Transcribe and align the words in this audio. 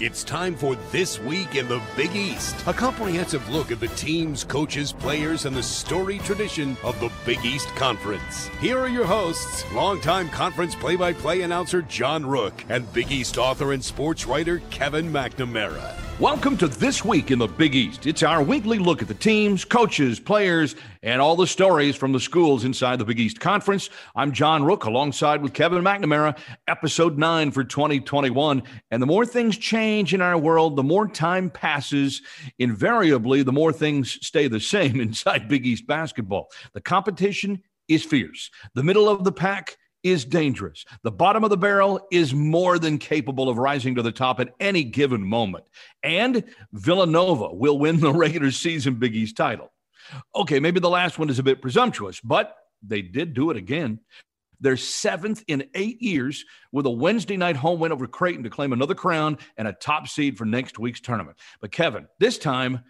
It's 0.00 0.22
time 0.22 0.54
for 0.54 0.76
This 0.92 1.18
Week 1.18 1.56
in 1.56 1.66
the 1.66 1.82
Big 1.96 2.14
East, 2.14 2.54
a 2.68 2.72
comprehensive 2.72 3.48
look 3.48 3.72
at 3.72 3.80
the 3.80 3.88
teams, 3.88 4.44
coaches, 4.44 4.92
players, 4.92 5.44
and 5.44 5.56
the 5.56 5.62
storied 5.62 6.20
tradition 6.22 6.76
of 6.84 7.00
the 7.00 7.10
Big 7.26 7.44
East 7.44 7.66
Conference. 7.74 8.46
Here 8.60 8.78
are 8.78 8.88
your 8.88 9.06
hosts, 9.06 9.64
longtime 9.72 10.28
conference 10.28 10.76
play 10.76 10.94
by 10.94 11.14
play 11.14 11.42
announcer 11.42 11.82
John 11.82 12.24
Rook 12.24 12.64
and 12.68 12.92
Big 12.92 13.10
East 13.10 13.38
author 13.38 13.72
and 13.72 13.84
sports 13.84 14.24
writer 14.24 14.62
Kevin 14.70 15.10
McNamara. 15.12 16.07
Welcome 16.20 16.56
to 16.56 16.66
This 16.66 17.04
Week 17.04 17.30
in 17.30 17.38
the 17.38 17.46
Big 17.46 17.76
East. 17.76 18.04
It's 18.04 18.24
our 18.24 18.42
weekly 18.42 18.80
look 18.80 19.02
at 19.02 19.06
the 19.06 19.14
teams, 19.14 19.64
coaches, 19.64 20.18
players, 20.18 20.74
and 21.04 21.22
all 21.22 21.36
the 21.36 21.46
stories 21.46 21.94
from 21.94 22.10
the 22.10 22.18
schools 22.18 22.64
inside 22.64 22.98
the 22.98 23.04
Big 23.04 23.20
East 23.20 23.38
Conference. 23.38 23.88
I'm 24.16 24.32
John 24.32 24.64
Rook 24.64 24.82
alongside 24.82 25.42
with 25.42 25.54
Kevin 25.54 25.84
McNamara, 25.84 26.36
episode 26.66 27.18
9 27.18 27.52
for 27.52 27.62
2021. 27.62 28.64
And 28.90 29.00
the 29.00 29.06
more 29.06 29.24
things 29.24 29.56
change 29.56 30.12
in 30.12 30.20
our 30.20 30.36
world, 30.36 30.74
the 30.74 30.82
more 30.82 31.06
time 31.06 31.50
passes. 31.50 32.20
Invariably, 32.58 33.44
the 33.44 33.52
more 33.52 33.72
things 33.72 34.18
stay 34.20 34.48
the 34.48 34.58
same 34.58 35.00
inside 35.00 35.48
Big 35.48 35.66
East 35.66 35.86
basketball. 35.86 36.48
The 36.72 36.80
competition 36.80 37.62
is 37.86 38.04
fierce. 38.04 38.50
The 38.74 38.82
middle 38.82 39.08
of 39.08 39.22
the 39.22 39.30
pack 39.30 39.76
is 40.02 40.24
dangerous. 40.24 40.84
The 41.02 41.10
bottom 41.10 41.44
of 41.44 41.50
the 41.50 41.56
barrel 41.56 42.06
is 42.10 42.34
more 42.34 42.78
than 42.78 42.98
capable 42.98 43.48
of 43.48 43.58
rising 43.58 43.94
to 43.96 44.02
the 44.02 44.12
top 44.12 44.40
at 44.40 44.54
any 44.60 44.84
given 44.84 45.22
moment. 45.22 45.64
And 46.02 46.44
Villanova 46.72 47.52
will 47.54 47.78
win 47.78 48.00
the 48.00 48.12
regular 48.14 48.50
season 48.50 48.94
Big 48.94 49.14
East 49.14 49.36
title. 49.36 49.72
Okay, 50.34 50.60
maybe 50.60 50.80
the 50.80 50.88
last 50.88 51.18
one 51.18 51.28
is 51.28 51.38
a 51.38 51.42
bit 51.42 51.60
presumptuous, 51.60 52.20
but 52.20 52.56
they 52.82 53.02
did 53.02 53.34
do 53.34 53.50
it 53.50 53.56
again. 53.56 54.00
They're 54.60 54.76
seventh 54.76 55.44
in 55.46 55.68
eight 55.74 56.02
years 56.02 56.44
with 56.72 56.86
a 56.86 56.90
Wednesday 56.90 57.36
night 57.36 57.56
home 57.56 57.78
win 57.78 57.92
over 57.92 58.06
Creighton 58.06 58.42
to 58.44 58.50
claim 58.50 58.72
another 58.72 58.94
crown 58.94 59.38
and 59.56 59.68
a 59.68 59.72
top 59.72 60.08
seed 60.08 60.36
for 60.36 60.44
next 60.44 60.78
week's 60.78 61.00
tournament. 61.00 61.36
But 61.60 61.70
Kevin, 61.70 62.08
this 62.18 62.38
time, 62.38 62.80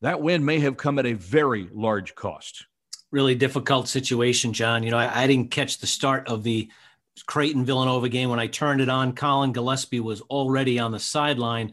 that 0.00 0.20
win 0.20 0.44
may 0.44 0.60
have 0.60 0.76
come 0.76 0.98
at 0.98 1.06
a 1.06 1.14
very 1.14 1.68
large 1.72 2.14
cost 2.14 2.66
really 3.10 3.34
difficult 3.34 3.88
situation, 3.88 4.52
John. 4.52 4.82
You 4.82 4.90
know, 4.90 4.98
I, 4.98 5.22
I, 5.22 5.26
didn't 5.26 5.50
catch 5.50 5.78
the 5.78 5.86
start 5.86 6.28
of 6.28 6.42
the 6.42 6.68
Creighton 7.26 7.64
Villanova 7.64 8.08
game. 8.08 8.30
When 8.30 8.40
I 8.40 8.46
turned 8.46 8.80
it 8.80 8.88
on, 8.88 9.14
Colin 9.14 9.52
Gillespie 9.52 10.00
was 10.00 10.20
already 10.22 10.78
on 10.78 10.92
the 10.92 11.00
sideline 11.00 11.72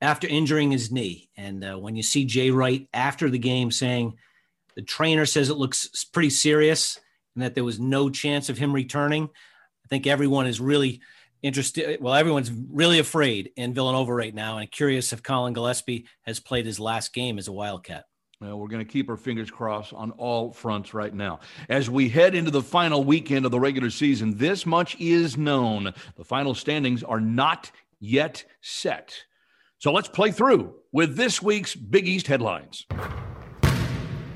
after 0.00 0.26
injuring 0.26 0.70
his 0.70 0.92
knee. 0.92 1.30
And 1.36 1.64
uh, 1.64 1.76
when 1.76 1.96
you 1.96 2.02
see 2.02 2.24
Jay 2.24 2.50
Wright 2.50 2.88
after 2.92 3.30
the 3.30 3.38
game 3.38 3.70
saying 3.70 4.14
the 4.74 4.82
trainer 4.82 5.26
says 5.26 5.48
it 5.48 5.56
looks 5.56 6.04
pretty 6.04 6.30
serious 6.30 7.00
and 7.34 7.42
that 7.42 7.54
there 7.54 7.64
was 7.64 7.80
no 7.80 8.10
chance 8.10 8.48
of 8.48 8.58
him 8.58 8.72
returning, 8.72 9.24
I 9.24 9.88
think 9.88 10.06
everyone 10.06 10.46
is 10.46 10.60
really 10.60 11.00
interested. 11.42 12.00
Well, 12.00 12.14
everyone's 12.14 12.50
really 12.50 12.98
afraid 12.98 13.52
in 13.56 13.74
Villanova 13.74 14.12
right 14.12 14.34
now 14.34 14.58
and 14.58 14.70
curious 14.70 15.12
if 15.12 15.22
Colin 15.22 15.54
Gillespie 15.54 16.06
has 16.22 16.40
played 16.40 16.66
his 16.66 16.80
last 16.80 17.14
game 17.14 17.38
as 17.38 17.48
a 17.48 17.52
Wildcat. 17.52 18.04
Well, 18.38 18.58
we're 18.58 18.68
going 18.68 18.84
to 18.84 18.92
keep 18.92 19.08
our 19.08 19.16
fingers 19.16 19.50
crossed 19.50 19.94
on 19.94 20.10
all 20.12 20.52
fronts 20.52 20.92
right 20.92 21.14
now. 21.14 21.40
As 21.70 21.88
we 21.88 22.10
head 22.10 22.34
into 22.34 22.50
the 22.50 22.60
final 22.60 23.02
weekend 23.02 23.46
of 23.46 23.50
the 23.50 23.58
regular 23.58 23.88
season, 23.88 24.36
this 24.36 24.66
much 24.66 24.94
is 25.00 25.38
known. 25.38 25.94
The 26.16 26.24
final 26.24 26.54
standings 26.54 27.02
are 27.02 27.20
not 27.20 27.70
yet 27.98 28.44
set. 28.60 29.16
So 29.78 29.90
let's 29.90 30.08
play 30.08 30.32
through 30.32 30.74
with 30.92 31.16
this 31.16 31.40
week's 31.40 31.74
Big 31.74 32.06
East 32.06 32.26
headlines. 32.26 32.84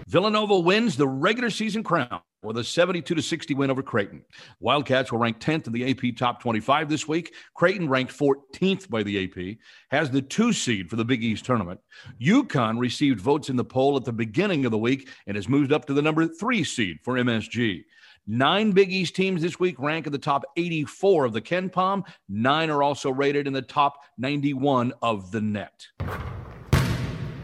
Villanova 0.08 0.58
wins 0.58 0.96
the 0.96 1.06
regular 1.06 1.50
season 1.50 1.82
crown 1.82 2.22
with 2.42 2.56
a 2.58 2.64
72 2.64 3.14
to 3.14 3.22
60 3.22 3.54
win 3.54 3.70
over 3.70 3.82
Creighton. 3.82 4.24
Wildcats 4.60 5.12
were 5.12 5.18
ranked 5.18 5.44
10th 5.44 5.66
in 5.66 5.72
the 5.72 5.90
AP 5.90 6.16
top 6.16 6.40
25 6.40 6.88
this 6.88 7.06
week. 7.06 7.34
Creighton, 7.54 7.88
ranked 7.88 8.16
14th 8.16 8.88
by 8.88 9.02
the 9.02 9.24
AP, 9.24 9.58
has 9.90 10.10
the 10.10 10.22
two 10.22 10.52
seed 10.52 10.88
for 10.88 10.96
the 10.96 11.04
Big 11.04 11.22
East 11.22 11.44
tournament. 11.44 11.80
UConn 12.20 12.78
received 12.78 13.20
votes 13.20 13.50
in 13.50 13.56
the 13.56 13.64
poll 13.64 13.96
at 13.96 14.04
the 14.04 14.12
beginning 14.12 14.64
of 14.64 14.70
the 14.70 14.78
week 14.78 15.08
and 15.26 15.36
has 15.36 15.48
moved 15.48 15.72
up 15.72 15.84
to 15.86 15.94
the 15.94 16.02
number 16.02 16.26
three 16.26 16.64
seed 16.64 16.98
for 17.02 17.14
MSG. 17.14 17.84
Nine 18.26 18.70
Big 18.72 18.92
East 18.92 19.16
teams 19.16 19.42
this 19.42 19.58
week 19.58 19.78
rank 19.78 20.06
in 20.06 20.12
the 20.12 20.18
top 20.18 20.44
84 20.56 21.24
of 21.24 21.32
the 21.32 21.40
KenPom. 21.40 22.04
Nine 22.28 22.70
are 22.70 22.82
also 22.82 23.10
rated 23.10 23.46
in 23.46 23.52
the 23.52 23.62
top 23.62 24.04
91 24.18 24.92
of 25.02 25.30
the 25.30 25.40
net. 25.40 25.86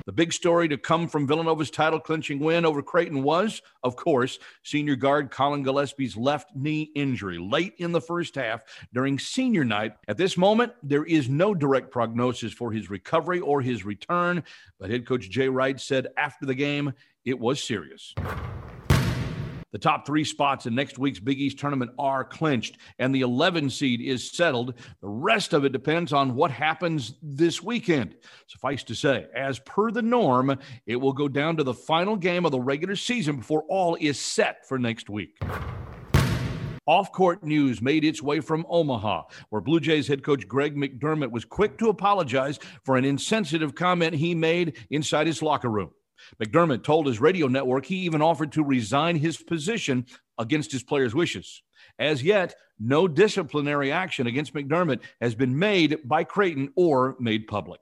The 0.06 0.12
big 0.12 0.32
story 0.32 0.68
to 0.68 0.78
come 0.78 1.08
from 1.08 1.26
Villanova's 1.26 1.68
title 1.68 1.98
clinching 1.98 2.38
win 2.38 2.64
over 2.64 2.80
Creighton 2.80 3.24
was, 3.24 3.60
of 3.82 3.96
course, 3.96 4.38
senior 4.62 4.94
guard 4.94 5.32
Colin 5.32 5.64
Gillespie's 5.64 6.16
left 6.16 6.54
knee 6.54 6.92
injury 6.94 7.38
late 7.38 7.74
in 7.78 7.90
the 7.90 8.00
first 8.00 8.36
half 8.36 8.62
during 8.94 9.18
senior 9.18 9.64
night. 9.64 9.94
At 10.06 10.16
this 10.16 10.36
moment, 10.36 10.74
there 10.80 11.04
is 11.04 11.28
no 11.28 11.54
direct 11.54 11.90
prognosis 11.90 12.52
for 12.52 12.70
his 12.70 12.88
recovery 12.88 13.40
or 13.40 13.60
his 13.60 13.84
return, 13.84 14.44
but 14.78 14.90
head 14.90 15.06
coach 15.06 15.28
Jay 15.28 15.48
Wright 15.48 15.80
said 15.80 16.06
after 16.16 16.46
the 16.46 16.54
game 16.54 16.92
it 17.24 17.40
was 17.40 17.60
serious. 17.60 18.14
The 19.72 19.78
top 19.78 20.06
three 20.06 20.24
spots 20.24 20.66
in 20.66 20.74
next 20.74 20.98
week's 20.98 21.18
Big 21.18 21.40
East 21.40 21.58
tournament 21.58 21.90
are 21.98 22.24
clinched, 22.24 22.78
and 22.98 23.14
the 23.14 23.22
11 23.22 23.70
seed 23.70 24.00
is 24.00 24.30
settled. 24.30 24.74
The 25.00 25.08
rest 25.08 25.52
of 25.52 25.64
it 25.64 25.72
depends 25.72 26.12
on 26.12 26.34
what 26.34 26.50
happens 26.50 27.14
this 27.22 27.62
weekend. 27.62 28.14
Suffice 28.46 28.84
to 28.84 28.94
say, 28.94 29.26
as 29.34 29.58
per 29.60 29.90
the 29.90 30.02
norm, 30.02 30.58
it 30.86 30.96
will 30.96 31.12
go 31.12 31.28
down 31.28 31.56
to 31.56 31.64
the 31.64 31.74
final 31.74 32.16
game 32.16 32.44
of 32.44 32.52
the 32.52 32.60
regular 32.60 32.96
season 32.96 33.36
before 33.36 33.64
all 33.68 33.96
is 34.00 34.18
set 34.18 34.66
for 34.66 34.78
next 34.78 35.10
week. 35.10 35.36
Off 36.86 37.10
court 37.10 37.42
news 37.42 37.82
made 37.82 38.04
its 38.04 38.22
way 38.22 38.38
from 38.38 38.64
Omaha, 38.68 39.24
where 39.50 39.60
Blue 39.60 39.80
Jays 39.80 40.06
head 40.06 40.22
coach 40.22 40.46
Greg 40.46 40.76
McDermott 40.76 41.32
was 41.32 41.44
quick 41.44 41.76
to 41.78 41.88
apologize 41.88 42.60
for 42.84 42.96
an 42.96 43.04
insensitive 43.04 43.74
comment 43.74 44.14
he 44.14 44.36
made 44.36 44.78
inside 44.90 45.26
his 45.26 45.42
locker 45.42 45.68
room. 45.68 45.90
McDermott 46.42 46.82
told 46.82 47.06
his 47.06 47.20
radio 47.20 47.46
network 47.46 47.86
he 47.86 47.96
even 47.96 48.22
offered 48.22 48.52
to 48.52 48.64
resign 48.64 49.16
his 49.16 49.36
position 49.36 50.06
against 50.38 50.72
his 50.72 50.82
players' 50.82 51.14
wishes. 51.14 51.62
As 51.98 52.22
yet, 52.22 52.54
no 52.78 53.08
disciplinary 53.08 53.90
action 53.90 54.26
against 54.26 54.54
McDermott 54.54 55.00
has 55.20 55.34
been 55.34 55.58
made 55.58 55.98
by 56.04 56.24
Creighton 56.24 56.72
or 56.76 57.16
made 57.18 57.46
public. 57.46 57.80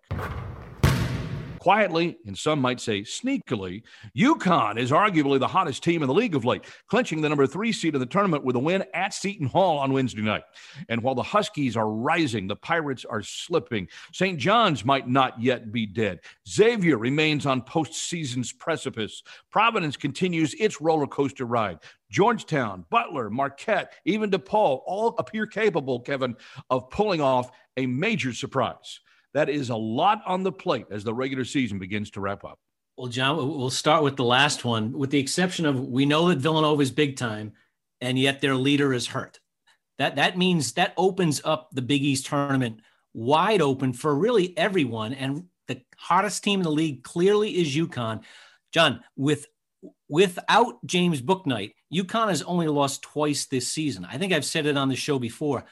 Quietly, 1.64 2.18
and 2.26 2.36
some 2.36 2.60
might 2.60 2.78
say 2.78 3.00
sneakily, 3.00 3.84
UConn 4.14 4.76
is 4.76 4.90
arguably 4.90 5.38
the 5.38 5.48
hottest 5.48 5.82
team 5.82 6.02
in 6.02 6.08
the 6.08 6.12
league 6.12 6.34
of 6.34 6.44
late, 6.44 6.66
clinching 6.88 7.22
the 7.22 7.28
number 7.30 7.46
three 7.46 7.72
seed 7.72 7.94
of 7.94 8.00
the 8.00 8.06
tournament 8.06 8.44
with 8.44 8.56
a 8.56 8.58
win 8.58 8.84
at 8.92 9.14
Seton 9.14 9.46
Hall 9.46 9.78
on 9.78 9.90
Wednesday 9.90 10.20
night. 10.20 10.42
And 10.90 11.02
while 11.02 11.14
the 11.14 11.22
Huskies 11.22 11.74
are 11.74 11.88
rising, 11.88 12.48
the 12.48 12.54
Pirates 12.54 13.06
are 13.06 13.22
slipping. 13.22 13.88
St. 14.12 14.38
John's 14.38 14.84
might 14.84 15.08
not 15.08 15.40
yet 15.40 15.72
be 15.72 15.86
dead. 15.86 16.20
Xavier 16.46 16.98
remains 16.98 17.46
on 17.46 17.62
postseason's 17.62 18.52
precipice. 18.52 19.22
Providence 19.50 19.96
continues 19.96 20.52
its 20.58 20.82
roller 20.82 21.06
coaster 21.06 21.46
ride. 21.46 21.78
Georgetown, 22.10 22.84
Butler, 22.90 23.30
Marquette, 23.30 23.94
even 24.04 24.30
DePaul 24.30 24.82
all 24.84 25.14
appear 25.18 25.46
capable, 25.46 26.00
Kevin, 26.00 26.36
of 26.68 26.90
pulling 26.90 27.22
off 27.22 27.50
a 27.78 27.86
major 27.86 28.34
surprise. 28.34 29.00
That 29.34 29.48
is 29.48 29.70
a 29.70 29.76
lot 29.76 30.22
on 30.26 30.42
the 30.42 30.52
plate 30.52 30.86
as 30.90 31.04
the 31.04 31.12
regular 31.12 31.44
season 31.44 31.78
begins 31.78 32.10
to 32.12 32.20
wrap 32.20 32.44
up. 32.44 32.58
Well, 32.96 33.08
John, 33.08 33.36
we'll 33.36 33.70
start 33.70 34.04
with 34.04 34.16
the 34.16 34.24
last 34.24 34.64
one, 34.64 34.92
with 34.92 35.10
the 35.10 35.18
exception 35.18 35.66
of 35.66 35.80
we 35.80 36.06
know 36.06 36.28
that 36.28 36.38
Villanova 36.38 36.80
is 36.80 36.92
big 36.92 37.16
time, 37.16 37.52
and 38.00 38.16
yet 38.16 38.40
their 38.40 38.54
leader 38.54 38.92
is 38.92 39.08
hurt. 39.08 39.40
That 39.98 40.16
that 40.16 40.38
means 40.38 40.72
that 40.72 40.94
opens 40.96 41.40
up 41.44 41.70
the 41.72 41.82
Big 41.82 42.02
East 42.02 42.26
tournament 42.26 42.80
wide 43.12 43.60
open 43.60 43.92
for 43.92 44.14
really 44.14 44.56
everyone. 44.56 45.12
And 45.12 45.44
the 45.66 45.82
hottest 45.96 46.44
team 46.44 46.60
in 46.60 46.64
the 46.64 46.70
league 46.70 47.02
clearly 47.02 47.50
is 47.50 47.74
UConn. 47.74 48.22
John, 48.72 49.02
with 49.16 49.46
without 50.08 50.84
James 50.86 51.20
Bouknight, 51.20 51.72
UConn 51.92 52.28
has 52.28 52.42
only 52.42 52.68
lost 52.68 53.02
twice 53.02 53.46
this 53.46 53.68
season. 53.68 54.04
I 54.04 54.18
think 54.18 54.32
I've 54.32 54.44
said 54.44 54.66
it 54.66 54.76
on 54.76 54.88
the 54.88 54.96
show 54.96 55.18
before. 55.18 55.64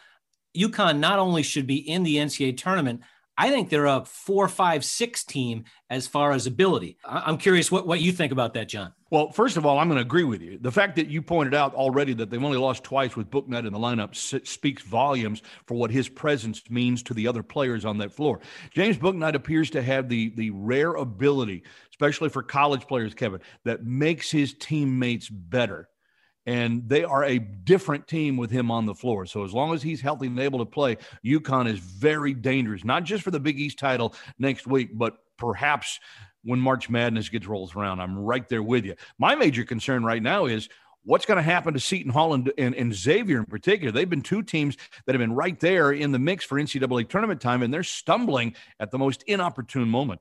UConn 0.57 0.99
not 0.99 1.21
only 1.21 1.43
should 1.43 1.67
be 1.67 1.77
in 1.77 2.03
the 2.03 2.17
NCAA 2.17 2.57
tournament, 2.57 3.03
I 3.37 3.51
think 3.51 3.71
they're 3.71 3.87
a 3.87 4.05
four, 4.05 4.47
five, 4.49 4.85
six 4.85 5.25
team 5.25 5.65
as 5.89 6.07
far 6.07 6.33
as 6.33 6.47
ability. 6.47 6.99
I'm 7.05 7.39
curious 7.39 7.73
what, 7.73 7.87
what 7.87 8.01
you 8.01 8.13
think 8.13 8.31
about 8.31 8.55
that, 8.55 8.69
John. 8.69 8.93
Well, 9.11 9.31
first 9.31 9.57
of 9.57 9.67
all, 9.67 9.79
I'm 9.79 9.89
going 9.89 9.99
to 9.99 10.07
agree 10.07 10.25
with 10.25 10.41
you. 10.41 10.59
The 10.59 10.73
fact 10.73 10.97
that 10.97 11.09
you 11.09 11.21
pointed 11.21 11.55
out 11.55 11.75
already 11.75 12.15
that 12.15 12.31
they've 12.31 12.43
only 12.43 12.59
lost 12.59 12.85
twice 12.85 13.15
with 13.15 13.31
Bouknight 13.31 13.67
in 13.67 13.73
the 13.73 13.79
lineup 13.79 14.15
speaks 14.47 14.83
volumes 14.83 15.43
for 15.67 15.75
what 15.75 15.91
his 15.91 16.09
presence 16.09 16.63
means 16.71 17.03
to 17.05 17.15
the 17.15 17.27
other 17.27 17.43
players 17.43 17.85
on 17.85 17.99
that 17.99 18.13
floor. 18.13 18.41
James 18.71 18.97
Bouknight 18.97 19.35
appears 19.35 19.71
to 19.71 19.83
have 19.83 20.09
the 20.09 20.33
the 20.37 20.51
rare 20.51 20.95
ability, 20.95 21.63
especially 21.91 22.29
for 22.29 22.43
college 22.43 22.87
players, 22.87 23.13
Kevin, 23.13 23.41
that 23.65 23.85
makes 23.85 24.31
his 24.31 24.55
teammates 24.55 25.29
better 25.29 25.89
and 26.47 26.89
they 26.89 27.05
are 27.05 27.25
a 27.25 27.39
different 27.39 28.07
team 28.09 28.37
with 28.37 28.51
him 28.51 28.71
on 28.71 28.87
the 28.87 28.95
floor. 28.95 29.27
So 29.27 29.45
as 29.45 29.53
long 29.53 29.75
as 29.75 29.83
he's 29.83 30.01
healthy 30.01 30.27
and 30.27 30.39
able 30.39 30.59
to 30.59 30.65
play, 30.65 30.97
UConn 31.25 31.69
is 31.69 31.79
very 31.79 32.35
dangerous, 32.35 32.85
not 32.85 33.05
just 33.05 33.23
for 33.23 33.31
the 33.31 33.41
Big 33.41 33.59
East 33.61 33.79
title 33.79 34.15
next 34.39 34.67
week, 34.67 34.91
but 34.99 35.19
perhaps 35.39 36.01
when 36.45 36.59
March 36.59 36.91
Madness 36.91 37.29
gets 37.29 37.47
rolls 37.47 37.77
around. 37.77 38.01
I'm 38.01 38.19
right 38.19 38.49
there 38.49 38.63
with 38.63 38.85
you. 38.85 38.95
My 39.19 39.35
major 39.35 39.65
concern 39.65 40.05
right 40.05 40.23
now 40.23 40.47
is 40.47 40.69
What's 41.05 41.27
going 41.27 41.37
to 41.37 41.43
happen 41.43 41.75
to 41.75 41.81
Seton 41.81 42.13
Hall 42.13 42.33
and, 42.33 42.53
and, 42.57 42.77
and, 42.77 42.95
Xavier 42.95 43.39
in 43.39 43.47
particular? 43.47 43.91
They've 43.91 44.09
been 44.09 44.23
two 44.23 44.43
teams 44.43 44.77
that 45.05 45.15
have 45.15 45.21
been 45.21 45.35
right 45.35 45.59
there 45.59 45.91
in 45.91 46.13
the 46.13 46.19
mix 46.21 46.45
for 46.45 46.61
NCAA 46.61 47.09
tournament 47.09 47.41
time, 47.41 47.63
and 47.63 47.75
they're 47.75 47.83
stumbling 47.83 48.55
at 48.79 48.93
the 48.93 48.99
most 48.99 49.25
inopportune 49.27 49.89
moment. 49.89 50.21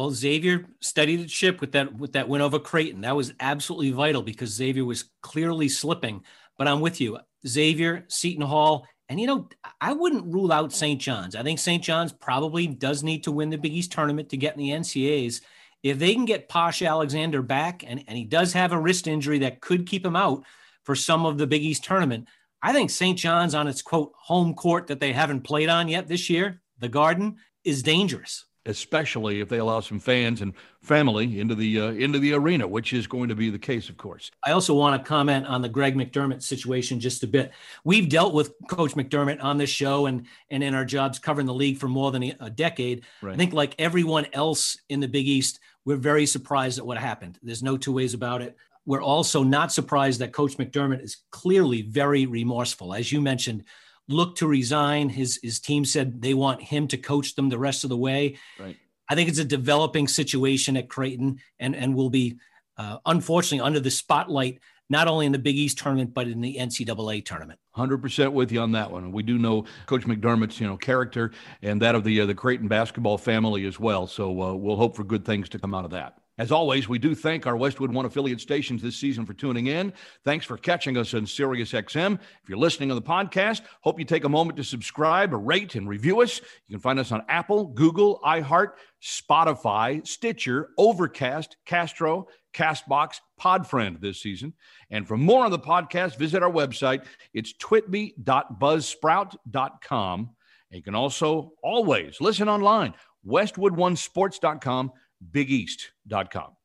Well, 0.00 0.12
Xavier 0.12 0.64
steadied 0.80 1.20
its 1.20 1.30
ship 1.30 1.60
with 1.60 1.72
that 1.72 1.94
with 1.94 2.14
that 2.14 2.26
win 2.26 2.40
over 2.40 2.58
Creighton. 2.58 3.02
That 3.02 3.16
was 3.16 3.34
absolutely 3.38 3.90
vital 3.90 4.22
because 4.22 4.48
Xavier 4.48 4.86
was 4.86 5.10
clearly 5.20 5.68
slipping. 5.68 6.24
But 6.56 6.68
I'm 6.68 6.80
with 6.80 7.02
you, 7.02 7.18
Xavier, 7.46 8.06
Seton 8.08 8.46
Hall, 8.46 8.86
and 9.10 9.20
you 9.20 9.26
know 9.26 9.50
I 9.78 9.92
wouldn't 9.92 10.32
rule 10.32 10.52
out 10.52 10.72
St. 10.72 10.98
John's. 10.98 11.36
I 11.36 11.42
think 11.42 11.58
St. 11.58 11.84
John's 11.84 12.14
probably 12.14 12.66
does 12.66 13.02
need 13.02 13.24
to 13.24 13.30
win 13.30 13.50
the 13.50 13.58
Big 13.58 13.74
East 13.74 13.92
tournament 13.92 14.30
to 14.30 14.38
get 14.38 14.54
in 14.54 14.60
the 14.60 14.70
NCAAs 14.70 15.42
if 15.82 15.98
they 15.98 16.14
can 16.14 16.24
get 16.24 16.48
Posh 16.48 16.80
Alexander 16.80 17.42
back, 17.42 17.84
and, 17.86 18.02
and 18.08 18.16
he 18.16 18.24
does 18.24 18.54
have 18.54 18.72
a 18.72 18.80
wrist 18.80 19.06
injury 19.06 19.40
that 19.40 19.60
could 19.60 19.86
keep 19.86 20.06
him 20.06 20.16
out 20.16 20.44
for 20.84 20.96
some 20.96 21.26
of 21.26 21.36
the 21.36 21.46
Big 21.46 21.62
East 21.62 21.84
tournament, 21.84 22.26
I 22.62 22.72
think 22.72 22.88
St. 22.88 23.18
John's 23.18 23.54
on 23.54 23.68
its 23.68 23.82
quote 23.82 24.14
home 24.16 24.54
court 24.54 24.86
that 24.86 24.98
they 24.98 25.12
haven't 25.12 25.42
played 25.42 25.68
on 25.68 25.88
yet 25.88 26.08
this 26.08 26.30
year, 26.30 26.62
the 26.78 26.88
Garden, 26.88 27.36
is 27.64 27.82
dangerous 27.82 28.46
especially 28.66 29.40
if 29.40 29.48
they 29.48 29.58
allow 29.58 29.80
some 29.80 29.98
fans 29.98 30.42
and 30.42 30.52
family 30.82 31.40
into 31.40 31.54
the 31.54 31.80
uh, 31.80 31.90
into 31.92 32.18
the 32.18 32.34
arena, 32.34 32.66
which 32.66 32.92
is 32.92 33.06
going 33.06 33.28
to 33.28 33.34
be 33.34 33.50
the 33.50 33.58
case, 33.58 33.88
of 33.88 33.96
course. 33.96 34.30
I 34.44 34.52
also 34.52 34.74
want 34.74 35.00
to 35.00 35.08
comment 35.08 35.46
on 35.46 35.62
the 35.62 35.68
Greg 35.68 35.94
McDermott 35.94 36.42
situation 36.42 37.00
just 37.00 37.22
a 37.22 37.26
bit. 37.26 37.52
We've 37.84 38.08
dealt 38.08 38.34
with 38.34 38.52
Coach 38.68 38.92
McDermott 38.92 39.42
on 39.42 39.58
this 39.58 39.70
show 39.70 40.06
and 40.06 40.26
and 40.50 40.62
in 40.62 40.74
our 40.74 40.84
jobs 40.84 41.18
covering 41.18 41.46
the 41.46 41.54
league 41.54 41.78
for 41.78 41.88
more 41.88 42.10
than 42.12 42.22
a 42.40 42.50
decade. 42.50 43.04
Right. 43.22 43.34
I 43.34 43.36
think, 43.36 43.52
like 43.52 43.74
everyone 43.78 44.26
else 44.32 44.78
in 44.88 45.00
the 45.00 45.08
Big 45.08 45.26
East, 45.26 45.60
we're 45.84 45.96
very 45.96 46.26
surprised 46.26 46.78
at 46.78 46.86
what 46.86 46.98
happened. 46.98 47.38
There's 47.42 47.62
no 47.62 47.76
two 47.76 47.92
ways 47.92 48.14
about 48.14 48.42
it. 48.42 48.56
We're 48.86 49.02
also 49.02 49.42
not 49.42 49.72
surprised 49.72 50.20
that 50.20 50.32
Coach 50.32 50.56
McDermott 50.56 51.02
is 51.02 51.18
clearly 51.30 51.82
very 51.82 52.26
remorseful, 52.26 52.94
as 52.94 53.12
you 53.12 53.20
mentioned 53.20 53.64
looked 54.10 54.38
to 54.38 54.46
resign. 54.46 55.08
His 55.08 55.38
his 55.42 55.60
team 55.60 55.84
said 55.84 56.20
they 56.20 56.34
want 56.34 56.62
him 56.62 56.88
to 56.88 56.98
coach 56.98 57.34
them 57.34 57.48
the 57.48 57.58
rest 57.58 57.84
of 57.84 57.90
the 57.90 57.96
way. 57.96 58.38
Right. 58.58 58.76
I 59.08 59.14
think 59.14 59.28
it's 59.28 59.38
a 59.38 59.44
developing 59.44 60.06
situation 60.08 60.76
at 60.76 60.88
Creighton, 60.88 61.40
and 61.58 61.74
and 61.74 61.94
will 61.94 62.10
be 62.10 62.38
uh, 62.76 62.98
unfortunately 63.06 63.66
under 63.66 63.80
the 63.80 63.90
spotlight 63.90 64.60
not 64.90 65.06
only 65.06 65.24
in 65.24 65.32
the 65.32 65.38
Big 65.38 65.56
East 65.56 65.78
tournament 65.78 66.12
but 66.12 66.26
in 66.26 66.40
the 66.40 66.56
NCAA 66.56 67.24
tournament. 67.24 67.58
Hundred 67.70 68.02
percent 68.02 68.32
with 68.32 68.52
you 68.52 68.60
on 68.60 68.72
that 68.72 68.90
one. 68.90 69.12
We 69.12 69.22
do 69.22 69.38
know 69.38 69.64
Coach 69.86 70.02
McDermott's 70.02 70.60
you 70.60 70.66
know 70.66 70.76
character 70.76 71.30
and 71.62 71.80
that 71.80 71.94
of 71.94 72.04
the 72.04 72.20
uh, 72.20 72.26
the 72.26 72.34
Creighton 72.34 72.68
basketball 72.68 73.16
family 73.16 73.64
as 73.66 73.80
well. 73.80 74.06
So 74.06 74.42
uh, 74.42 74.54
we'll 74.54 74.76
hope 74.76 74.96
for 74.96 75.04
good 75.04 75.24
things 75.24 75.48
to 75.50 75.58
come 75.58 75.74
out 75.74 75.84
of 75.84 75.92
that. 75.92 76.19
As 76.40 76.50
always, 76.50 76.88
we 76.88 76.98
do 76.98 77.14
thank 77.14 77.46
our 77.46 77.54
Westwood 77.54 77.92
One 77.92 78.06
affiliate 78.06 78.40
stations 78.40 78.80
this 78.80 78.96
season 78.96 79.26
for 79.26 79.34
tuning 79.34 79.66
in. 79.66 79.92
Thanks 80.24 80.46
for 80.46 80.56
catching 80.56 80.96
us 80.96 81.12
on 81.12 81.26
Sirius 81.26 81.72
XM. 81.72 82.14
If 82.14 82.48
you're 82.48 82.56
listening 82.56 82.90
on 82.90 82.94
the 82.94 83.02
podcast, 83.02 83.60
hope 83.82 83.98
you 83.98 84.06
take 84.06 84.24
a 84.24 84.28
moment 84.30 84.56
to 84.56 84.64
subscribe, 84.64 85.34
rate, 85.34 85.74
and 85.74 85.86
review 85.86 86.22
us. 86.22 86.40
You 86.66 86.76
can 86.76 86.80
find 86.80 86.98
us 86.98 87.12
on 87.12 87.22
Apple, 87.28 87.66
Google, 87.66 88.20
iHeart, 88.24 88.70
Spotify, 89.02 90.06
Stitcher, 90.06 90.70
Overcast, 90.78 91.58
Castro, 91.66 92.26
Castbox, 92.54 93.16
Podfriend 93.38 94.00
this 94.00 94.22
season. 94.22 94.54
And 94.88 95.06
for 95.06 95.18
more 95.18 95.44
on 95.44 95.50
the 95.50 95.58
podcast, 95.58 96.16
visit 96.16 96.42
our 96.42 96.50
website. 96.50 97.04
It's 97.34 97.52
twitby.buzzsprout.com. 97.52 100.30
And 100.70 100.78
you 100.78 100.82
can 100.82 100.94
also 100.94 101.52
always 101.62 102.18
listen 102.18 102.48
online, 102.48 102.94
westwoodonesports.com 103.26 104.92
bigeast.com. 105.32 106.56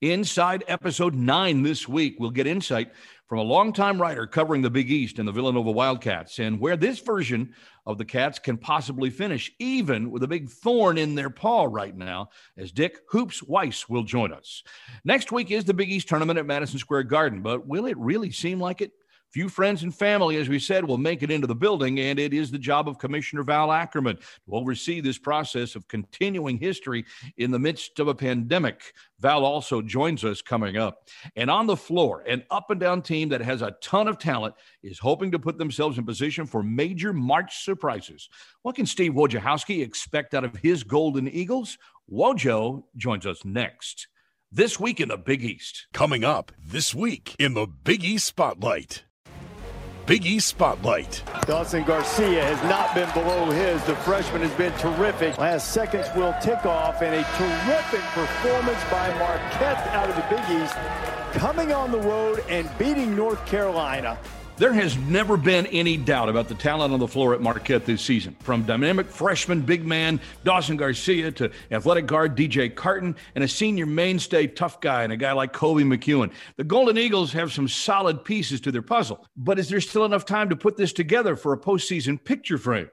Inside 0.00 0.64
episode 0.68 1.14
nine 1.14 1.62
this 1.62 1.86
week, 1.88 2.16
we'll 2.18 2.30
get 2.30 2.46
insight 2.46 2.92
from 3.28 3.38
a 3.38 3.42
longtime 3.42 4.00
writer 4.00 4.26
covering 4.26 4.62
the 4.62 4.70
Big 4.70 4.90
East 4.90 5.18
and 5.18 5.26
the 5.26 5.32
Villanova 5.32 5.70
Wildcats 5.70 6.38
and 6.38 6.60
where 6.60 6.76
this 6.76 7.00
version 7.00 7.52
of 7.84 7.98
the 7.98 8.04
Cats 8.04 8.38
can 8.38 8.56
possibly 8.56 9.10
finish, 9.10 9.52
even 9.58 10.10
with 10.10 10.22
a 10.22 10.28
big 10.28 10.48
thorn 10.48 10.96
in 10.96 11.14
their 11.14 11.30
paw 11.30 11.66
right 11.68 11.96
now, 11.96 12.30
as 12.56 12.72
Dick 12.72 12.98
Hoops 13.10 13.42
Weiss 13.42 13.88
will 13.88 14.04
join 14.04 14.32
us. 14.32 14.62
Next 15.04 15.32
week 15.32 15.50
is 15.50 15.64
the 15.64 15.74
Big 15.74 15.90
East 15.90 16.08
tournament 16.08 16.38
at 16.38 16.46
Madison 16.46 16.78
Square 16.78 17.04
Garden, 17.04 17.42
but 17.42 17.66
will 17.66 17.86
it 17.86 17.98
really 17.98 18.30
seem 18.30 18.60
like 18.60 18.80
it? 18.80 18.92
Few 19.32 19.48
friends 19.48 19.82
and 19.82 19.94
family, 19.94 20.36
as 20.36 20.48
we 20.48 20.58
said, 20.58 20.84
will 20.84 20.96
make 20.98 21.22
it 21.22 21.30
into 21.30 21.46
the 21.46 21.54
building, 21.54 22.00
and 22.00 22.18
it 22.18 22.32
is 22.32 22.50
the 22.50 22.58
job 22.58 22.88
of 22.88 22.98
Commissioner 22.98 23.42
Val 23.42 23.70
Ackerman 23.70 24.16
to 24.16 24.52
oversee 24.52 25.00
this 25.00 25.18
process 25.18 25.74
of 25.74 25.86
continuing 25.88 26.56
history 26.58 27.04
in 27.36 27.50
the 27.50 27.58
midst 27.58 27.98
of 27.98 28.08
a 28.08 28.14
pandemic. 28.14 28.94
Val 29.20 29.44
also 29.44 29.82
joins 29.82 30.24
us 30.24 30.40
coming 30.40 30.76
up. 30.76 31.08
And 31.36 31.50
on 31.50 31.66
the 31.66 31.76
floor, 31.76 32.22
an 32.26 32.44
up 32.50 32.70
and 32.70 32.80
down 32.80 33.02
team 33.02 33.28
that 33.30 33.42
has 33.42 33.62
a 33.62 33.76
ton 33.82 34.08
of 34.08 34.18
talent 34.18 34.54
is 34.82 34.98
hoping 34.98 35.30
to 35.32 35.38
put 35.38 35.58
themselves 35.58 35.98
in 35.98 36.06
position 36.06 36.46
for 36.46 36.62
major 36.62 37.12
March 37.12 37.64
surprises. 37.64 38.30
What 38.62 38.76
can 38.76 38.86
Steve 38.86 39.12
Wojciechowski 39.12 39.82
expect 39.82 40.34
out 40.34 40.44
of 40.44 40.56
his 40.56 40.82
Golden 40.82 41.28
Eagles? 41.28 41.76
Wojo 42.10 42.84
joins 42.96 43.26
us 43.26 43.44
next. 43.44 44.08
This 44.52 44.78
week 44.78 45.00
in 45.00 45.08
the 45.08 45.18
Big 45.18 45.42
East. 45.42 45.88
Coming 45.92 46.24
up 46.24 46.52
this 46.64 46.94
week 46.94 47.34
in 47.38 47.54
the 47.54 47.66
Big 47.66 48.04
East 48.04 48.26
Spotlight. 48.26 49.04
Big 50.06 50.24
East 50.24 50.46
Spotlight. 50.46 51.24
Dawson 51.46 51.82
Garcia 51.82 52.44
has 52.44 52.62
not 52.70 52.94
been 52.94 53.12
below 53.12 53.50
his. 53.50 53.82
The 53.86 53.96
freshman 53.96 54.40
has 54.40 54.52
been 54.52 54.72
terrific. 54.74 55.36
Last 55.36 55.72
seconds 55.72 56.06
will 56.14 56.32
tick 56.40 56.64
off, 56.64 57.02
and 57.02 57.12
a 57.12 57.24
terrific 57.36 58.02
performance 58.14 58.80
by 58.88 59.12
Marquette 59.18 59.84
out 59.88 60.08
of 60.08 60.14
the 60.14 60.24
Big 60.30 60.62
East, 60.62 60.74
coming 61.32 61.72
on 61.72 61.90
the 61.90 61.98
road 61.98 62.44
and 62.48 62.70
beating 62.78 63.16
North 63.16 63.44
Carolina. 63.46 64.16
There 64.58 64.72
has 64.72 64.96
never 64.96 65.36
been 65.36 65.66
any 65.66 65.98
doubt 65.98 66.30
about 66.30 66.48
the 66.48 66.54
talent 66.54 66.94
on 66.94 66.98
the 66.98 67.06
floor 67.06 67.34
at 67.34 67.42
Marquette 67.42 67.84
this 67.84 68.00
season. 68.00 68.34
From 68.40 68.62
dynamic 68.62 69.06
freshman 69.06 69.60
big 69.60 69.84
man 69.84 70.18
Dawson 70.44 70.78
Garcia 70.78 71.30
to 71.32 71.50
athletic 71.70 72.06
guard 72.06 72.34
DJ 72.34 72.74
Carton 72.74 73.16
and 73.34 73.44
a 73.44 73.48
senior 73.48 73.84
mainstay 73.84 74.46
tough 74.46 74.80
guy 74.80 75.02
and 75.02 75.12
a 75.12 75.16
guy 75.18 75.32
like 75.32 75.52
Koby 75.52 75.84
McEwen. 75.84 76.32
The 76.56 76.64
Golden 76.64 76.96
Eagles 76.96 77.34
have 77.34 77.52
some 77.52 77.68
solid 77.68 78.24
pieces 78.24 78.62
to 78.62 78.72
their 78.72 78.80
puzzle. 78.80 79.26
But 79.36 79.58
is 79.58 79.68
there 79.68 79.82
still 79.82 80.06
enough 80.06 80.24
time 80.24 80.48
to 80.48 80.56
put 80.56 80.78
this 80.78 80.94
together 80.94 81.36
for 81.36 81.52
a 81.52 81.58
postseason 81.58 82.24
picture 82.24 82.56
frame? 82.56 82.88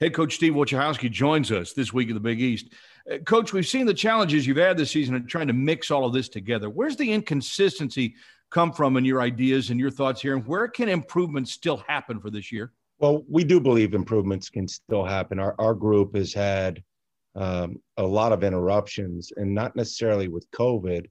Head 0.00 0.14
coach 0.14 0.36
Steve 0.36 0.52
Wojciechowski 0.52 1.10
joins 1.10 1.50
us 1.50 1.72
this 1.72 1.92
week 1.92 2.06
in 2.06 2.14
the 2.14 2.20
Big 2.20 2.40
East. 2.40 2.68
Uh, 3.12 3.18
coach, 3.18 3.52
we've 3.52 3.66
seen 3.66 3.86
the 3.86 3.94
challenges 3.94 4.46
you've 4.46 4.56
had 4.56 4.76
this 4.76 4.92
season 4.92 5.16
in 5.16 5.26
trying 5.26 5.48
to 5.48 5.52
mix 5.52 5.90
all 5.90 6.04
of 6.04 6.12
this 6.12 6.28
together. 6.28 6.70
Where's 6.70 6.94
the 6.94 7.12
inconsistency 7.12 8.14
come 8.50 8.72
from 8.72 8.96
and 8.96 9.06
your 9.06 9.20
ideas 9.20 9.70
and 9.70 9.78
your 9.78 9.90
thoughts 9.90 10.20
here? 10.20 10.34
And 10.34 10.46
where 10.46 10.68
can 10.68 10.88
improvements 10.88 11.52
still 11.52 11.78
happen 11.88 12.20
for 12.20 12.30
this 12.30 12.50
year? 12.50 12.72
Well, 12.98 13.24
we 13.28 13.44
do 13.44 13.60
believe 13.60 13.94
improvements 13.94 14.48
can 14.50 14.66
still 14.66 15.04
happen. 15.04 15.38
Our, 15.38 15.54
our 15.58 15.74
group 15.74 16.16
has 16.16 16.32
had 16.32 16.82
um, 17.36 17.80
a 17.96 18.02
lot 18.02 18.32
of 18.32 18.42
interruptions, 18.42 19.32
and 19.36 19.54
not 19.54 19.76
necessarily 19.76 20.28
with 20.28 20.50
COVID, 20.50 21.06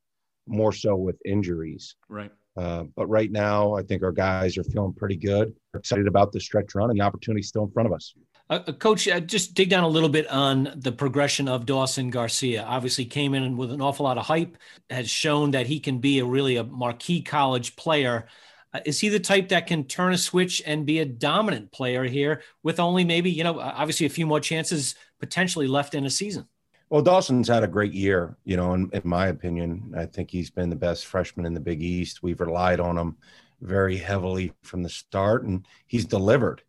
more 0.47 0.73
so 0.73 0.95
with 0.95 1.17
injuries. 1.25 1.95
Right. 2.09 2.31
Uh, 2.57 2.85
but 2.95 3.07
right 3.07 3.31
now, 3.31 3.75
I 3.75 3.83
think 3.83 4.03
our 4.03 4.11
guys 4.11 4.57
are 4.57 4.63
feeling 4.63 4.93
pretty 4.93 5.15
good. 5.15 5.53
We're 5.73 5.79
excited 5.79 6.07
about 6.07 6.31
the 6.31 6.39
stretch 6.41 6.73
run 6.75 6.89
and 6.89 6.99
the 6.99 7.03
opportunity 7.03 7.43
still 7.43 7.63
in 7.63 7.71
front 7.71 7.87
of 7.87 7.93
us. 7.93 8.13
Uh, 8.49 8.59
uh, 8.67 8.71
Coach, 8.71 9.07
uh, 9.07 9.19
just 9.19 9.53
dig 9.53 9.69
down 9.69 9.83
a 9.83 9.87
little 9.89 10.09
bit 10.09 10.27
on 10.29 10.71
the 10.75 10.91
progression 10.91 11.47
of 11.47 11.65
Dawson 11.65 12.09
Garcia. 12.09 12.63
Obviously, 12.63 13.05
came 13.05 13.33
in 13.33 13.57
with 13.57 13.71
an 13.71 13.81
awful 13.81 14.05
lot 14.05 14.17
of 14.17 14.25
hype, 14.25 14.57
has 14.89 15.09
shown 15.09 15.51
that 15.51 15.67
he 15.67 15.79
can 15.79 15.99
be 15.99 16.19
a 16.19 16.25
really 16.25 16.55
a 16.55 16.63
marquee 16.63 17.21
college 17.21 17.75
player. 17.75 18.27
Uh, 18.73 18.79
is 18.85 18.99
he 18.99 19.09
the 19.09 19.19
type 19.19 19.49
that 19.49 19.67
can 19.67 19.83
turn 19.83 20.13
a 20.13 20.17
switch 20.17 20.61
and 20.65 20.85
be 20.85 20.99
a 20.99 21.05
dominant 21.05 21.71
player 21.71 22.03
here 22.03 22.41
with 22.63 22.79
only 22.79 23.03
maybe, 23.03 23.31
you 23.31 23.43
know, 23.43 23.59
obviously 23.59 24.05
a 24.05 24.09
few 24.09 24.25
more 24.25 24.39
chances 24.39 24.95
potentially 25.19 25.67
left 25.67 25.93
in 25.93 26.05
a 26.05 26.09
season? 26.09 26.47
Well, 26.89 27.01
Dawson's 27.01 27.49
had 27.49 27.63
a 27.63 27.67
great 27.67 27.93
year, 27.93 28.37
you 28.45 28.55
know, 28.55 28.73
in, 28.73 28.89
in 28.93 29.01
my 29.03 29.27
opinion. 29.27 29.93
I 29.97 30.05
think 30.05 30.31
he's 30.31 30.49
been 30.49 30.69
the 30.69 30.75
best 30.75 31.05
freshman 31.05 31.45
in 31.45 31.53
the 31.53 31.59
Big 31.59 31.81
East. 31.81 32.23
We've 32.23 32.39
relied 32.39 32.79
on 32.79 32.97
him 32.97 33.17
very 33.59 33.97
heavily 33.97 34.53
from 34.61 34.83
the 34.83 34.89
start, 34.89 35.43
and 35.43 35.65
he's 35.87 36.05
delivered. 36.05 36.61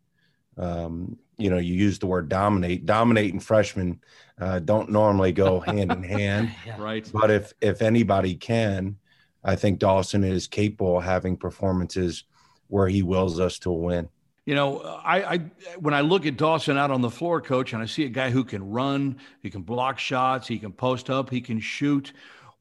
Um, 0.59 1.17
you 1.37 1.49
know, 1.49 1.57
you 1.57 1.73
use 1.73 1.99
the 1.99 2.07
word 2.07 2.29
dominate. 2.29 2.85
Dominate 2.85 3.31
and 3.31 3.43
freshmen 3.43 4.01
uh, 4.39 4.59
don't 4.59 4.89
normally 4.91 5.31
go 5.31 5.59
hand 5.65 5.91
in 5.91 6.03
hand. 6.03 6.53
yeah. 6.65 6.79
Right. 6.79 7.09
But 7.11 7.31
if 7.31 7.53
if 7.61 7.81
anybody 7.81 8.35
can, 8.35 8.97
I 9.43 9.55
think 9.55 9.79
Dawson 9.79 10.23
is 10.23 10.47
capable 10.47 10.97
of 10.97 11.03
having 11.05 11.37
performances 11.37 12.25
where 12.67 12.87
he 12.87 13.01
wills 13.01 13.39
us 13.39 13.57
to 13.59 13.71
win. 13.71 14.09
You 14.45 14.55
know, 14.55 14.79
I, 14.79 15.35
I 15.35 15.37
when 15.77 15.93
I 15.93 16.01
look 16.01 16.25
at 16.25 16.35
Dawson 16.35 16.77
out 16.77 16.91
on 16.91 17.01
the 17.01 17.09
floor, 17.09 17.39
coach, 17.39 17.73
and 17.73 17.81
I 17.81 17.85
see 17.85 18.05
a 18.05 18.09
guy 18.09 18.31
who 18.31 18.43
can 18.43 18.67
run, 18.67 19.17
he 19.41 19.49
can 19.49 19.61
block 19.61 19.99
shots, 19.99 20.47
he 20.47 20.57
can 20.57 20.71
post 20.71 21.09
up, 21.09 21.29
he 21.29 21.39
can 21.39 21.59
shoot. 21.59 22.13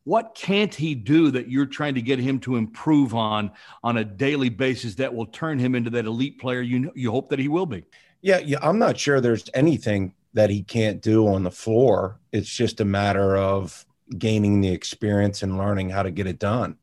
What 0.09 0.35
can't 0.35 0.75
he 0.75 0.95
do 0.95 1.31
that 1.33 1.51
you're 1.51 1.67
trying 1.67 1.95
to 1.97 2.01
get 2.01 2.19
him 2.19 2.41
to 2.41 2.57
improve 2.57 3.15
on 3.15 3.51
on 3.83 3.99
a 3.99 4.05
daily 4.05 4.49
basis 4.49 4.95
that 4.95 5.15
will 5.15 5.27
turn 5.27 5.59
him 5.59 5.75
into 5.75 5.91
that 5.91 6.07
elite 6.07 6.39
player 6.41 6.63
you 6.63 6.91
you 6.95 7.11
hope 7.11 7.29
that 7.29 7.39
he 7.39 7.49
will 7.49 7.67
be? 7.67 7.85
Yeah, 8.23 8.39
yeah, 8.39 8.57
I'm 8.63 8.79
not 8.79 8.99
sure 8.99 9.21
there's 9.21 9.51
anything 9.53 10.15
that 10.33 10.49
he 10.49 10.63
can't 10.63 11.03
do 11.03 11.29
on 11.29 11.43
the 11.43 11.51
floor. 11.51 12.21
It's 12.33 12.49
just 12.49 12.81
a 12.81 12.87
matter 12.87 13.37
of 13.37 13.85
gaining 14.17 14.63
the 14.63 14.73
experience 14.73 15.43
and 15.43 15.59
learning 15.59 15.91
how 15.91 16.03
to 16.03 16.11
get 16.11 16.27
it 16.27 16.39
done. 16.39 16.79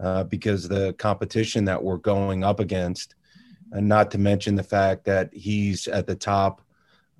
uh, 0.00 0.24
because 0.24 0.68
the 0.68 0.92
competition 0.94 1.64
that 1.64 1.82
we're 1.82 1.96
going 1.96 2.44
up 2.44 2.60
against, 2.60 3.14
and 3.72 3.88
not 3.88 4.10
to 4.12 4.18
mention 4.18 4.54
the 4.54 4.62
fact 4.62 5.04
that 5.04 5.32
he's 5.32 5.88
at 5.88 6.06
the 6.06 6.14
top 6.14 6.62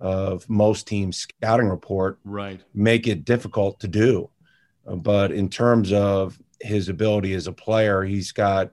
of 0.00 0.48
most 0.48 0.86
teams' 0.86 1.18
scouting 1.18 1.68
report, 1.68 2.18
right, 2.24 2.60
make 2.74 3.06
it 3.06 3.24
difficult 3.24 3.80
to 3.80 3.88
do. 3.88 4.30
But 4.97 5.33
in 5.33 5.49
terms 5.49 5.92
of 5.92 6.38
his 6.61 6.88
ability 6.88 7.35
as 7.35 7.47
a 7.47 7.52
player, 7.52 8.02
he's 8.02 8.33
got 8.33 8.73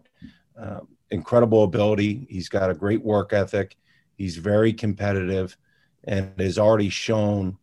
uh, 0.60 0.80
incredible 1.12 1.64
ability. 1.64 2.26
He's 2.30 2.50
got 2.50 2.70
a 2.70 2.74
great 2.74 3.04
work 3.04 3.34
ethic. 3.34 3.76
He's 4.18 4.38
very 4.38 4.74
competitive 4.74 5.58
and 6.06 6.32
has 6.40 6.58
already 6.58 6.90
shown 6.90 7.58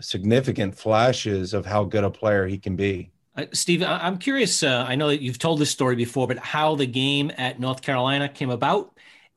significant 0.00 0.76
flashes 0.76 1.54
of 1.54 1.66
how 1.66 1.84
good 1.84 2.04
a 2.04 2.10
player 2.10 2.46
he 2.46 2.58
can 2.58 2.76
be. 2.76 3.10
Uh, 3.36 3.46
Steve, 3.52 3.82
I'm 3.82 4.18
curious. 4.18 4.62
Uh, 4.62 4.84
I 4.86 4.94
know 4.94 5.08
that 5.08 5.20
you've 5.20 5.38
told 5.38 5.58
this 5.58 5.70
story 5.70 5.96
before, 5.96 6.28
but 6.28 6.38
how 6.38 6.76
the 6.76 6.86
game 6.86 7.32
at 7.36 7.58
North 7.58 7.82
Carolina 7.82 8.28
came 8.28 8.50
about 8.50 8.92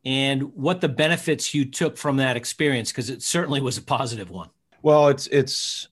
and 0.06 0.54
what 0.56 0.82
the 0.82 0.90
benefits 0.90 1.54
you 1.54 1.66
took 1.66 1.98
from 1.98 2.18
that 2.18 2.38
experience, 2.38 2.92
because 2.92 3.10
it 3.10 3.24
certainly 3.24 3.60
was 3.60 3.78
a 3.78 3.82
positive 3.82 4.30
one. 4.30 4.50
Well, 4.84 5.08
it's 5.08 5.28
it's 5.28 5.88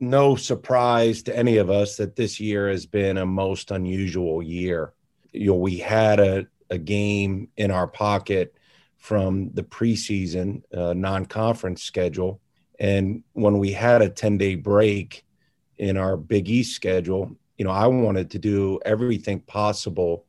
no 0.00 0.36
surprise 0.36 1.22
to 1.24 1.36
any 1.36 1.56
of 1.56 1.70
us 1.70 1.96
that 1.96 2.16
this 2.16 2.40
year 2.40 2.68
has 2.68 2.86
been 2.86 3.18
a 3.18 3.26
most 3.26 3.70
unusual 3.70 4.42
year. 4.42 4.92
You 5.32 5.48
know, 5.48 5.56
we 5.56 5.78
had 5.78 6.20
a, 6.20 6.46
a 6.70 6.78
game 6.78 7.48
in 7.56 7.70
our 7.70 7.86
pocket 7.86 8.54
from 8.96 9.50
the 9.52 9.62
preseason 9.62 10.62
uh, 10.76 10.92
non-conference 10.92 11.82
schedule, 11.82 12.40
and 12.78 13.22
when 13.32 13.58
we 13.58 13.72
had 13.72 14.02
a 14.02 14.10
10-day 14.10 14.56
break 14.56 15.24
in 15.78 15.96
our 15.96 16.16
Big 16.16 16.48
East 16.48 16.74
schedule, 16.74 17.36
you 17.56 17.64
know, 17.64 17.70
I 17.70 17.86
wanted 17.86 18.30
to 18.32 18.38
do 18.38 18.78
everything 18.84 19.40
possible 19.40 20.24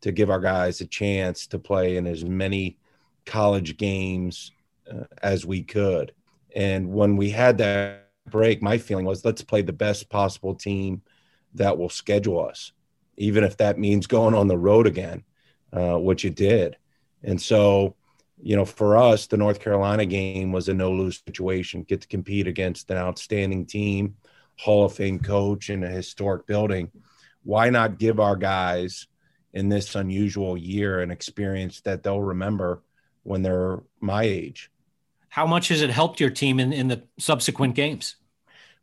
to 0.00 0.12
give 0.12 0.30
our 0.30 0.40
guys 0.40 0.80
a 0.80 0.86
chance 0.86 1.46
to 1.48 1.58
play 1.58 1.96
in 1.96 2.06
as 2.06 2.24
many 2.24 2.78
college 3.24 3.76
games 3.76 4.52
uh, 4.90 5.04
as 5.22 5.46
we 5.46 5.62
could. 5.62 6.12
And 6.54 6.92
when 6.92 7.16
we 7.16 7.30
had 7.30 7.58
that 7.58 8.01
break, 8.26 8.62
my 8.62 8.78
feeling 8.78 9.04
was 9.04 9.24
let's 9.24 9.42
play 9.42 9.62
the 9.62 9.72
best 9.72 10.08
possible 10.08 10.54
team 10.54 11.02
that 11.54 11.78
will 11.78 11.88
schedule 11.88 12.44
us, 12.44 12.72
even 13.16 13.44
if 13.44 13.56
that 13.58 13.78
means 13.78 14.06
going 14.06 14.34
on 14.34 14.48
the 14.48 14.58
road 14.58 14.86
again, 14.86 15.22
uh, 15.72 15.96
which 15.96 16.24
it 16.24 16.34
did. 16.34 16.76
And 17.22 17.40
so, 17.40 17.94
you 18.42 18.56
know, 18.56 18.64
for 18.64 18.96
us, 18.96 19.26
the 19.26 19.36
North 19.36 19.60
Carolina 19.60 20.06
game 20.06 20.50
was 20.50 20.68
a 20.68 20.74
no 20.74 20.90
lose 20.92 21.22
situation, 21.26 21.84
get 21.84 22.00
to 22.00 22.08
compete 22.08 22.46
against 22.48 22.90
an 22.90 22.96
outstanding 22.96 23.66
team, 23.66 24.16
Hall 24.58 24.84
of 24.84 24.94
Fame 24.94 25.20
coach 25.20 25.70
in 25.70 25.84
a 25.84 25.88
historic 25.88 26.46
building. 26.46 26.90
Why 27.44 27.70
not 27.70 27.98
give 27.98 28.18
our 28.18 28.36
guys 28.36 29.06
in 29.52 29.68
this 29.68 29.94
unusual 29.94 30.56
year 30.56 31.00
an 31.00 31.10
experience 31.10 31.80
that 31.82 32.02
they'll 32.02 32.20
remember 32.20 32.82
when 33.22 33.42
they're 33.42 33.82
my 34.00 34.24
age? 34.24 34.71
How 35.32 35.46
much 35.46 35.68
has 35.68 35.80
it 35.80 35.88
helped 35.88 36.20
your 36.20 36.28
team 36.28 36.60
in, 36.60 36.74
in 36.74 36.88
the 36.88 37.04
subsequent 37.18 37.74
games? 37.74 38.16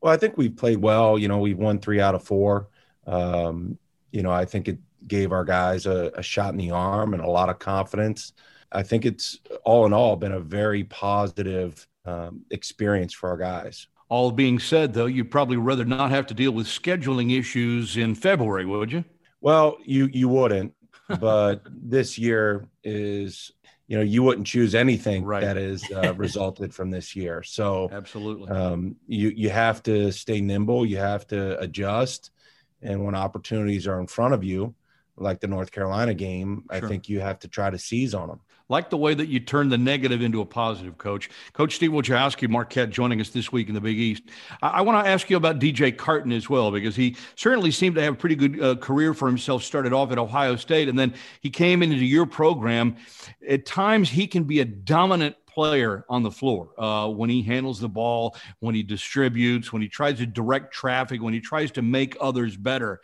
Well, 0.01 0.11
I 0.11 0.17
think 0.17 0.35
we've 0.35 0.57
played 0.57 0.79
well. 0.79 1.19
You 1.19 1.27
know, 1.27 1.37
we've 1.37 1.59
won 1.59 1.77
three 1.77 2.01
out 2.01 2.15
of 2.15 2.23
four. 2.23 2.69
Um, 3.05 3.77
you 4.09 4.23
know, 4.23 4.31
I 4.31 4.45
think 4.45 4.67
it 4.67 4.79
gave 5.07 5.31
our 5.31 5.45
guys 5.45 5.85
a, 5.85 6.11
a, 6.15 6.23
shot 6.23 6.53
in 6.53 6.57
the 6.57 6.71
arm 6.71 7.13
and 7.13 7.21
a 7.21 7.29
lot 7.29 7.49
of 7.49 7.59
confidence. 7.59 8.33
I 8.71 8.81
think 8.81 9.05
it's 9.05 9.37
all 9.63 9.85
in 9.85 9.93
all 9.93 10.15
been 10.15 10.31
a 10.31 10.39
very 10.39 10.83
positive 10.85 11.87
um, 12.05 12.41
experience 12.49 13.13
for 13.13 13.29
our 13.29 13.37
guys. 13.37 13.85
All 14.09 14.31
being 14.31 14.57
said, 14.57 14.91
though, 14.91 15.05
you'd 15.05 15.29
probably 15.29 15.57
rather 15.57 15.85
not 15.85 16.09
have 16.09 16.25
to 16.27 16.33
deal 16.33 16.51
with 16.51 16.65
scheduling 16.65 17.37
issues 17.37 17.95
in 17.95 18.15
February, 18.15 18.65
would 18.65 18.91
you? 18.91 19.05
Well, 19.39 19.77
you 19.85 20.09
you 20.11 20.27
wouldn't, 20.27 20.73
but 21.19 21.61
this 21.71 22.17
year 22.17 22.67
is 22.83 23.51
you 23.89 23.97
know 23.97 24.03
you 24.03 24.21
wouldn't 24.21 24.47
choose 24.47 24.75
anything 24.75 25.25
right. 25.25 25.41
that 25.41 25.57
has 25.57 25.83
uh, 25.91 26.13
resulted 26.17 26.73
from 26.73 26.91
this 26.91 27.15
year 27.15 27.43
so 27.43 27.89
absolutely 27.91 28.49
um, 28.49 28.95
you 29.07 29.29
you 29.29 29.49
have 29.49 29.83
to 29.83 30.11
stay 30.11 30.39
nimble 30.39 30.85
you 30.85 30.97
have 30.97 31.27
to 31.27 31.59
adjust 31.59 32.31
and 32.81 33.03
when 33.03 33.15
opportunities 33.15 33.87
are 33.87 33.99
in 33.99 34.07
front 34.07 34.33
of 34.33 34.43
you 34.43 34.73
like 35.17 35.41
the 35.41 35.47
north 35.47 35.71
carolina 35.71 36.13
game 36.13 36.63
sure. 36.71 36.85
i 36.85 36.87
think 36.87 37.09
you 37.09 37.19
have 37.19 37.39
to 37.39 37.49
try 37.49 37.69
to 37.69 37.77
seize 37.77 38.13
on 38.13 38.29
them 38.29 38.39
like 38.69 38.91
the 38.91 38.97
way 38.97 39.15
that 39.15 39.27
you 39.27 39.39
turn 39.39 39.69
the 39.69 39.77
negative 39.77 40.21
into 40.21 40.41
a 40.41 40.45
positive, 40.45 40.97
Coach. 40.97 41.29
Coach 41.53 41.75
Steve 41.75 41.91
Wojciechowski, 41.91 42.47
Marquette, 42.47 42.91
joining 42.91 43.19
us 43.19 43.29
this 43.29 43.51
week 43.51 43.67
in 43.67 43.73
the 43.73 43.81
Big 43.81 43.97
East. 43.97 44.23
I, 44.61 44.69
I 44.69 44.81
want 44.81 45.03
to 45.03 45.09
ask 45.09 45.29
you 45.29 45.37
about 45.37 45.59
DJ 45.59 45.95
Carton 45.95 46.31
as 46.31 46.49
well, 46.49 46.71
because 46.71 46.95
he 46.95 47.15
certainly 47.35 47.71
seemed 47.71 47.95
to 47.95 48.01
have 48.03 48.13
a 48.13 48.17
pretty 48.17 48.35
good 48.35 48.61
uh, 48.61 48.75
career 48.75 49.13
for 49.13 49.27
himself. 49.27 49.63
Started 49.63 49.91
off 49.91 50.11
at 50.11 50.19
Ohio 50.19 50.55
State, 50.55 50.87
and 50.87 50.97
then 50.97 51.13
he 51.41 51.49
came 51.49 51.81
into 51.81 51.95
your 51.97 52.27
program. 52.27 52.95
At 53.47 53.65
times, 53.65 54.09
he 54.09 54.27
can 54.27 54.43
be 54.43 54.59
a 54.59 54.65
dominant 54.65 55.35
player 55.47 56.05
on 56.07 56.21
the 56.21 56.31
floor 56.31 56.69
uh, 56.77 57.09
when 57.09 57.29
he 57.29 57.41
handles 57.41 57.79
the 57.79 57.89
ball, 57.89 58.37
when 58.59 58.75
he 58.75 58.83
distributes, 58.83 59.73
when 59.73 59.81
he 59.81 59.87
tries 59.87 60.17
to 60.19 60.25
direct 60.25 60.71
traffic, 60.71 61.21
when 61.21 61.33
he 61.33 61.39
tries 61.39 61.71
to 61.71 61.81
make 61.81 62.15
others 62.21 62.55
better 62.55 63.01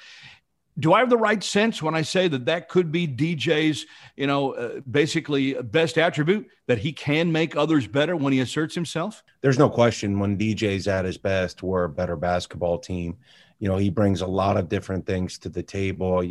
do 0.77 0.94
I 0.94 1.00
have 1.00 1.10
the 1.10 1.17
right 1.17 1.41
sense 1.41 1.82
when 1.82 1.96
I 1.96 2.01
say 2.01 2.27
that 2.27 2.46
that 2.46 2.67
could 2.67 2.91
be 2.91 3.08
DJ's, 3.08 3.86
you 4.17 4.27
know, 4.27 4.53
uh, 4.53 4.82
basically 4.89 5.53
best 5.53 5.98
attribute 5.98 6.48
that 6.67 6.79
he 6.79 6.91
can 6.91 7.32
make 7.32 7.55
others 7.55 7.88
better 7.88 8.15
when 8.15 8.34
he 8.34 8.41
asserts 8.41 8.75
himself? 8.75 9.24
There's 9.41 9.60
no 9.60 9.70
question 9.70 10.20
when 10.20 10.38
DJ's 10.38 10.88
at 10.88 11.05
his 11.05 11.17
best, 11.17 11.63
we're 11.63 11.86
a 11.86 11.89
better 11.89 12.17
basketball 12.17 12.79
team. 12.79 13.17
You 13.60 13.70
know, 13.70 13.77
he 13.77 13.89
brings 13.89 14.20
a 14.20 14.27
lot 14.27 14.58
of 14.58 14.67
different 14.67 15.05
things 15.05 15.38
to 15.39 15.50
the 15.50 15.63
table. 15.63 16.24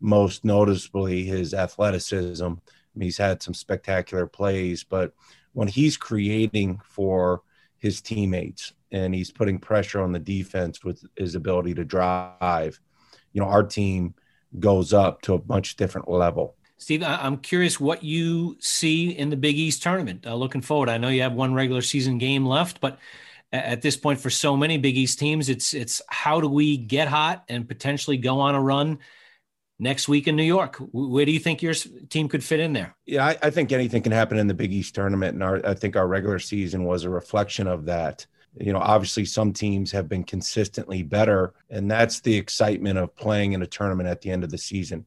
Most 0.00 0.44
noticeably, 0.44 1.24
his 1.24 1.54
athleticism. 1.54 2.44
I 2.44 2.48
mean, 2.48 3.06
he's 3.06 3.18
had 3.18 3.42
some 3.42 3.54
spectacular 3.54 4.26
plays, 4.26 4.82
but 4.82 5.12
when 5.52 5.68
he's 5.68 5.96
creating 5.96 6.80
for 6.84 7.42
his 7.78 8.00
teammates 8.00 8.72
and 8.90 9.14
he's 9.14 9.30
putting 9.30 9.58
pressure 9.58 10.00
on 10.00 10.10
the 10.10 10.18
defense 10.18 10.82
with 10.82 11.04
his 11.16 11.36
ability 11.36 11.74
to 11.74 11.84
drive 11.84 12.80
you 13.34 13.42
know, 13.42 13.48
our 13.48 13.62
team 13.62 14.14
goes 14.58 14.94
up 14.94 15.20
to 15.22 15.34
a 15.34 15.42
much 15.46 15.76
different 15.76 16.08
level. 16.08 16.56
Steve, 16.76 17.02
I'm 17.02 17.36
curious 17.38 17.78
what 17.78 18.02
you 18.02 18.56
see 18.60 19.10
in 19.10 19.30
the 19.30 19.36
Big 19.36 19.56
East 19.56 19.82
tournament. 19.82 20.26
Uh, 20.26 20.34
looking 20.34 20.60
forward, 20.60 20.88
I 20.88 20.98
know 20.98 21.08
you 21.08 21.22
have 21.22 21.32
one 21.32 21.54
regular 21.54 21.82
season 21.82 22.18
game 22.18 22.46
left, 22.46 22.80
but 22.80 22.98
at 23.52 23.82
this 23.82 23.96
point, 23.96 24.20
for 24.20 24.30
so 24.30 24.56
many 24.56 24.78
Big 24.78 24.96
East 24.96 25.18
teams, 25.18 25.48
it's 25.48 25.74
it's 25.74 26.02
how 26.08 26.40
do 26.40 26.48
we 26.48 26.76
get 26.76 27.06
hot 27.06 27.44
and 27.48 27.68
potentially 27.68 28.16
go 28.16 28.40
on 28.40 28.54
a 28.54 28.60
run 28.60 28.98
next 29.78 30.08
week 30.08 30.26
in 30.26 30.34
New 30.34 30.42
York? 30.42 30.76
Where 30.92 31.24
do 31.24 31.30
you 31.30 31.38
think 31.38 31.62
your 31.62 31.74
team 31.74 32.28
could 32.28 32.42
fit 32.42 32.60
in 32.60 32.72
there? 32.72 32.96
Yeah, 33.06 33.24
I, 33.24 33.38
I 33.42 33.50
think 33.50 33.70
anything 33.70 34.02
can 34.02 34.12
happen 34.12 34.38
in 34.38 34.48
the 34.48 34.54
Big 34.54 34.72
East 34.72 34.94
tournament, 34.94 35.34
and 35.34 35.42
our, 35.42 35.64
I 35.64 35.74
think 35.74 35.94
our 35.96 36.08
regular 36.08 36.40
season 36.40 36.84
was 36.84 37.04
a 37.04 37.10
reflection 37.10 37.68
of 37.68 37.86
that 37.86 38.26
you 38.58 38.72
know 38.72 38.78
obviously 38.78 39.24
some 39.24 39.52
teams 39.52 39.90
have 39.90 40.08
been 40.08 40.24
consistently 40.24 41.02
better 41.02 41.54
and 41.70 41.90
that's 41.90 42.20
the 42.20 42.36
excitement 42.36 42.98
of 42.98 43.14
playing 43.16 43.52
in 43.52 43.62
a 43.62 43.66
tournament 43.66 44.08
at 44.08 44.20
the 44.20 44.30
end 44.30 44.44
of 44.44 44.50
the 44.50 44.58
season. 44.58 45.04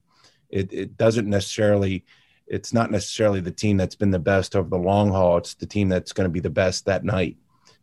It, 0.50 0.72
it 0.72 0.98
doesn't 0.98 1.30
necessarily 1.30 2.06
it's 2.48 2.74
not 2.74 2.92
necessarily 2.92 3.42
the 3.42 3.52
team 3.52 3.76
that's 3.76 3.96
been 3.96 4.12
the 4.12 4.20
best 4.20 4.56
over 4.56 4.70
the 4.70 4.78
long 4.78 5.10
haul. 5.10 5.38
It's 5.38 5.54
the 5.54 5.66
team 5.66 5.90
that's 5.90 6.14
going 6.14 6.26
to 6.26 6.32
be 6.32 6.40
the 6.40 6.50
best 6.50 6.86
that 6.86 7.04
night. 7.04 7.38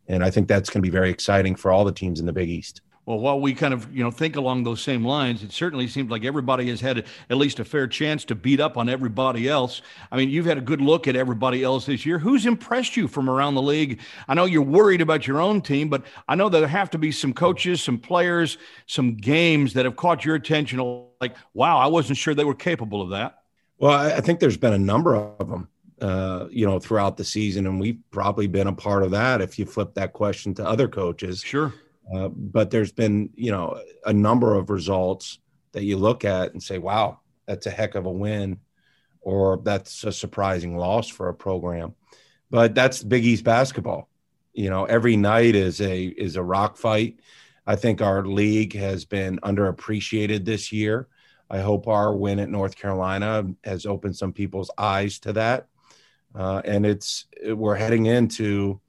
And 0.07 0.23
i 0.23 0.29
think 0.29 0.47
that's 0.47 0.69
going 0.69 0.81
to 0.81 0.87
be 0.87 0.91
very 0.91 1.09
exciting 1.09 1.55
for 1.55 1.71
all 1.71 1.83
the 1.83 1.91
teams 1.91 2.19
in 2.19 2.25
the 2.25 2.33
big 2.33 2.49
east 2.49 2.81
well, 3.05 3.19
while 3.19 3.39
we 3.39 3.53
kind 3.53 3.73
of 3.73 3.93
you 3.95 4.03
know 4.03 4.09
think 4.09 4.35
along 4.35 4.63
those 4.63 4.81
same 4.81 5.05
lines, 5.05 5.43
it 5.43 5.51
certainly 5.51 5.87
seems 5.87 6.09
like 6.09 6.25
everybody 6.25 6.69
has 6.69 6.81
had 6.81 7.05
at 7.29 7.37
least 7.37 7.59
a 7.59 7.65
fair 7.65 7.87
chance 7.87 8.25
to 8.25 8.35
beat 8.35 8.59
up 8.59 8.77
on 8.77 8.89
everybody 8.89 9.47
else. 9.47 9.81
I 10.11 10.17
mean, 10.17 10.29
you've 10.29 10.47
had 10.47 10.57
a 10.57 10.61
good 10.61 10.81
look 10.81 11.07
at 11.07 11.15
everybody 11.15 11.63
else 11.63 11.85
this 11.85 12.05
year. 12.05 12.17
Who's 12.17 12.47
impressed 12.47 12.97
you 12.97 13.07
from 13.07 13.29
around 13.29 13.55
the 13.55 13.61
league? 13.61 13.99
I 14.27 14.33
know 14.33 14.45
you're 14.45 14.63
worried 14.63 15.01
about 15.01 15.27
your 15.27 15.39
own 15.39 15.61
team, 15.61 15.87
but 15.87 16.03
I 16.27 16.33
know 16.35 16.49
there 16.49 16.67
have 16.67 16.89
to 16.91 16.97
be 16.97 17.11
some 17.11 17.33
coaches, 17.33 17.81
some 17.81 17.99
players, 17.99 18.57
some 18.87 19.15
games 19.15 19.73
that 19.73 19.85
have 19.85 19.95
caught 19.95 20.25
your 20.25 20.35
attention. 20.35 20.79
Like, 21.21 21.35
wow, 21.53 21.77
I 21.77 21.87
wasn't 21.87 22.17
sure 22.17 22.33
they 22.33 22.43
were 22.43 22.55
capable 22.55 23.03
of 23.03 23.11
that. 23.11 23.43
Well, 23.77 23.91
I 23.91 24.21
think 24.21 24.39
there's 24.39 24.57
been 24.57 24.73
a 24.73 24.79
number 24.79 25.15
of 25.15 25.49
them. 25.49 25.69
Uh, 26.01 26.47
you 26.51 26.65
know, 26.65 26.77
throughout 26.77 27.15
the 27.15 27.23
season, 27.23 27.65
and 27.65 27.79
we've 27.79 27.97
probably 28.11 28.47
been 28.47 28.67
a 28.67 28.73
part 28.73 29.01
of 29.01 29.11
that. 29.11 29.39
If 29.39 29.57
you 29.57 29.65
flip 29.65 29.93
that 29.93 30.11
question 30.11 30.53
to 30.55 30.67
other 30.67 30.89
coaches, 30.89 31.39
sure 31.39 31.73
uh, 32.13 32.29
but 32.29 32.69
there's 32.69 32.91
been, 32.91 33.29
you 33.35 33.51
know, 33.51 33.79
a 34.05 34.13
number 34.13 34.55
of 34.55 34.69
results 34.69 35.39
that 35.71 35.83
you 35.83 35.97
look 35.97 36.23
at 36.23 36.53
and 36.53 36.61
say, 36.61 36.77
wow, 36.77 37.19
that's 37.47 37.65
a 37.65 37.71
heck 37.71 37.95
of 37.95 38.05
a 38.05 38.11
win, 38.11 38.59
or 39.21 39.57
that's 39.63 40.03
a 40.03 40.11
surprising 40.11 40.77
loss 40.77 41.09
for 41.09 41.29
a 41.29 41.33
program. 41.33 41.95
But 42.49 42.75
that's 42.75 43.03
Big 43.03 43.25
East 43.25 43.43
basketball. 43.43 44.09
You 44.53 44.69
know, 44.69 44.85
every 44.85 45.17
night 45.17 45.55
is 45.55 45.81
a 45.81 46.05
is 46.05 46.35
a 46.35 46.43
rock 46.43 46.77
fight. 46.77 47.19
I 47.67 47.75
think 47.75 48.01
our 48.01 48.25
league 48.25 48.75
has 48.75 49.03
been 49.03 49.39
underappreciated 49.39 50.45
this 50.45 50.71
year. 50.71 51.07
I 51.49 51.59
hope 51.59 51.87
our 51.87 52.15
win 52.15 52.39
at 52.39 52.49
North 52.49 52.75
Carolina 52.75 53.45
has 53.63 53.85
opened 53.85 54.15
some 54.15 54.33
people's 54.33 54.71
eyes 54.77 55.19
to 55.19 55.33
that. 55.33 55.67
Uh, 56.33 56.61
and 56.65 56.85
it's 56.85 57.25
we're 57.43 57.75
heading 57.75 58.05
into 58.05 58.79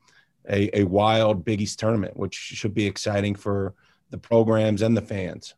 a, 0.49 0.81
a 0.81 0.85
wild 0.85 1.45
Big 1.45 1.61
East 1.61 1.79
tournament, 1.79 2.17
which 2.17 2.35
should 2.35 2.75
be 2.75 2.87
exciting 2.87 3.35
for 3.35 3.75
the 4.11 4.19
programs 4.19 4.83
and 4.83 4.97
the 4.97 5.03
fans. 5.03 5.55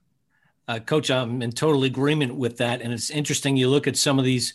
Uh, 0.66 0.78
Coach, 0.78 1.10
I'm 1.10 1.40
in 1.42 1.52
total 1.52 1.84
agreement 1.84 2.34
with 2.34 2.58
that. 2.58 2.82
And 2.82 2.92
it's 2.92 3.10
interesting. 3.10 3.56
You 3.56 3.68
look 3.68 3.86
at 3.86 3.96
some 3.96 4.18
of 4.18 4.24
these, 4.24 4.54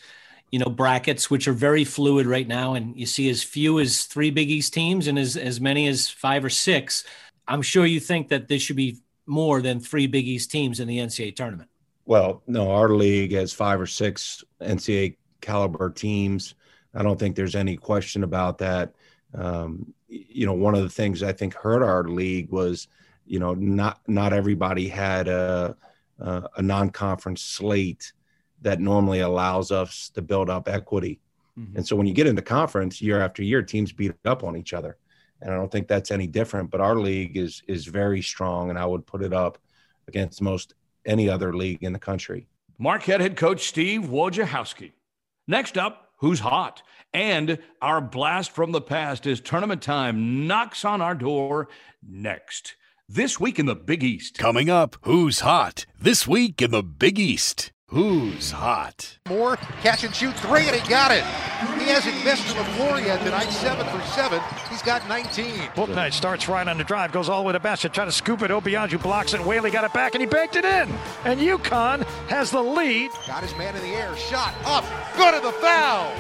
you 0.52 0.60
know, 0.60 0.68
brackets, 0.70 1.30
which 1.30 1.48
are 1.48 1.54
very 1.54 1.84
fluid 1.84 2.28
right 2.28 2.48
now, 2.48 2.76
and 2.76 2.96
you 2.96 3.08
see 3.08 3.30
as 3.30 3.42
few 3.42 3.80
as 3.80 4.04
three 4.04 4.30
Big 4.30 4.50
East 4.50 4.74
teams 4.74 5.08
and 5.08 5.18
as, 5.18 5.36
as 5.36 5.60
many 5.60 5.88
as 5.88 6.10
five 6.10 6.46
or 6.46 6.50
six. 6.50 7.04
I'm 7.48 7.62
sure 7.62 7.86
you 7.86 8.00
think 8.00 8.30
that 8.30 8.48
there 8.48 8.60
should 8.60 8.76
be 8.76 9.00
more 9.26 9.62
than 9.62 9.80
three 9.80 10.06
Big 10.06 10.28
East 10.28 10.52
teams 10.52 10.80
in 10.80 10.88
the 10.88 11.00
NCAA 11.00 11.36
tournament. 11.36 11.70
Well, 12.06 12.44
no, 12.48 12.70
our 12.72 12.90
league 12.90 13.32
has 13.32 13.54
five 13.54 13.80
or 13.80 13.88
six 13.88 14.44
NCAA 14.62 15.16
caliber 15.42 15.90
teams. 15.90 16.56
I 16.94 17.02
don't 17.02 17.20
think 17.20 17.36
there's 17.36 17.56
any 17.56 17.76
question 17.76 18.24
about 18.24 18.60
that. 18.60 18.94
Um, 19.34 19.94
you 20.14 20.46
know, 20.46 20.54
one 20.54 20.76
of 20.76 20.84
the 20.84 20.90
things 20.90 21.24
I 21.24 21.34
think 21.34 21.54
hurt 21.54 21.82
our 21.82 22.04
league 22.04 22.50
was, 22.50 22.88
you 23.26 23.40
know, 23.40 23.54
not 23.54 24.00
not 24.08 24.34
everybody 24.34 24.88
had 24.88 25.28
a 25.28 25.76
a, 26.20 26.50
a 26.58 26.62
non-conference 26.62 27.42
slate 27.42 28.14
that 28.62 28.80
normally 28.80 29.20
allows 29.20 29.72
us 29.72 30.10
to 30.14 30.22
build 30.22 30.50
up 30.50 30.70
equity. 30.70 31.20
Mm-hmm. 31.60 31.78
And 31.78 31.88
so 31.88 31.96
when 31.96 32.08
you 32.08 32.14
get 32.14 32.28
into 32.28 32.42
conference 32.42 33.02
year 33.02 33.22
after 33.22 33.44
year, 33.44 33.62
teams 33.62 33.92
beat 33.92 34.14
up 34.26 34.44
on 34.44 34.56
each 34.56 34.74
other. 34.74 34.98
And 35.42 35.52
I 35.52 35.58
don't 35.58 35.72
think 35.72 35.88
that's 35.88 36.12
any 36.12 36.28
different. 36.28 36.72
But 36.72 36.82
our 36.82 36.96
league 36.96 37.38
is 37.38 37.62
is 37.68 37.86
very 37.86 38.22
strong, 38.22 38.70
and 38.70 38.80
I 38.80 38.86
would 38.86 39.06
put 39.06 39.22
it 39.24 39.34
up 39.34 39.58
against 40.08 40.42
most 40.42 40.74
any 41.06 41.30
other 41.30 41.54
league 41.54 41.84
in 41.84 41.94
the 41.94 42.00
country. 42.00 42.48
Marquette 42.78 43.22
head 43.22 43.36
coach 43.36 43.68
Steve 43.68 44.04
Wojciechowski. 44.04 44.92
Next 45.48 45.78
up, 45.78 46.13
who's 46.24 46.40
hot? 46.40 46.82
And 47.14 47.60
our 47.82 48.00
blast 48.00 48.52
from 48.52 48.72
the 48.72 48.80
past 48.80 49.28
is 49.28 49.42
tournament 49.42 49.82
time 49.82 50.48
knocks 50.48 50.86
on 50.86 51.02
our 51.02 51.16
door 51.16 51.68
next. 52.02 52.78
This 53.10 53.42
week 53.42 53.60
in 53.60 53.66
the 53.66 53.76
Big 53.76 54.06
East. 54.06 54.38
Coming 54.38 54.70
up, 54.70 54.96
who's 55.02 55.42
hot? 55.42 55.86
This 56.00 56.26
week 56.26 56.62
in 56.62 56.72
the 56.72 56.82
Big 56.82 57.20
East. 57.20 57.73
Who's 57.94 58.50
hot? 58.50 59.20
Moore, 59.30 59.56
catch 59.84 60.04
and 60.04 60.16
shoot 60.16 60.36
three, 60.38 60.68
and 60.68 60.76
he 60.76 60.90
got 60.90 61.12
it. 61.12 61.24
He 61.80 61.92
hasn't 61.92 62.26
missed 62.26 62.50
on 62.50 62.58
the 62.58 62.72
floor 62.72 63.00
yet 63.00 63.20
tonight, 63.24 63.52
seven 63.52 63.86
for 63.86 64.04
seven. 64.08 64.42
He's 64.72 64.82
got 64.82 65.08
19. 65.08 65.54
Bouknight 65.76 66.14
starts 66.14 66.50
right 66.50 66.68
on 66.68 66.80
the 66.80 66.84
drive, 66.84 67.12
goes 67.12 67.30
all 67.30 67.44
the 67.44 67.46
way 67.46 67.54
to 67.54 67.60
basket, 67.60 67.94
trying 67.94 68.08
to 68.08 68.12
scoop 68.12 68.42
it. 68.42 68.50
Obianju 68.50 69.00
blocks 69.04 69.36
it. 69.36 69.46
Whaley 69.46 69.70
got 69.70 69.84
it 69.84 69.94
back, 69.94 70.16
and 70.16 70.24
he 70.24 70.26
banked 70.26 70.56
it 70.56 70.66
in. 70.66 70.90
And 71.24 71.40
UConn 71.40 72.04
has 72.30 72.50
the 72.50 72.64
lead. 72.64 73.12
Got 73.28 73.44
his 73.44 73.56
man 73.58 73.76
in 73.76 73.84
the 73.84 73.90
air, 73.90 74.18
shot 74.18 74.56
up, 74.66 74.86
good 75.16 75.36
at 75.36 75.44
the 75.44 75.52
foul. 75.52 76.12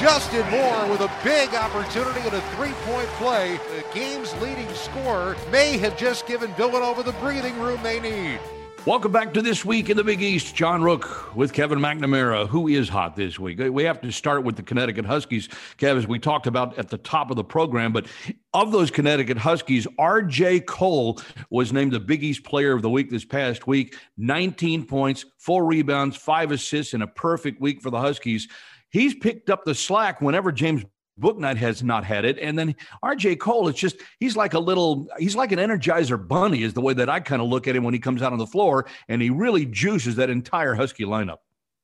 Justin 0.00 0.50
Moore 0.50 0.90
with 0.90 1.00
a 1.00 1.12
big 1.22 1.54
opportunity 1.54 2.22
and 2.22 2.34
a 2.34 2.40
three-point 2.56 3.06
play. 3.20 3.60
The 3.76 3.84
game's 3.94 4.34
leading 4.42 4.68
scorer 4.74 5.36
may 5.52 5.78
have 5.78 5.96
just 5.96 6.26
given 6.26 6.52
Villanova 6.54 7.04
the 7.04 7.12
breathing 7.12 7.56
room 7.60 7.78
they 7.84 8.00
need. 8.00 8.40
Welcome 8.86 9.10
back 9.10 9.34
to 9.34 9.42
This 9.42 9.64
Week 9.64 9.90
in 9.90 9.96
the 9.96 10.04
Big 10.04 10.22
East. 10.22 10.54
John 10.54 10.80
Rook 10.80 11.34
with 11.34 11.52
Kevin 11.52 11.80
McNamara. 11.80 12.48
Who 12.48 12.68
is 12.68 12.88
hot 12.88 13.16
this 13.16 13.36
week? 13.36 13.58
We 13.58 13.82
have 13.82 14.00
to 14.02 14.12
start 14.12 14.44
with 14.44 14.54
the 14.54 14.62
Connecticut 14.62 15.04
Huskies, 15.04 15.48
Kev, 15.76 15.96
as 15.96 16.06
we 16.06 16.20
talked 16.20 16.46
about 16.46 16.78
at 16.78 16.88
the 16.88 16.98
top 16.98 17.30
of 17.30 17.36
the 17.36 17.42
program. 17.42 17.92
But 17.92 18.06
of 18.54 18.70
those 18.70 18.92
Connecticut 18.92 19.38
Huskies, 19.38 19.88
R.J. 19.98 20.60
Cole 20.60 21.20
was 21.50 21.72
named 21.72 21.94
the 21.94 21.98
Big 21.98 22.22
East 22.22 22.44
Player 22.44 22.74
of 22.74 22.82
the 22.82 22.88
Week 22.88 23.10
this 23.10 23.24
past 23.24 23.66
week. 23.66 23.96
19 24.18 24.86
points, 24.86 25.24
four 25.36 25.64
rebounds, 25.64 26.16
five 26.16 26.52
assists, 26.52 26.94
and 26.94 27.02
a 27.02 27.08
perfect 27.08 27.60
week 27.60 27.82
for 27.82 27.90
the 27.90 27.98
Huskies 27.98 28.46
he's 28.90 29.14
picked 29.14 29.50
up 29.50 29.64
the 29.64 29.74
slack 29.74 30.20
whenever 30.20 30.50
James 30.50 30.84
Bouknight 31.20 31.56
has 31.56 31.82
not 31.82 32.04
had 32.04 32.24
it. 32.24 32.38
And 32.38 32.58
then 32.58 32.74
RJ 33.02 33.38
Cole, 33.38 33.68
it's 33.68 33.78
just, 33.78 33.96
he's 34.20 34.36
like 34.36 34.54
a 34.54 34.58
little, 34.58 35.08
he's 35.18 35.34
like 35.34 35.52
an 35.52 35.58
energizer 35.58 36.16
bunny, 36.26 36.62
is 36.62 36.74
the 36.74 36.80
way 36.80 36.92
that 36.94 37.08
I 37.08 37.20
kind 37.20 37.40
of 37.40 37.48
look 37.48 37.66
at 37.66 37.74
him 37.74 37.84
when 37.84 37.94
he 37.94 38.00
comes 38.00 38.22
out 38.22 38.32
on 38.32 38.38
the 38.38 38.46
floor. 38.46 38.86
And 39.08 39.22
he 39.22 39.30
really 39.30 39.64
juices 39.64 40.16
that 40.16 40.30
entire 40.30 40.74
Husky 40.74 41.04
lineup. 41.04 41.38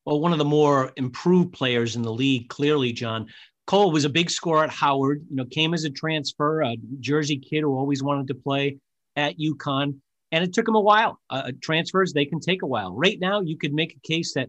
Well, 0.04 0.20
one 0.20 0.32
of 0.32 0.38
the 0.38 0.44
more 0.44 0.92
improved 0.96 1.52
players 1.52 1.96
in 1.96 2.02
the 2.02 2.12
league, 2.12 2.48
clearly, 2.48 2.92
John. 2.92 3.26
Cole 3.66 3.92
was 3.92 4.04
a 4.04 4.10
big 4.10 4.28
scorer 4.28 4.64
at 4.64 4.70
Howard, 4.70 5.24
you 5.30 5.36
know, 5.36 5.44
came 5.44 5.72
as 5.72 5.84
a 5.84 5.90
transfer, 5.90 6.62
a 6.62 6.76
Jersey 6.98 7.38
kid 7.38 7.60
who 7.60 7.76
always 7.76 8.02
wanted 8.02 8.26
to 8.28 8.34
play 8.34 8.78
at 9.16 9.38
UConn. 9.38 10.00
And 10.32 10.42
it 10.42 10.52
took 10.52 10.66
him 10.66 10.74
a 10.74 10.80
while. 10.80 11.20
Uh, 11.30 11.52
transfers, 11.62 12.12
they 12.12 12.24
can 12.24 12.40
take 12.40 12.62
a 12.62 12.66
while. 12.66 12.94
Right 12.94 13.18
now, 13.20 13.40
you 13.40 13.56
could 13.56 13.72
make 13.72 13.94
a 13.94 14.06
case 14.06 14.34
that 14.34 14.48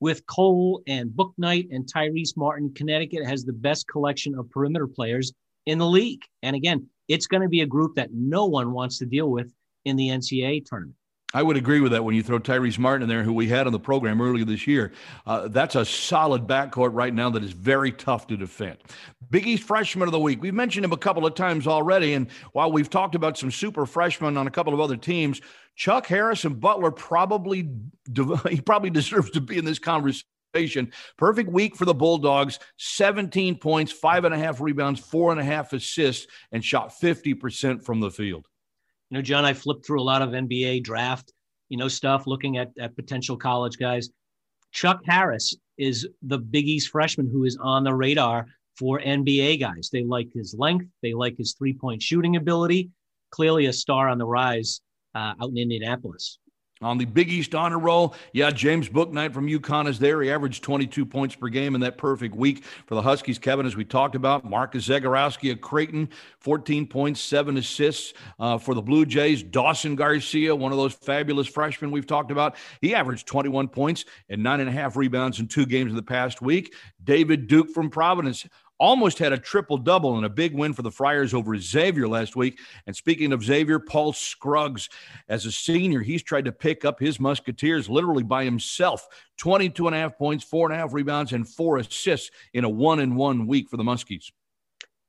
with 0.00 0.26
Cole 0.26 0.82
and 0.86 1.10
Bouknight 1.10 1.68
and 1.70 1.86
Tyrese 1.86 2.36
Martin, 2.36 2.72
Connecticut 2.74 3.24
has 3.26 3.44
the 3.44 3.52
best 3.52 3.86
collection 3.86 4.34
of 4.34 4.50
perimeter 4.50 4.86
players 4.86 5.32
in 5.66 5.78
the 5.78 5.86
league. 5.86 6.22
And 6.42 6.56
again, 6.56 6.86
it's 7.08 7.26
going 7.26 7.42
to 7.42 7.48
be 7.48 7.60
a 7.60 7.66
group 7.66 7.94
that 7.96 8.12
no 8.12 8.46
one 8.46 8.72
wants 8.72 8.98
to 8.98 9.06
deal 9.06 9.30
with 9.30 9.52
in 9.84 9.96
the 9.96 10.08
NCAA 10.08 10.64
tournament. 10.64 10.96
I 11.32 11.42
would 11.42 11.56
agree 11.56 11.80
with 11.80 11.92
that 11.92 12.04
when 12.04 12.16
you 12.16 12.22
throw 12.22 12.40
Tyrese 12.40 12.78
Martin 12.78 13.02
in 13.02 13.08
there, 13.08 13.22
who 13.22 13.32
we 13.32 13.46
had 13.46 13.66
on 13.66 13.72
the 13.72 13.78
program 13.78 14.20
earlier 14.20 14.44
this 14.44 14.66
year. 14.66 14.92
Uh, 15.26 15.46
that's 15.46 15.76
a 15.76 15.84
solid 15.84 16.46
backcourt 16.48 16.90
right 16.92 17.14
now 17.14 17.30
that 17.30 17.44
is 17.44 17.52
very 17.52 17.92
tough 17.92 18.26
to 18.28 18.36
defend. 18.36 18.78
Big 19.30 19.46
East 19.46 19.62
Freshman 19.62 20.08
of 20.08 20.12
the 20.12 20.18
Week. 20.18 20.42
We've 20.42 20.54
mentioned 20.54 20.84
him 20.84 20.92
a 20.92 20.96
couple 20.96 21.24
of 21.24 21.34
times 21.36 21.68
already. 21.68 22.14
And 22.14 22.28
while 22.52 22.72
we've 22.72 22.90
talked 22.90 23.14
about 23.14 23.38
some 23.38 23.52
super 23.52 23.86
freshmen 23.86 24.36
on 24.36 24.48
a 24.48 24.50
couple 24.50 24.74
of 24.74 24.80
other 24.80 24.96
teams, 24.96 25.40
Chuck 25.76 26.06
Harris 26.06 26.44
and 26.44 26.58
Butler 26.58 26.90
probably 26.90 27.70
he 28.48 28.60
probably 28.60 28.90
deserves 28.90 29.30
to 29.30 29.40
be 29.40 29.56
in 29.56 29.64
this 29.64 29.78
conversation. 29.78 30.92
Perfect 31.16 31.48
week 31.48 31.76
for 31.76 31.84
the 31.84 31.94
Bulldogs 31.94 32.58
17 32.78 33.56
points, 33.58 33.92
five 33.92 34.24
and 34.24 34.34
a 34.34 34.38
half 34.38 34.60
rebounds, 34.60 34.98
four 34.98 35.30
and 35.30 35.40
a 35.40 35.44
half 35.44 35.72
assists, 35.72 36.26
and 36.50 36.64
shot 36.64 36.92
50% 37.00 37.84
from 37.84 38.00
the 38.00 38.10
field. 38.10 38.49
You 39.10 39.18
know, 39.18 39.22
John, 39.22 39.44
I 39.44 39.52
flipped 39.52 39.84
through 39.84 40.00
a 40.00 40.02
lot 40.02 40.22
of 40.22 40.30
NBA 40.30 40.84
draft, 40.84 41.32
you 41.68 41.76
know, 41.76 41.88
stuff 41.88 42.26
looking 42.26 42.58
at, 42.58 42.70
at 42.78 42.94
potential 42.94 43.36
college 43.36 43.76
guys. 43.76 44.08
Chuck 44.72 45.00
Harris 45.04 45.56
is 45.78 46.08
the 46.22 46.38
Big 46.38 46.68
East 46.68 46.90
freshman 46.90 47.28
who 47.30 47.44
is 47.44 47.58
on 47.60 47.82
the 47.82 47.94
radar 47.94 48.46
for 48.78 49.00
NBA 49.00 49.60
guys. 49.60 49.90
They 49.92 50.04
like 50.04 50.28
his 50.32 50.54
length, 50.56 50.86
they 51.02 51.12
like 51.12 51.36
his 51.36 51.54
three 51.54 51.74
point 51.74 52.02
shooting 52.02 52.36
ability. 52.36 52.90
Clearly, 53.30 53.66
a 53.66 53.72
star 53.72 54.08
on 54.08 54.18
the 54.18 54.26
rise 54.26 54.80
uh, 55.14 55.34
out 55.40 55.50
in 55.50 55.58
Indianapolis. 55.58 56.38
On 56.82 56.96
the 56.96 57.04
Big 57.04 57.28
East 57.28 57.54
honor 57.54 57.78
roll, 57.78 58.14
yeah, 58.32 58.50
James 58.50 58.88
Bouknight 58.88 59.34
from 59.34 59.46
UConn 59.46 59.86
is 59.86 59.98
there. 59.98 60.22
He 60.22 60.30
averaged 60.30 60.64
22 60.64 61.04
points 61.04 61.34
per 61.34 61.48
game 61.48 61.74
in 61.74 61.82
that 61.82 61.98
perfect 61.98 62.34
week 62.34 62.64
for 62.86 62.94
the 62.94 63.02
Huskies. 63.02 63.38
Kevin, 63.38 63.66
as 63.66 63.76
we 63.76 63.84
talked 63.84 64.14
about, 64.14 64.48
Marcus 64.48 64.88
Zegarowski 64.88 65.52
of 65.52 65.60
Creighton, 65.60 66.08
14 66.38 66.86
points, 66.86 67.20
seven 67.20 67.58
assists 67.58 68.14
uh, 68.38 68.56
for 68.56 68.74
the 68.74 68.80
Blue 68.80 69.04
Jays. 69.04 69.42
Dawson 69.42 69.94
Garcia, 69.94 70.56
one 70.56 70.72
of 70.72 70.78
those 70.78 70.94
fabulous 70.94 71.46
freshmen 71.46 71.90
we've 71.90 72.06
talked 72.06 72.30
about, 72.30 72.56
he 72.80 72.94
averaged 72.94 73.26
21 73.26 73.68
points 73.68 74.06
and 74.30 74.42
nine 74.42 74.60
and 74.60 74.68
a 74.70 74.72
half 74.72 74.96
rebounds 74.96 75.38
in 75.38 75.48
two 75.48 75.66
games 75.66 75.90
in 75.90 75.96
the 75.96 76.02
past 76.02 76.40
week. 76.40 76.74
David 77.04 77.46
Duke 77.46 77.68
from 77.68 77.90
Providence, 77.90 78.46
almost 78.80 79.18
had 79.18 79.32
a 79.32 79.38
triple 79.38 79.76
double 79.76 80.16
and 80.16 80.24
a 80.26 80.30
big 80.30 80.54
win 80.54 80.72
for 80.72 80.82
the 80.82 80.90
Friars 80.90 81.34
over 81.34 81.56
Xavier 81.56 82.08
last 82.08 82.34
week. 82.34 82.58
And 82.86 82.96
speaking 82.96 83.32
of 83.32 83.44
Xavier, 83.44 83.78
Paul 83.78 84.12
Scruggs, 84.12 84.88
as 85.28 85.46
a 85.46 85.52
senior, 85.52 86.00
he's 86.00 86.22
tried 86.22 86.46
to 86.46 86.52
pick 86.52 86.84
up 86.84 86.98
his 86.98 87.20
Musketeers 87.20 87.88
literally 87.88 88.24
by 88.24 88.44
himself 88.44 89.06
22 89.36 89.86
and 89.86 89.94
a 89.94 89.98
half 89.98 90.18
points, 90.18 90.42
four 90.42 90.66
and 90.66 90.74
a 90.74 90.78
half 90.78 90.92
rebounds, 90.92 91.32
and 91.32 91.48
four 91.48 91.76
assists 91.76 92.30
in 92.54 92.64
a 92.64 92.68
one 92.68 93.00
and 93.00 93.16
one 93.16 93.46
week 93.46 93.68
for 93.68 93.76
the 93.76 93.84
Muskies. 93.84 94.32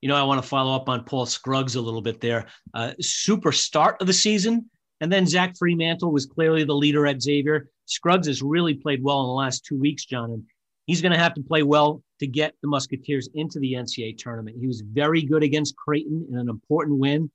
You 0.01 0.09
know, 0.09 0.15
I 0.15 0.23
want 0.23 0.41
to 0.41 0.47
follow 0.47 0.75
up 0.75 0.89
on 0.89 1.03
Paul 1.03 1.25
Scruggs 1.25 1.75
a 1.75 1.81
little 1.81 2.01
bit 2.01 2.19
there. 2.19 2.47
Uh, 2.73 2.93
super 2.99 3.51
start 3.51 4.01
of 4.01 4.07
the 4.07 4.13
season. 4.13 4.69
And 4.99 5.11
then 5.11 5.25
Zach 5.25 5.55
Freemantle 5.57 6.11
was 6.11 6.25
clearly 6.25 6.63
the 6.63 6.75
leader 6.75 7.07
at 7.07 7.21
Xavier. 7.21 7.69
Scruggs 7.85 8.27
has 8.27 8.41
really 8.41 8.75
played 8.75 9.03
well 9.03 9.21
in 9.21 9.27
the 9.27 9.33
last 9.33 9.65
two 9.65 9.77
weeks, 9.77 10.05
John. 10.05 10.31
And 10.31 10.43
he's 10.85 11.01
going 11.01 11.11
to 11.11 11.19
have 11.19 11.33
to 11.35 11.43
play 11.43 11.63
well 11.63 12.01
to 12.19 12.27
get 12.27 12.53
the 12.61 12.67
Musketeers 12.67 13.29
into 13.33 13.59
the 13.59 13.73
NCAA 13.73 14.17
tournament. 14.17 14.57
He 14.59 14.67
was 14.67 14.81
very 14.81 15.21
good 15.23 15.43
against 15.43 15.75
Creighton 15.75 16.27
in 16.29 16.37
an 16.37 16.49
important 16.49 16.99
win. 16.99 17.31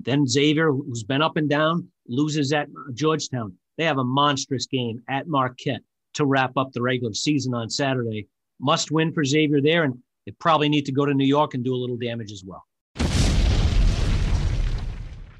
Then 0.00 0.26
Xavier, 0.26 0.70
who's 0.70 1.02
been 1.02 1.22
up 1.22 1.36
and 1.36 1.48
down, 1.48 1.88
loses 2.06 2.52
at 2.52 2.68
Georgetown. 2.94 3.54
They 3.76 3.84
have 3.84 3.98
a 3.98 4.04
monstrous 4.04 4.66
game 4.66 5.02
at 5.08 5.28
Marquette 5.28 5.82
to 6.14 6.24
wrap 6.26 6.56
up 6.56 6.72
the 6.72 6.82
regular 6.82 7.14
season 7.14 7.54
on 7.54 7.70
Saturday. 7.70 8.28
Must 8.60 8.90
win 8.90 9.12
for 9.12 9.24
Xavier 9.24 9.60
there, 9.60 9.84
and 9.84 9.98
they 10.26 10.32
probably 10.32 10.68
need 10.68 10.86
to 10.86 10.92
go 10.92 11.06
to 11.06 11.14
New 11.14 11.26
York 11.26 11.54
and 11.54 11.64
do 11.64 11.74
a 11.74 11.76
little 11.76 11.96
damage 11.96 12.32
as 12.32 12.44
well. 12.44 12.64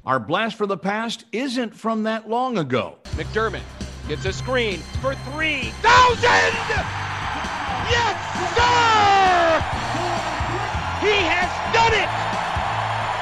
Our 0.05 0.19
blast 0.19 0.55
for 0.55 0.65
the 0.65 0.77
past 0.77 1.25
isn't 1.31 1.75
from 1.75 2.03
that 2.03 2.29
long 2.29 2.57
ago. 2.57 2.97
McDermott 3.11 3.61
gets 4.07 4.25
a 4.25 4.33
screen 4.33 4.79
for 5.01 5.13
3,000! 5.13 7.08
He 10.99 11.15
has 11.15 11.47
done 11.71 11.95
it! 11.95 12.11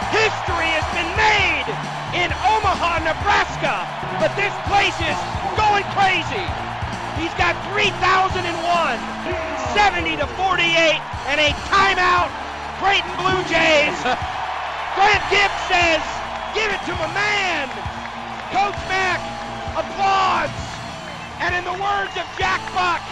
History 0.09 0.69
has 0.73 0.87
been 0.97 1.11
made 1.13 1.69
in 2.17 2.33
Omaha, 2.41 3.05
Nebraska, 3.05 3.85
but 4.17 4.33
this 4.33 4.49
place 4.65 4.97
is 4.97 5.19
going 5.53 5.85
crazy. 5.93 6.41
He's 7.21 7.33
got 7.37 7.53
3,001, 7.69 8.49
70 9.77 10.17
to 10.17 10.25
48, 10.25 10.97
and 11.29 11.37
a 11.37 11.53
timeout. 11.69 12.33
Creighton 12.81 13.13
Blue 13.21 13.41
Jays. 13.45 13.93
Grant 14.97 15.23
Gibbs 15.29 15.61
says, 15.69 16.01
give 16.57 16.73
it 16.73 16.81
to 16.89 16.93
my 16.97 17.13
man. 17.13 17.69
Coach 18.49 18.81
Mack, 18.89 19.21
applauds. 19.77 20.57
And 21.45 21.53
in 21.53 21.61
the 21.61 21.77
words 21.77 22.13
of 22.17 22.25
Jack 22.41 22.57
Buck, 22.73 23.05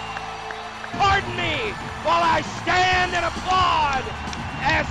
pardon 0.98 1.38
me 1.38 1.70
while 2.02 2.26
I 2.26 2.42
stand 2.66 3.14
and 3.14 3.26
applaud 3.26 4.35
as 4.66 4.88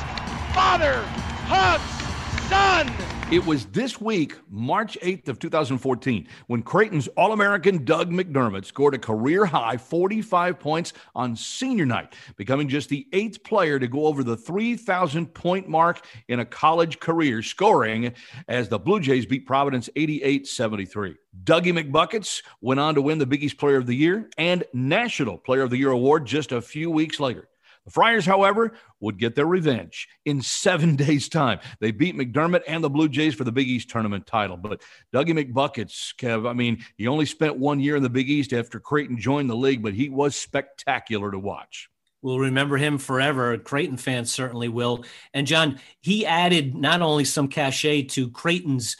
father 0.54 1.02
hugs 1.46 2.04
son. 2.48 2.88
It 3.32 3.44
was 3.44 3.64
this 3.66 4.00
week, 4.00 4.36
March 4.50 4.96
8th 5.02 5.28
of 5.28 5.38
2014, 5.38 6.28
when 6.46 6.62
Creighton's 6.62 7.08
All-American 7.08 7.84
Doug 7.84 8.10
McDermott 8.10 8.64
scored 8.66 8.94
a 8.94 8.98
career 8.98 9.44
high 9.46 9.76
45 9.76 10.60
points 10.60 10.92
on 11.16 11.34
senior 11.34 11.86
night, 11.86 12.14
becoming 12.36 12.68
just 12.68 12.88
the 12.90 13.08
eighth 13.12 13.42
player 13.42 13.78
to 13.78 13.88
go 13.88 14.06
over 14.06 14.22
the 14.22 14.36
3,000 14.36 15.26
point 15.34 15.68
mark 15.68 16.06
in 16.28 16.40
a 16.40 16.44
college 16.44 17.00
career, 17.00 17.42
scoring 17.42 18.12
as 18.46 18.68
the 18.68 18.78
Blue 18.78 19.00
Jays 19.00 19.26
beat 19.26 19.46
Providence 19.46 19.88
88-73. 19.96 21.16
Dougie 21.42 21.90
McBuckets 21.90 22.42
went 22.60 22.78
on 22.78 22.94
to 22.94 23.02
win 23.02 23.18
the 23.18 23.26
Big 23.26 23.42
East 23.42 23.56
Player 23.56 23.78
of 23.78 23.86
the 23.86 23.96
Year 23.96 24.30
and 24.38 24.62
National 24.72 25.38
Player 25.38 25.62
of 25.62 25.70
the 25.70 25.78
Year 25.78 25.90
award 25.90 26.26
just 26.26 26.52
a 26.52 26.60
few 26.60 26.90
weeks 26.90 27.18
later. 27.18 27.48
The 27.84 27.90
Friars, 27.90 28.24
however, 28.24 28.72
would 29.00 29.18
get 29.18 29.34
their 29.34 29.46
revenge 29.46 30.08
in 30.24 30.40
seven 30.40 30.96
days' 30.96 31.28
time. 31.28 31.60
They 31.80 31.90
beat 31.90 32.16
McDermott 32.16 32.62
and 32.66 32.82
the 32.82 32.90
Blue 32.90 33.08
Jays 33.08 33.34
for 33.34 33.44
the 33.44 33.52
Big 33.52 33.68
East 33.68 33.90
tournament 33.90 34.26
title. 34.26 34.56
But 34.56 34.82
Dougie 35.12 35.32
McBuckets, 35.32 36.14
Kev, 36.16 36.48
I 36.48 36.52
mean, 36.52 36.84
he 36.96 37.06
only 37.06 37.26
spent 37.26 37.58
one 37.58 37.80
year 37.80 37.96
in 37.96 38.02
the 38.02 38.10
Big 38.10 38.30
East 38.30 38.52
after 38.52 38.80
Creighton 38.80 39.18
joined 39.18 39.50
the 39.50 39.56
league, 39.56 39.82
but 39.82 39.94
he 39.94 40.08
was 40.08 40.34
spectacular 40.34 41.30
to 41.30 41.38
watch. 41.38 41.88
We'll 42.22 42.38
remember 42.38 42.78
him 42.78 42.96
forever. 42.96 43.58
Creighton 43.58 43.98
fans 43.98 44.32
certainly 44.32 44.68
will. 44.68 45.04
And 45.34 45.46
John, 45.46 45.78
he 46.00 46.24
added 46.24 46.74
not 46.74 47.02
only 47.02 47.26
some 47.26 47.48
cachet 47.48 48.04
to 48.04 48.30
Creighton's 48.30 48.96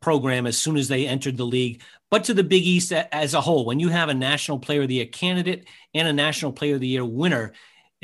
program 0.00 0.44
as 0.44 0.58
soon 0.58 0.76
as 0.76 0.88
they 0.88 1.06
entered 1.06 1.36
the 1.36 1.46
league, 1.46 1.82
but 2.10 2.24
to 2.24 2.34
the 2.34 2.42
Big 2.42 2.64
East 2.64 2.92
as 2.92 3.34
a 3.34 3.40
whole. 3.40 3.64
When 3.64 3.78
you 3.78 3.90
have 3.90 4.08
a 4.08 4.14
National 4.14 4.58
Player 4.58 4.82
of 4.82 4.88
the 4.88 4.94
Year 4.94 5.06
candidate 5.06 5.68
and 5.94 6.08
a 6.08 6.12
National 6.12 6.52
Player 6.52 6.74
of 6.74 6.80
the 6.80 6.88
Year 6.88 7.04
winner, 7.04 7.52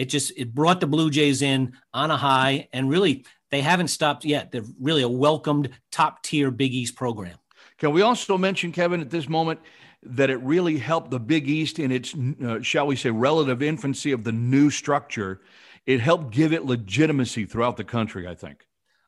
it 0.01 0.09
just 0.09 0.33
it 0.35 0.55
brought 0.55 0.81
the 0.81 0.87
Blue 0.87 1.11
Jays 1.11 1.43
in 1.43 1.75
on 1.93 2.11
a 2.11 2.17
high, 2.17 2.69
and 2.73 2.89
really 2.89 3.27
they 3.51 3.61
haven't 3.61 3.89
stopped 3.89 4.25
yet. 4.25 4.51
They're 4.51 4.65
really 4.81 5.03
a 5.03 5.09
welcomed 5.09 5.69
top 5.93 6.23
tier 6.23 6.51
Big 6.51 6.73
East 6.73 6.97
program. 6.97 7.37
Can 7.77 7.93
we 7.93 8.01
also 8.01 8.39
mention, 8.39 8.73
Kevin, 8.73 9.03
at 9.03 9.11
this 9.11 9.29
moment? 9.29 9.61
That 10.03 10.31
it 10.31 10.39
really 10.39 10.79
helped 10.79 11.11
the 11.11 11.21
Big 11.21 11.51
East 11.51 11.79
in 11.79 11.93
its, 11.93 12.15
uh, 12.43 12.63
shall 12.63 12.87
we 12.87 12.97
say, 12.97 13.11
relative 13.11 13.63
infancy 13.63 14.13
of 14.13 14.25
the 14.25 14.33
new 14.33 14.71
structure. 14.71 15.43
It 15.85 16.01
helped 16.01 16.31
give 16.31 16.55
it 16.55 16.65
legitimacy 16.65 17.45
throughout 17.45 17.77
the 17.77 17.85
country, 17.85 18.27
I 18.27 18.35
think. 18.35 18.65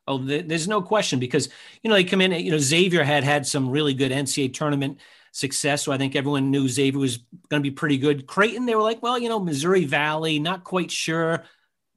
Oh, 0.07 0.19
there's 0.19 0.67
no 0.67 0.83
question 0.83 1.17
because 1.17 1.49
you 1.81 1.89
know 1.89 1.95
they 1.95 2.03
come 2.03 2.21
in. 2.21 2.33
You 2.33 2.51
know 2.51 2.59
Xavier 2.59 3.03
had 3.03 3.23
had 3.23 3.47
some 3.47 3.67
really 3.67 3.95
good 3.95 4.11
NCAA 4.11 4.53
tournament 4.53 4.99
success. 5.33 5.83
So 5.83 5.91
I 5.91 5.97
think 5.97 6.15
everyone 6.15 6.51
knew 6.51 6.69
Xavier 6.69 6.99
was 6.99 7.17
going 7.49 7.61
to 7.61 7.69
be 7.69 7.75
pretty 7.75 7.97
good. 7.97 8.27
Creighton, 8.27 8.65
they 8.65 8.75
were 8.75 8.81
like, 8.81 9.03
well, 9.03 9.19
you 9.19 9.27
know, 9.27 9.39
Missouri 9.39 9.83
Valley, 9.83 10.39
not 10.39 10.63
quite 10.63 10.91
sure. 10.91 11.43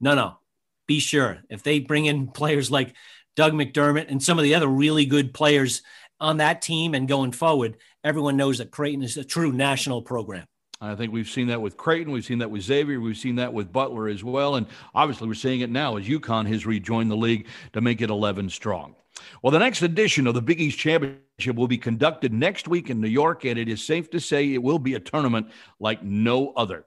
No, 0.01 0.15
no, 0.15 0.39
be 0.87 0.99
sure. 0.99 1.39
If 1.49 1.63
they 1.63 1.79
bring 1.79 2.05
in 2.07 2.27
players 2.33 2.69
like 2.69 2.93
Doug 3.37 3.53
McDermott 3.53 4.09
and 4.09 4.21
some 4.21 4.37
of 4.37 4.43
the 4.43 4.55
other 4.55 4.67
really 4.67 5.05
good 5.05 5.33
players 5.33 5.83
on 6.19 6.37
that 6.37 6.61
team 6.61 6.95
and 6.95 7.07
going 7.07 7.31
forward, 7.31 7.77
everyone 8.03 8.35
knows 8.35 8.57
that 8.57 8.71
Creighton 8.71 9.03
is 9.03 9.15
a 9.15 9.23
true 9.23 9.53
national 9.53 10.01
program. 10.01 10.45
I 10.79 10.95
think 10.95 11.11
we've 11.11 11.29
seen 11.29 11.47
that 11.47 11.61
with 11.61 11.77
Creighton. 11.77 12.11
We've 12.11 12.25
seen 12.25 12.39
that 12.39 12.51
with 12.51 12.61
Xavier. 12.61 12.99
We've 12.99 13.17
seen 13.17 13.35
that 13.35 13.51
with 13.51 13.71
Butler 13.71 14.07
as 14.07 14.23
well. 14.23 14.55
And 14.55 14.67
obviously, 14.93 15.27
we're 15.27 15.33
seeing 15.33 15.61
it 15.61 15.71
now 15.71 15.97
as 15.97 16.07
UConn 16.07 16.47
has 16.47 16.67
rejoined 16.67 17.09
the 17.09 17.15
league 17.15 17.47
to 17.73 17.81
make 17.81 18.01
it 18.01 18.11
11 18.11 18.49
strong. 18.49 18.95
Well, 19.41 19.51
the 19.51 19.59
next 19.59 19.81
edition 19.81 20.27
of 20.27 20.33
the 20.33 20.41
Big 20.41 20.59
East 20.59 20.77
Championship 20.79 21.55
will 21.55 21.67
be 21.67 21.77
conducted 21.77 22.33
next 22.33 22.67
week 22.67 22.89
in 22.89 23.01
New 23.01 23.07
York, 23.07 23.45
and 23.45 23.59
it 23.59 23.69
is 23.69 23.85
safe 23.85 24.09
to 24.11 24.19
say 24.19 24.53
it 24.53 24.63
will 24.63 24.79
be 24.79 24.95
a 24.95 24.99
tournament 24.99 25.47
like 25.79 26.03
no 26.03 26.53
other. 26.53 26.85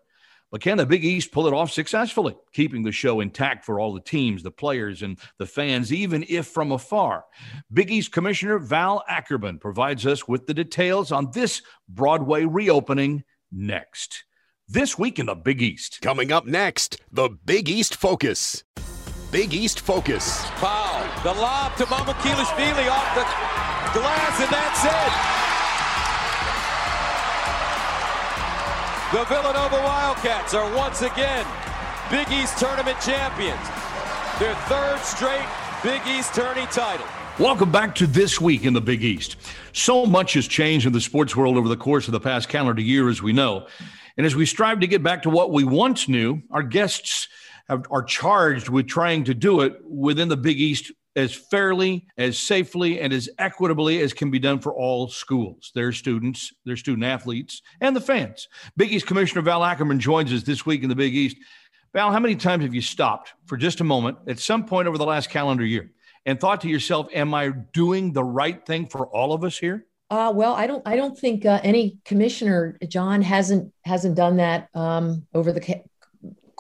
But 0.51 0.63
can 0.63 0.79
the 0.79 0.87
Big 0.87 1.05
East 1.05 1.31
pull 1.31 1.47
it 1.47 1.55
off 1.55 1.71
successfully, 1.71 2.37
keeping 2.53 2.83
the 2.83 2.91
show 2.91 3.21
intact 3.21 3.65
for 3.65 3.79
all 3.79 3.95
the 3.95 4.01
teams, 4.01 4.43
the 4.43 4.51
players, 4.51 5.03
and 5.03 5.17
the 5.39 5.47
fans, 5.47 5.93
even 5.93 6.25
if 6.29 6.49
from 6.49 6.73
afar? 6.73 7.25
Big 7.73 7.91
East 7.91 8.11
Commissioner 8.11 8.59
Val 8.59 9.05
Ackerman 9.09 9.61
provides 9.61 10.07
us 10.07 10.27
with 10.27 10.47
the 10.47 10.55
details 10.55 11.13
on 11.13 11.31
this 11.31 11.63
Broadway 11.89 12.45
reopening 12.45 13.23
next. 13.53 14.25
This 14.67 14.99
week 14.99 15.21
in 15.21 15.27
the 15.27 15.37
Big 15.37 15.63
East. 15.63 16.01
Coming 16.01 16.33
up 16.33 16.47
next, 16.47 17.01
the 17.13 17.29
Big 17.29 17.69
East 17.69 17.95
Focus. 17.95 18.65
Big 19.31 19.55
East 19.55 19.83
Focus. 19.83 20.45
Foul. 20.59 21.07
The 21.23 21.33
lob 21.41 21.77
to 21.77 21.85
Mamukelashvili 21.85 22.91
off 22.91 23.15
the 23.15 23.23
glass, 23.97 24.41
and 24.41 24.51
that's 24.51 24.85
it. 24.85 25.13
The 29.17 29.25
Villanova 29.33 29.77
Wildcats 29.85 30.53
are 30.53 30.77
once 30.77 31.03
again 31.03 31.47
Big 32.11 32.29
East 32.33 32.59
Tournament 32.59 32.99
champions. 33.01 33.61
Their 34.41 34.57
third 34.67 34.99
straight 34.99 35.47
Big 35.85 36.05
East 36.09 36.35
tourney 36.35 36.67
title. 36.73 37.07
Welcome 37.39 37.71
back 37.71 37.95
to 37.97 38.09
This 38.09 38.41
Week 38.41 38.65
in 38.65 38.73
the 38.73 38.81
Big 38.81 39.05
East. 39.05 39.37
So 39.73 40.07
much 40.07 40.33
has 40.35 40.49
changed 40.49 40.87
in 40.87 40.93
the 40.93 41.01
sports 41.01 41.37
world 41.37 41.57
over 41.57 41.69
the 41.69 41.77
course 41.77 42.09
of 42.09 42.13
the 42.13 42.21
past 42.21 42.49
calendar 42.49 42.83
year, 42.83 43.09
as 43.09 43.23
we 43.23 43.33
know. 43.33 43.69
And 44.17 44.27
as 44.27 44.35
we 44.35 44.45
strive 44.45 44.81
to 44.81 44.89
get 44.89 45.05
back 45.05 45.23
to 45.23 45.31
what 45.31 45.53
we 45.53 45.63
once 45.63 46.09
knew, 46.09 46.43
our 46.51 46.65
guests 46.65 47.29
have, 47.71 47.87
are 47.91 48.03
charged 48.03 48.69
with 48.69 48.87
trying 48.89 49.25
to 49.25 49.35
do 49.35 49.61
it 49.61 49.81
within 49.89 50.29
the 50.29 50.37
Big 50.37 50.61
East 50.61 50.93
as 51.17 51.35
fairly, 51.35 52.07
as 52.19 52.39
safely, 52.39 53.01
and 53.01 53.13
as 53.13 53.29
equitably 53.39 54.01
as 54.01 54.13
can 54.13 54.31
be 54.31 54.39
done 54.39 54.59
for 54.59 54.73
all 54.75 55.09
schools, 55.09 55.73
their 55.75 55.93
students, 55.93 56.53
their 56.65 56.77
student 56.77 57.05
athletes, 57.05 57.63
and 57.81 57.97
the 57.97 58.01
fans. 58.01 58.49
Big 58.77 58.93
East 58.93 59.07
Commissioner 59.07 59.43
Val 59.43 59.65
Ackerman 59.65 59.99
joins 59.99 60.33
us 60.33 60.43
this 60.43 60.67
week 60.67 60.83
in 60.83 60.89
the 60.89 60.95
Big 60.95 61.15
East. 61.15 61.37
Val, 61.93 62.13
how 62.13 62.21
many 62.21 62.37
times 62.37 62.63
have 62.63 62.75
you 62.75 62.83
stopped 62.83 63.35
for 63.47 63.57
just 63.57 63.81
a 63.81 63.85
moment 63.85 64.19
at 64.29 64.39
some 64.39 64.65
point 64.65 64.87
over 64.87 64.99
the 64.99 65.05
last 65.05 65.31
calendar 65.31 65.65
year 65.65 65.91
and 66.27 66.39
thought 66.39 66.61
to 66.61 66.69
yourself, 66.69 67.09
"Am 67.13 67.35
I 67.35 67.51
doing 67.73 68.13
the 68.13 68.23
right 68.23 68.65
thing 68.65 68.87
for 68.87 69.07
all 69.09 69.33
of 69.33 69.43
us 69.43 69.59
here?" 69.59 69.87
Uh, 70.11 70.33
well, 70.35 70.55
I 70.55 70.67
don't. 70.67 70.83
I 70.87 70.97
don't 70.97 71.19
think 71.19 71.47
uh, 71.47 71.61
any 71.63 71.99
commissioner, 72.05 72.79
John, 72.89 73.23
hasn't 73.23 73.73
hasn't 73.85 74.17
done 74.17 74.37
that 74.37 74.69
um, 74.75 75.27
over 75.35 75.53
the 75.53 75.61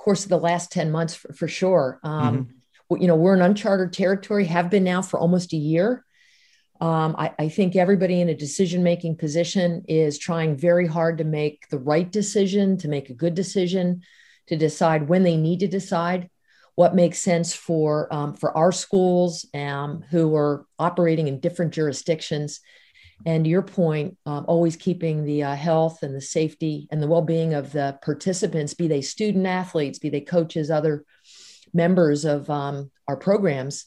course 0.00 0.24
of 0.24 0.30
the 0.30 0.38
last 0.38 0.72
10 0.72 0.90
months 0.90 1.14
for, 1.14 1.32
for 1.32 1.48
sure. 1.48 2.00
Um, 2.02 2.50
mm-hmm. 2.90 3.02
You 3.02 3.06
know, 3.06 3.16
we're 3.16 3.34
in 3.34 3.42
uncharted 3.42 3.92
territory, 3.92 4.46
have 4.46 4.70
been 4.70 4.82
now 4.82 5.02
for 5.02 5.20
almost 5.20 5.52
a 5.52 5.56
year. 5.56 6.04
Um, 6.80 7.14
I, 7.18 7.32
I, 7.38 7.48
think 7.50 7.76
everybody 7.76 8.22
in 8.22 8.30
a 8.30 8.34
decision 8.34 8.82
making 8.82 9.18
position 9.18 9.84
is 9.86 10.18
trying 10.18 10.56
very 10.56 10.86
hard 10.86 11.18
to 11.18 11.24
make 11.24 11.68
the 11.68 11.78
right 11.78 12.10
decision, 12.10 12.78
to 12.78 12.88
make 12.88 13.10
a 13.10 13.14
good 13.14 13.34
decision, 13.34 14.00
to 14.46 14.56
decide 14.56 15.06
when 15.06 15.22
they 15.22 15.36
need 15.36 15.60
to 15.60 15.68
decide 15.68 16.30
what 16.76 16.94
makes 16.94 17.18
sense 17.18 17.52
for 17.52 18.12
um, 18.12 18.32
for 18.32 18.56
our 18.56 18.72
schools 18.72 19.44
um, 19.52 20.02
who 20.10 20.34
are 20.34 20.64
operating 20.78 21.28
in 21.28 21.38
different 21.38 21.74
jurisdictions 21.74 22.60
and 23.26 23.46
your 23.46 23.62
point, 23.62 24.16
um, 24.24 24.44
always 24.48 24.76
keeping 24.76 25.24
the 25.24 25.42
uh, 25.42 25.54
health 25.54 26.02
and 26.02 26.14
the 26.14 26.20
safety 26.20 26.88
and 26.90 27.02
the 27.02 27.06
well 27.06 27.22
being 27.22 27.54
of 27.54 27.72
the 27.72 27.98
participants, 28.02 28.74
be 28.74 28.88
they 28.88 29.02
student 29.02 29.46
athletes, 29.46 29.98
be 29.98 30.08
they 30.08 30.20
coaches, 30.20 30.70
other 30.70 31.04
members 31.74 32.24
of 32.24 32.48
um, 32.48 32.90
our 33.06 33.16
programs, 33.16 33.86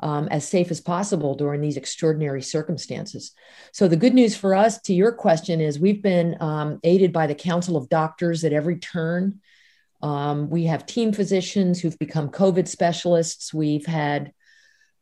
um, 0.00 0.28
as 0.28 0.46
safe 0.46 0.70
as 0.70 0.80
possible 0.80 1.34
during 1.34 1.60
these 1.60 1.78
extraordinary 1.78 2.42
circumstances. 2.42 3.32
So, 3.72 3.88
the 3.88 3.96
good 3.96 4.14
news 4.14 4.36
for 4.36 4.54
us 4.54 4.80
to 4.82 4.94
your 4.94 5.12
question 5.12 5.60
is 5.60 5.78
we've 5.78 6.02
been 6.02 6.36
um, 6.40 6.78
aided 6.84 7.12
by 7.12 7.26
the 7.26 7.34
Council 7.34 7.76
of 7.76 7.88
Doctors 7.88 8.44
at 8.44 8.52
every 8.52 8.78
turn. 8.78 9.40
Um, 10.02 10.50
we 10.50 10.64
have 10.64 10.84
team 10.84 11.12
physicians 11.12 11.80
who've 11.80 11.98
become 11.98 12.28
COVID 12.28 12.68
specialists. 12.68 13.54
We've 13.54 13.86
had 13.86 14.32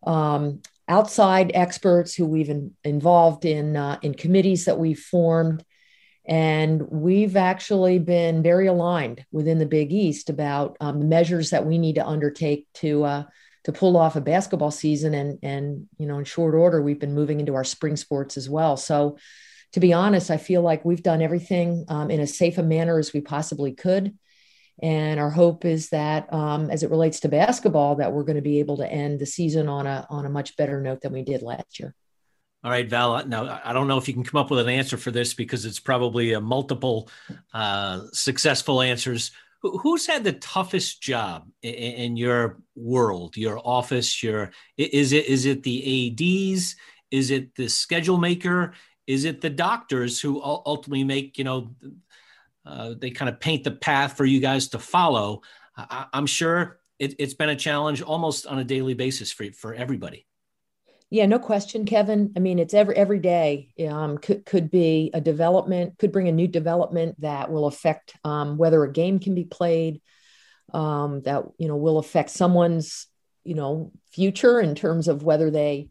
um, 0.07 0.63
outside 0.89 1.53
experts 1.55 2.15
who 2.15 2.27
we've 2.27 2.51
in, 2.51 2.73
involved 2.85 3.45
in 3.45 3.77
uh, 3.77 3.99
in 4.03 4.15
committees 4.15 4.67
that 4.67 4.79
we've 4.79 4.99
formed. 4.99 5.65
And 6.27 6.83
we've 6.91 7.37
actually 7.37 7.99
been 7.99 8.43
very 8.43 8.67
aligned 8.67 9.27
within 9.31 9.59
the 9.59 9.67
big 9.67 9.93
east 9.93 10.31
about 10.31 10.77
um, 10.81 10.99
the 10.99 11.05
measures 11.05 11.51
that 11.51 11.67
we 11.67 11.77
need 11.77 11.97
to 11.97 12.07
undertake 12.07 12.67
to 12.75 13.05
uh, 13.05 13.25
to 13.65 13.73
pull 13.73 13.97
off 13.97 14.17
a 14.17 14.21
basketball 14.21 14.71
season. 14.71 15.15
And 15.15 15.39
and 15.43 15.87
you 15.99 16.07
know 16.07 16.19
in 16.19 16.25
short 16.25 16.55
order 16.55 16.81
we've 16.81 17.01
been 17.01 17.15
moving 17.15 17.41
into 17.41 17.55
our 17.55 17.65
spring 17.65 17.97
sports 17.97 18.37
as 18.37 18.49
well. 18.49 18.77
So 18.77 19.19
to 19.73 19.81
be 19.81 19.93
honest 19.93 20.31
i 20.31 20.37
feel 20.37 20.63
like 20.63 20.85
we've 20.85 21.03
done 21.03 21.21
everything 21.21 21.85
um, 21.89 22.09
in 22.09 22.21
as 22.21 22.39
safe 22.39 22.59
a 22.59 22.63
manner 22.63 22.97
as 22.97 23.13
we 23.13 23.21
possibly 23.21 23.73
could 23.73 24.17
and 24.83 25.21
our 25.21 25.31
hope 25.31 25.65
is 25.65 25.91
that, 25.91 26.33
um, 26.33 26.71
as 26.71 26.83
it 26.83 26.91
relates 26.91 27.21
to 27.21 27.29
basketball, 27.29 27.97
that 27.97 28.13
we're 28.13 28.25
going 28.25 28.37
to 28.37 28.43
be 28.43 28.59
able 28.59 28.77
to 28.79 28.91
end 28.91 29.21
the 29.21 29.27
season 29.27 29.69
on 29.69 29.87
a 29.87 30.07
on 30.11 30.27
a 30.27 30.31
much 30.31 30.57
better 30.57 30.81
note 30.81 31.01
than 31.01 31.13
we 31.13 31.23
did 31.23 31.43
last 31.43 31.79
year. 31.79 31.95
All 32.65 32.71
right, 32.71 32.89
Val. 32.89 33.27
Now, 33.27 33.61
I 33.63 33.75
don't 33.75 33.89
know 33.89 33.99
if 33.99 34.09
you 34.09 34.15
can 34.15 34.25
come 34.25 34.41
up 34.41 34.51
with 34.51 34.61
an 34.61 34.71
answer 34.71 34.97
for 34.97 35.11
this 35.11 35.35
because 35.35 35.67
it's 35.67 35.79
probably 35.79 36.33
a 36.33 36.41
multiple 36.41 37.11
uh, 37.53 38.05
successful 38.13 38.81
answers. 38.81 39.33
Who's 39.61 40.07
had 40.07 40.25
the 40.25 40.33
toughest 40.33 41.03
job 41.03 41.49
in 41.63 42.17
your 42.17 42.59
world, 42.75 43.37
your 43.37 43.61
office? 43.65 44.23
Your 44.23 44.51
is 44.77 45.13
it 45.13 45.27
is 45.27 45.47
it 45.47 45.63
the 45.63 46.11
ads? 46.11 46.77
Is 47.11 47.31
it 47.31 47.55
the 47.55 47.69
schedule 47.69 48.19
maker? 48.19 48.73
Is 49.07 49.25
it 49.25 49.41
the 49.41 49.51
doctors 49.51 50.21
who 50.21 50.43
ultimately 50.43 51.05
make, 51.05 51.39
you 51.39 51.45
know, 51.45 51.75
uh, 52.67 52.95
they 52.97 53.11
kind 53.11 53.29
of 53.29 53.41
paint 53.41 53.65
the 53.65 53.71
path 53.71 54.17
for 54.17 54.25
you 54.25 54.41
guys 54.41 54.69
to 54.69 54.79
follow? 54.79 55.43
I, 55.77 56.07
am 56.13 56.27
sure 56.27 56.79
it, 56.99 57.21
has 57.21 57.35
been 57.35 57.49
a 57.49 57.57
challenge 57.57 58.03
almost 58.03 58.47
on 58.47 58.59
a 58.59 58.65
daily 58.65 58.95
basis 58.95 59.33
for, 59.33 59.45
for 59.53 59.75
everybody. 59.75 60.27
Yeah, 61.11 61.27
no 61.27 61.39
question, 61.39 61.85
Kevin. 61.85 62.33
I 62.37 62.41
mean, 62.41 62.59
it's 62.59 62.75
every 62.75 62.97
every 62.97 63.21
day 63.21 63.73
um, 63.89 64.19
could 64.19 64.45
could 64.45 64.71
be 64.71 65.11
a 65.15 65.21
development, 65.21 65.99
could 65.99 66.11
bring 66.11 66.29
a 66.29 66.33
new 66.33 66.49
development 66.49 67.21
that 67.21 67.53
will 67.53 67.67
affect 67.67 68.17
um, 68.25 68.57
whether 68.57 68.83
a 68.83 68.91
game 68.91 69.21
can 69.21 69.35
be 69.35 69.45
played, 69.45 70.01
um, 70.73 71.21
that 71.23 71.45
you 71.57 71.69
know 71.69 71.77
will 71.77 71.99
affect 71.99 72.31
someone's 72.31 73.07
you 73.45 73.55
know 73.55 73.93
future 74.13 74.61
in 74.61 74.75
terms 74.75 75.07
of 75.07 75.23
whether 75.23 75.51
they 75.51 75.91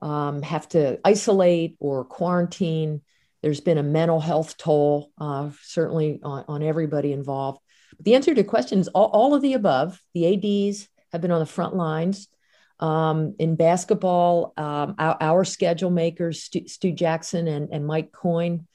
um, 0.00 0.40
have 0.40 0.68
to 0.70 0.98
isolate 1.04 1.76
or 1.78 2.04
quarantine. 2.04 3.02
There's 3.44 3.60
been 3.60 3.76
a 3.76 3.82
mental 3.82 4.20
health 4.20 4.56
toll, 4.56 5.12
uh, 5.18 5.50
certainly 5.60 6.18
on, 6.22 6.46
on, 6.48 6.62
everybody 6.62 7.12
involved. 7.12 7.60
But 7.94 8.06
the 8.06 8.14
answer 8.14 8.34
to 8.34 8.42
the 8.42 8.48
question 8.48 8.78
is 8.78 8.88
all, 8.88 9.08
all, 9.08 9.34
of 9.34 9.42
the 9.42 9.52
above. 9.52 10.00
The 10.14 10.70
ADs 10.70 10.88
have 11.12 11.20
been 11.20 11.30
on 11.30 11.40
the 11.40 11.46
front 11.46 11.76
lines. 11.76 12.28
Um, 12.80 13.34
in 13.38 13.56
basketball, 13.56 14.54
um, 14.56 14.94
our, 14.98 15.18
our, 15.20 15.44
schedule 15.44 15.90
makers, 15.90 16.42
Stu, 16.42 16.66
Stu 16.66 16.90
Jackson 16.90 17.46
and, 17.46 17.68
and, 17.70 17.86
Mike 17.86 18.12
Coyne 18.12 18.66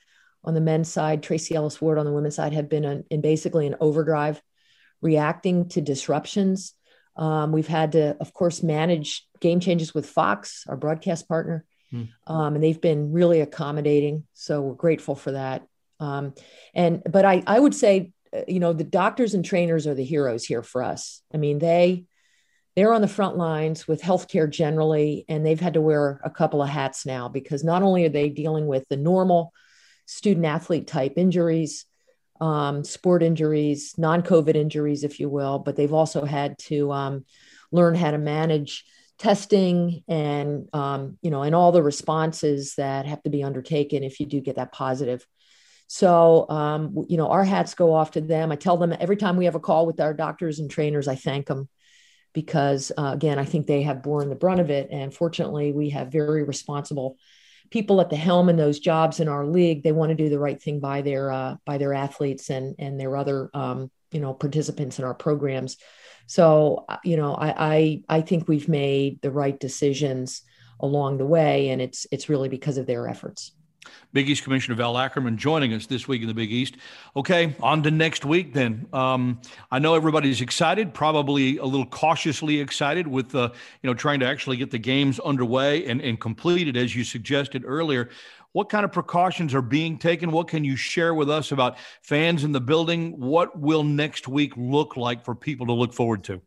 on 0.43 0.53
the 0.53 0.61
men's 0.61 0.87
side, 0.87 1.23
Tracy 1.23 1.55
Ellis 1.55 1.81
Ward 1.81 1.97
on 1.97 2.05
the 2.05 2.13
women's 2.13 2.35
side, 2.35 2.53
have 2.53 2.69
been 2.69 3.03
in 3.09 3.21
basically 3.21 3.65
an 3.65 3.75
overdrive, 3.81 4.39
reacting 5.01 5.69
to 5.69 5.81
disruptions. 5.81 6.75
Um, 7.15 7.51
we've 7.51 7.67
had 7.67 7.93
to, 7.93 8.15
of 8.19 8.35
course, 8.35 8.61
manage 8.61 9.27
game 9.39 9.61
changes 9.61 9.95
with 9.95 10.05
Fox, 10.05 10.65
our 10.69 10.77
broadcast 10.77 11.27
partner, 11.27 11.65
hmm. 11.91 12.03
um, 12.27 12.55
and 12.55 12.63
they've 12.63 12.81
been 12.81 13.11
really 13.11 13.41
accommodating. 13.41 14.25
So 14.33 14.61
we're 14.61 14.73
grateful 14.73 15.15
for 15.15 15.31
that. 15.31 15.65
Um, 15.99 16.33
and 16.73 17.01
but 17.09 17.25
I, 17.25 17.43
I 17.45 17.59
would 17.59 17.75
say, 17.75 18.11
uh, 18.33 18.41
you 18.47 18.59
know, 18.59 18.73
the 18.73 18.83
doctors 18.83 19.33
and 19.33 19.43
trainers 19.43 19.87
are 19.87 19.95
the 19.95 20.03
heroes 20.03 20.45
here 20.45 20.63
for 20.63 20.83
us. 20.83 21.21
I 21.33 21.37
mean, 21.37 21.59
they 21.59 22.05
they're 22.75 22.93
on 22.93 23.01
the 23.01 23.07
front 23.07 23.35
lines 23.35 23.87
with 23.87 24.01
healthcare 24.01 24.49
generally, 24.49 25.25
and 25.27 25.45
they've 25.45 25.59
had 25.59 25.73
to 25.73 25.81
wear 25.81 26.21
a 26.23 26.29
couple 26.29 26.61
of 26.61 26.69
hats 26.69 27.05
now 27.05 27.27
because 27.27 27.63
not 27.63 27.83
only 27.83 28.05
are 28.05 28.09
they 28.09 28.29
dealing 28.29 28.67
with 28.67 28.87
the 28.89 28.97
normal 28.97 29.51
student 30.05 30.45
athlete 30.45 30.87
type 30.87 31.13
injuries, 31.17 31.85
um, 32.39 32.83
sport 32.83 33.21
injuries, 33.21 33.95
non 33.97 34.21
COVID 34.21 34.55
injuries, 34.55 35.03
if 35.03 35.19
you 35.19 35.27
will, 35.29 35.59
but 35.59 35.75
they've 35.75 35.93
also 35.93 36.23
had 36.23 36.57
to 36.59 36.91
um, 36.91 37.25
learn 37.71 37.95
how 37.95 38.11
to 38.11 38.17
manage 38.17 38.85
testing 39.19 40.01
and 40.07 40.69
um, 40.73 41.17
you 41.21 41.29
know 41.29 41.43
and 41.43 41.53
all 41.53 41.71
the 41.71 41.83
responses 41.83 42.75
that 42.75 43.05
have 43.05 43.21
to 43.23 43.29
be 43.29 43.43
undertaken 43.43 44.03
if 44.03 44.19
you 44.19 44.25
do 44.25 44.41
get 44.41 44.55
that 44.55 44.71
positive. 44.71 45.25
So 45.87 46.49
um, 46.49 47.05
you 47.07 47.17
know 47.17 47.27
our 47.29 47.43
hats 47.43 47.73
go 47.75 47.93
off 47.93 48.11
to 48.11 48.21
them. 48.21 48.51
I 48.51 48.55
tell 48.55 48.77
them 48.77 48.95
every 48.99 49.17
time 49.17 49.37
we 49.37 49.45
have 49.45 49.55
a 49.55 49.59
call 49.59 49.85
with 49.85 49.99
our 49.99 50.13
doctors 50.13 50.59
and 50.59 50.71
trainers 50.71 51.07
i 51.07 51.15
thank 51.15 51.47
them 51.47 51.69
because 52.33 52.91
uh, 52.97 53.11
again 53.13 53.39
i 53.39 53.45
think 53.45 53.67
they 53.67 53.83
have 53.83 54.03
borne 54.03 54.29
the 54.29 54.35
brunt 54.35 54.61
of 54.61 54.69
it. 54.69 54.89
And 54.91 55.13
fortunately 55.13 55.73
we 55.73 55.89
have 55.89 56.11
very 56.11 56.43
responsible 56.43 57.17
people 57.71 58.01
at 58.01 58.09
the 58.09 58.15
helm 58.15 58.49
in 58.49 58.55
those 58.55 58.79
jobs 58.79 59.19
in 59.19 59.27
our 59.27 59.45
league. 59.45 59.83
They 59.83 59.91
want 59.91 60.09
to 60.09 60.15
do 60.15 60.29
the 60.29 60.39
right 60.39 60.61
thing 60.61 60.79
by 60.79 61.01
their 61.01 61.31
uh, 61.31 61.55
by 61.65 61.77
their 61.77 61.93
athletes 61.93 62.49
and 62.49 62.75
and 62.79 62.99
their 62.99 63.15
other 63.17 63.49
um, 63.53 63.91
you 64.11 64.19
know 64.19 64.33
participants 64.33 64.99
in 64.99 65.05
our 65.05 65.13
programs 65.13 65.77
so 66.27 66.85
uh, 66.89 66.97
you 67.03 67.17
know 67.17 67.33
I, 67.33 67.73
I 67.73 68.03
i 68.09 68.21
think 68.21 68.47
we've 68.47 68.69
made 68.69 69.21
the 69.21 69.31
right 69.31 69.59
decisions 69.59 70.43
along 70.79 71.17
the 71.17 71.25
way 71.25 71.69
and 71.69 71.81
it's 71.81 72.07
it's 72.11 72.29
really 72.29 72.49
because 72.49 72.77
of 72.77 72.85
their 72.85 73.07
efforts 73.07 73.51
Big 74.11 74.29
East 74.29 74.43
Commissioner 74.43 74.75
Val 74.75 74.97
Ackerman 74.97 75.37
joining 75.37 75.73
us 75.73 75.85
this 75.85 76.07
week 76.07 76.21
in 76.21 76.27
the 76.27 76.33
Big 76.33 76.51
East. 76.51 76.75
Okay, 77.15 77.55
on 77.61 77.83
to 77.83 77.91
next 77.91 78.25
week 78.25 78.53
then. 78.53 78.87
Um, 78.91 79.39
I 79.71 79.79
know 79.79 79.95
everybody's 79.95 80.41
excited, 80.41 80.93
probably 80.93 81.57
a 81.57 81.65
little 81.65 81.85
cautiously 81.85 82.59
excited 82.59 83.07
with 83.07 83.35
uh, 83.35 83.51
you 83.81 83.89
know 83.89 83.93
trying 83.93 84.19
to 84.21 84.25
actually 84.25 84.57
get 84.57 84.71
the 84.71 84.79
games 84.79 85.19
underway 85.19 85.85
and, 85.85 86.01
and 86.01 86.19
completed 86.19 86.75
as 86.75 86.95
you 86.95 87.03
suggested 87.03 87.63
earlier. 87.65 88.09
What 88.53 88.69
kind 88.69 88.83
of 88.83 88.91
precautions 88.91 89.53
are 89.53 89.61
being 89.61 89.99
taken? 89.99 90.31
What 90.31 90.47
can 90.47 90.63
you 90.63 90.75
share 90.75 91.13
with 91.13 91.29
us 91.29 91.51
about 91.51 91.77
fans 92.01 92.43
in 92.43 92.51
the 92.51 92.61
building? 92.61 93.19
What 93.19 93.59
will 93.59 93.83
next 93.83 94.27
week 94.27 94.53
look 94.57 94.97
like 94.97 95.23
for 95.23 95.35
people 95.35 95.67
to 95.67 95.73
look 95.73 95.93
forward 95.93 96.23
to? 96.25 96.41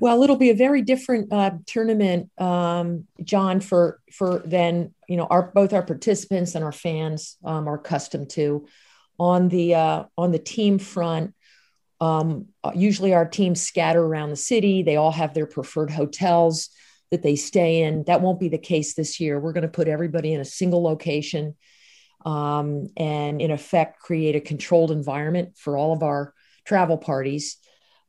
Well, 0.00 0.22
it'll 0.22 0.36
be 0.36 0.50
a 0.50 0.54
very 0.54 0.82
different 0.82 1.32
uh, 1.32 1.52
tournament, 1.64 2.30
um, 2.38 3.06
John, 3.22 3.60
for 3.60 4.00
for 4.12 4.40
than 4.40 4.94
you 5.08 5.16
know 5.16 5.26
our 5.30 5.50
both 5.54 5.72
our 5.72 5.82
participants 5.82 6.54
and 6.54 6.64
our 6.64 6.72
fans 6.72 7.36
um, 7.44 7.68
are 7.68 7.76
accustomed 7.76 8.30
to. 8.30 8.66
On 9.18 9.48
the 9.48 9.74
uh, 9.74 10.04
on 10.18 10.32
the 10.32 10.38
team 10.38 10.78
front, 10.78 11.34
um, 12.00 12.48
usually 12.74 13.14
our 13.14 13.26
teams 13.26 13.62
scatter 13.62 14.04
around 14.04 14.30
the 14.30 14.36
city. 14.36 14.82
They 14.82 14.96
all 14.96 15.12
have 15.12 15.32
their 15.32 15.46
preferred 15.46 15.90
hotels 15.90 16.68
that 17.16 17.22
they 17.22 17.36
stay 17.36 17.82
in. 17.82 18.04
That 18.04 18.20
won't 18.20 18.38
be 18.38 18.50
the 18.50 18.58
case 18.58 18.92
this 18.92 19.18
year. 19.18 19.40
We're 19.40 19.54
going 19.54 19.62
to 19.62 19.68
put 19.68 19.88
everybody 19.88 20.34
in 20.34 20.40
a 20.40 20.44
single 20.44 20.82
location, 20.82 21.54
um, 22.26 22.88
and 22.96 23.40
in 23.40 23.50
effect 23.50 24.00
create 24.00 24.36
a 24.36 24.40
controlled 24.40 24.90
environment 24.90 25.56
for 25.56 25.78
all 25.78 25.94
of 25.94 26.02
our 26.02 26.34
travel 26.66 26.98
parties. 26.98 27.56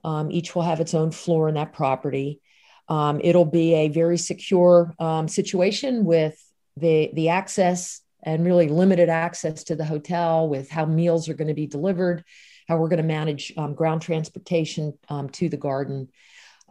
Um, 0.04 0.30
each 0.30 0.54
will 0.54 0.64
have 0.64 0.82
its 0.82 0.94
own 0.94 1.12
floor 1.12 1.48
in 1.48 1.56
that 1.56 1.72
property. 1.72 2.42
Um, 2.90 3.22
it'll 3.24 3.46
be 3.46 3.74
a 3.76 3.88
very 3.88 4.18
secure 4.18 4.94
um, 5.00 5.28
situation 5.28 6.04
with 6.04 6.36
the 6.76 7.10
the 7.14 7.30
access 7.30 8.02
and 8.24 8.46
really 8.46 8.68
limited 8.68 9.08
access 9.08 9.64
to 9.66 9.76
the 9.76 9.86
hotel, 9.86 10.50
with 10.50 10.70
how 10.70 10.86
meals 10.86 11.30
are 11.30 11.34
going 11.34 11.48
to 11.48 11.54
be 11.54 11.68
delivered, 11.68 12.26
how 12.68 12.76
we're 12.78 12.90
going 12.90 12.98
to 12.98 13.04
manage 13.04 13.54
um, 13.56 13.74
ground 13.74 14.02
transportation 14.02 14.98
um, 15.08 15.30
to 15.30 15.48
the 15.48 15.58
garden. 15.58 16.10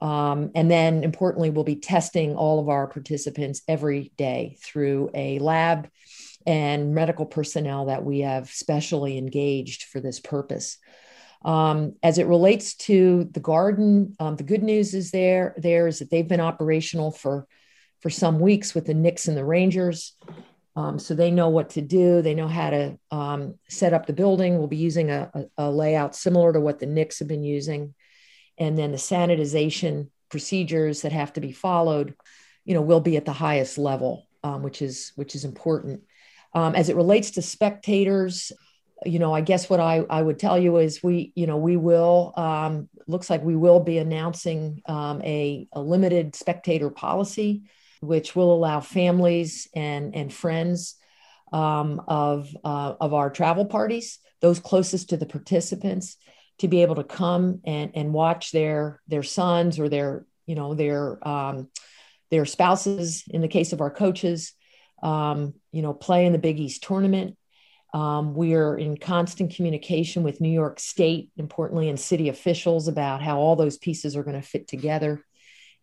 Um, 0.01 0.51
and 0.55 0.71
then 0.71 1.05
importantly, 1.05 1.51
we'll 1.51 1.65
be 1.65 1.77
testing 1.77 2.37
all 2.37 2.61
of 2.61 2.69
our 2.69 2.87
participants 2.87 3.63
every 3.67 4.13
day 4.17 4.59
through 4.63 5.11
a 5.15 5.39
lab 5.39 5.89
and 6.47 6.95
medical 6.95 7.27
personnel 7.27 7.87
that 7.87 8.05
we 8.05 8.21
have 8.21 8.51
specially 8.51 9.19
engaged 9.19 9.85
for 9.85 10.01
this 10.01 10.21
purpose. 10.21 10.79
Um, 11.45 11.95
as 12.03 12.19
it 12.19 12.27
relates 12.27 12.75
to 12.75 13.29
the 13.33 13.41
garden, 13.41 14.17
um, 14.19 14.37
the 14.37 14.43
good 14.43 14.63
news 14.63 14.95
is 14.95 15.11
there 15.11 15.55
there 15.57 15.87
is 15.87 16.01
that 16.01 16.11
they've 16.11 16.27
been 16.27 16.41
operational 16.41 17.11
for 17.11 17.47
for 18.01 18.11
some 18.11 18.39
weeks 18.39 18.75
with 18.75 18.87
the 18.87 18.95
Knicks 18.95 19.29
and 19.29 19.37
the 19.37 19.45
Rangers. 19.45 20.15
Um, 20.77 20.99
so 20.99 21.15
they 21.15 21.31
know 21.31 21.49
what 21.49 21.71
to 21.71 21.81
do. 21.81 22.21
They 22.21 22.35
know 22.35 22.49
how 22.49 22.71
to 22.71 22.99
um, 23.11 23.55
set 23.69 23.95
up 23.95 24.07
the 24.07 24.13
building. 24.13 24.59
We'll 24.59 24.67
be 24.67 24.77
using 24.77 25.11
a, 25.11 25.31
a, 25.33 25.65
a, 25.65 25.71
layout 25.71 26.15
similar 26.15 26.53
to 26.53 26.61
what 26.61 26.79
the 26.79 26.87
Knicks 26.87 27.19
have 27.21 27.29
been 27.29 27.43
using, 27.43 27.95
and 28.59 28.77
then 28.79 28.93
the 28.93 28.99
sanitization 28.99 30.09
procedures 30.31 31.03
that 31.03 31.13
have 31.13 31.33
to 31.35 31.41
be 31.41 31.53
followed, 31.53 32.15
you 32.65 32.75
know, 32.75 32.83
will 32.83 33.01
be 33.01 33.17
at 33.17 33.25
the 33.25 33.33
highest 33.33 33.79
level, 33.79 34.27
um, 34.43 34.63
which 34.63 34.83
is 34.83 35.13
which 35.17 35.35
is 35.35 35.45
important. 35.45 36.03
Um, 36.55 36.75
as 36.75 36.89
it 36.89 36.97
relates 36.97 37.33
to 37.33 37.43
spectators, 37.43 38.53
you 39.05 39.19
know, 39.19 39.35
I 39.35 39.43
guess 39.43 39.69
what 39.69 39.81
I, 39.81 40.05
I 40.09 40.23
would 40.23 40.39
tell 40.39 40.59
you 40.59 40.79
is 40.79 41.03
we, 41.03 41.33
you 41.35 41.47
know, 41.47 41.59
we 41.59 41.77
will, 41.77 42.33
um, 42.37 42.89
looks 43.07 43.29
like 43.29 43.43
we 43.43 43.57
will 43.57 43.81
be 43.81 43.99
announcing 43.99 44.81
um, 44.87 45.21
a, 45.23 45.69
a 45.73 45.81
limited 45.81 46.35
spectator 46.35 46.89
policy, 46.89 47.65
which 48.01 48.35
will 48.35 48.55
allow 48.55 48.81
families 48.81 49.69
and, 49.75 50.15
and 50.15 50.33
friends 50.33 50.97
um, 51.53 52.03
of, 52.09 52.49
uh, 52.65 52.95
of 53.01 53.13
our 53.13 53.29
travel 53.29 53.67
parties, 53.67 54.19
those 54.41 54.59
closest 54.59 55.11
to 55.11 55.17
the 55.17 55.27
participants, 55.27 56.17
to 56.59 56.69
be 56.69 56.83
able 56.83 56.97
to 56.97 57.05
come 57.05 57.61
and, 57.65 57.93
and 57.95 58.13
watch 58.13 58.53
their, 58.53 59.01
their 59.09 59.23
sons 59.23 59.79
or 59.79 59.89
their, 59.89 60.25
you 60.47 60.55
know, 60.55 60.75
their, 60.75 61.27
um, 61.27 61.69
their 62.31 62.45
spouses, 62.45 63.25
in 63.29 63.41
the 63.41 63.49
case 63.49 63.73
of 63.73 63.81
our 63.81 63.91
coaches, 63.91 64.53
um, 65.03 65.55
you 65.73 65.83
know, 65.83 65.93
play 65.93 66.27
in 66.27 66.33
the 66.33 66.39
Big 66.39 66.59
East 66.59 66.83
tournament 66.83 67.37
um, 67.97 68.35
we 68.35 68.53
are 68.53 68.77
in 68.77 68.99
constant 68.99 69.55
communication 69.55 70.23
with 70.23 70.43
New 70.43 70.51
York 70.51 70.79
State, 70.79 71.31
importantly, 71.39 71.89
and 71.89 71.99
city 71.99 72.29
officials 72.29 72.89
about 72.89 73.23
how 73.23 73.39
all 73.39 73.57
those 73.57 73.79
pieces 73.79 74.17
are 74.17 74.23
going 74.23 74.39
to 74.39 74.47
fit 74.47 74.69
together. 74.69 75.25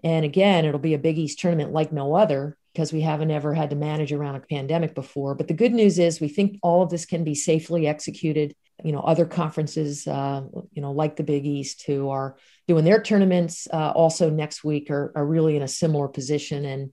And 0.04 0.24
again, 0.24 0.66
it'll 0.66 0.80
be 0.80 0.94
a 0.94 1.00
Big 1.00 1.18
East 1.18 1.40
tournament 1.40 1.72
like 1.72 1.92
no 1.92 2.14
other 2.14 2.56
because 2.74 2.92
we 2.92 3.02
haven't 3.02 3.30
ever 3.32 3.54
had 3.54 3.70
to 3.70 3.76
manage 3.76 4.12
around 4.12 4.36
a 4.36 4.40
pandemic 4.40 4.96
before. 4.96 5.36
But 5.36 5.48
the 5.48 5.54
good 5.54 5.74
news 5.74 6.00
is 6.00 6.20
we 6.20 6.28
think 6.28 6.58
all 6.64 6.82
of 6.82 6.90
this 6.90 7.06
can 7.06 7.24
be 7.24 7.36
safely 7.36 7.88
executed. 7.88 8.56
You 8.84 8.92
know, 8.92 9.02
other 9.02 9.26
conferences, 9.26 10.08
uh, 10.08 10.42
you 10.72 10.82
know, 10.82 10.92
like 10.92 11.16
the 11.16 11.24
Big 11.24 11.46
East, 11.46 11.84
who 11.86 12.10
are 12.10 12.36
doing 12.68 12.84
their 12.84 13.02
tournaments 13.02 13.68
uh, 13.72 13.92
also 13.92 14.32
next 14.32 14.64
week, 14.64 14.90
are, 14.90 15.12
are 15.16 15.26
really 15.26 15.56
in 15.56 15.62
a 15.62 15.68
similar 15.68 16.08
position 16.08 16.66
and 16.66 16.92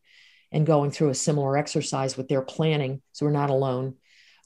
and 0.53 0.67
going 0.67 0.91
through 0.91 1.11
a 1.11 1.15
similar 1.15 1.57
exercise 1.57 2.17
with 2.17 2.29
their 2.29 2.43
planning. 2.43 3.01
So 3.13 3.25
we're 3.25 3.33
not 3.33 3.51
alone. 3.51 3.95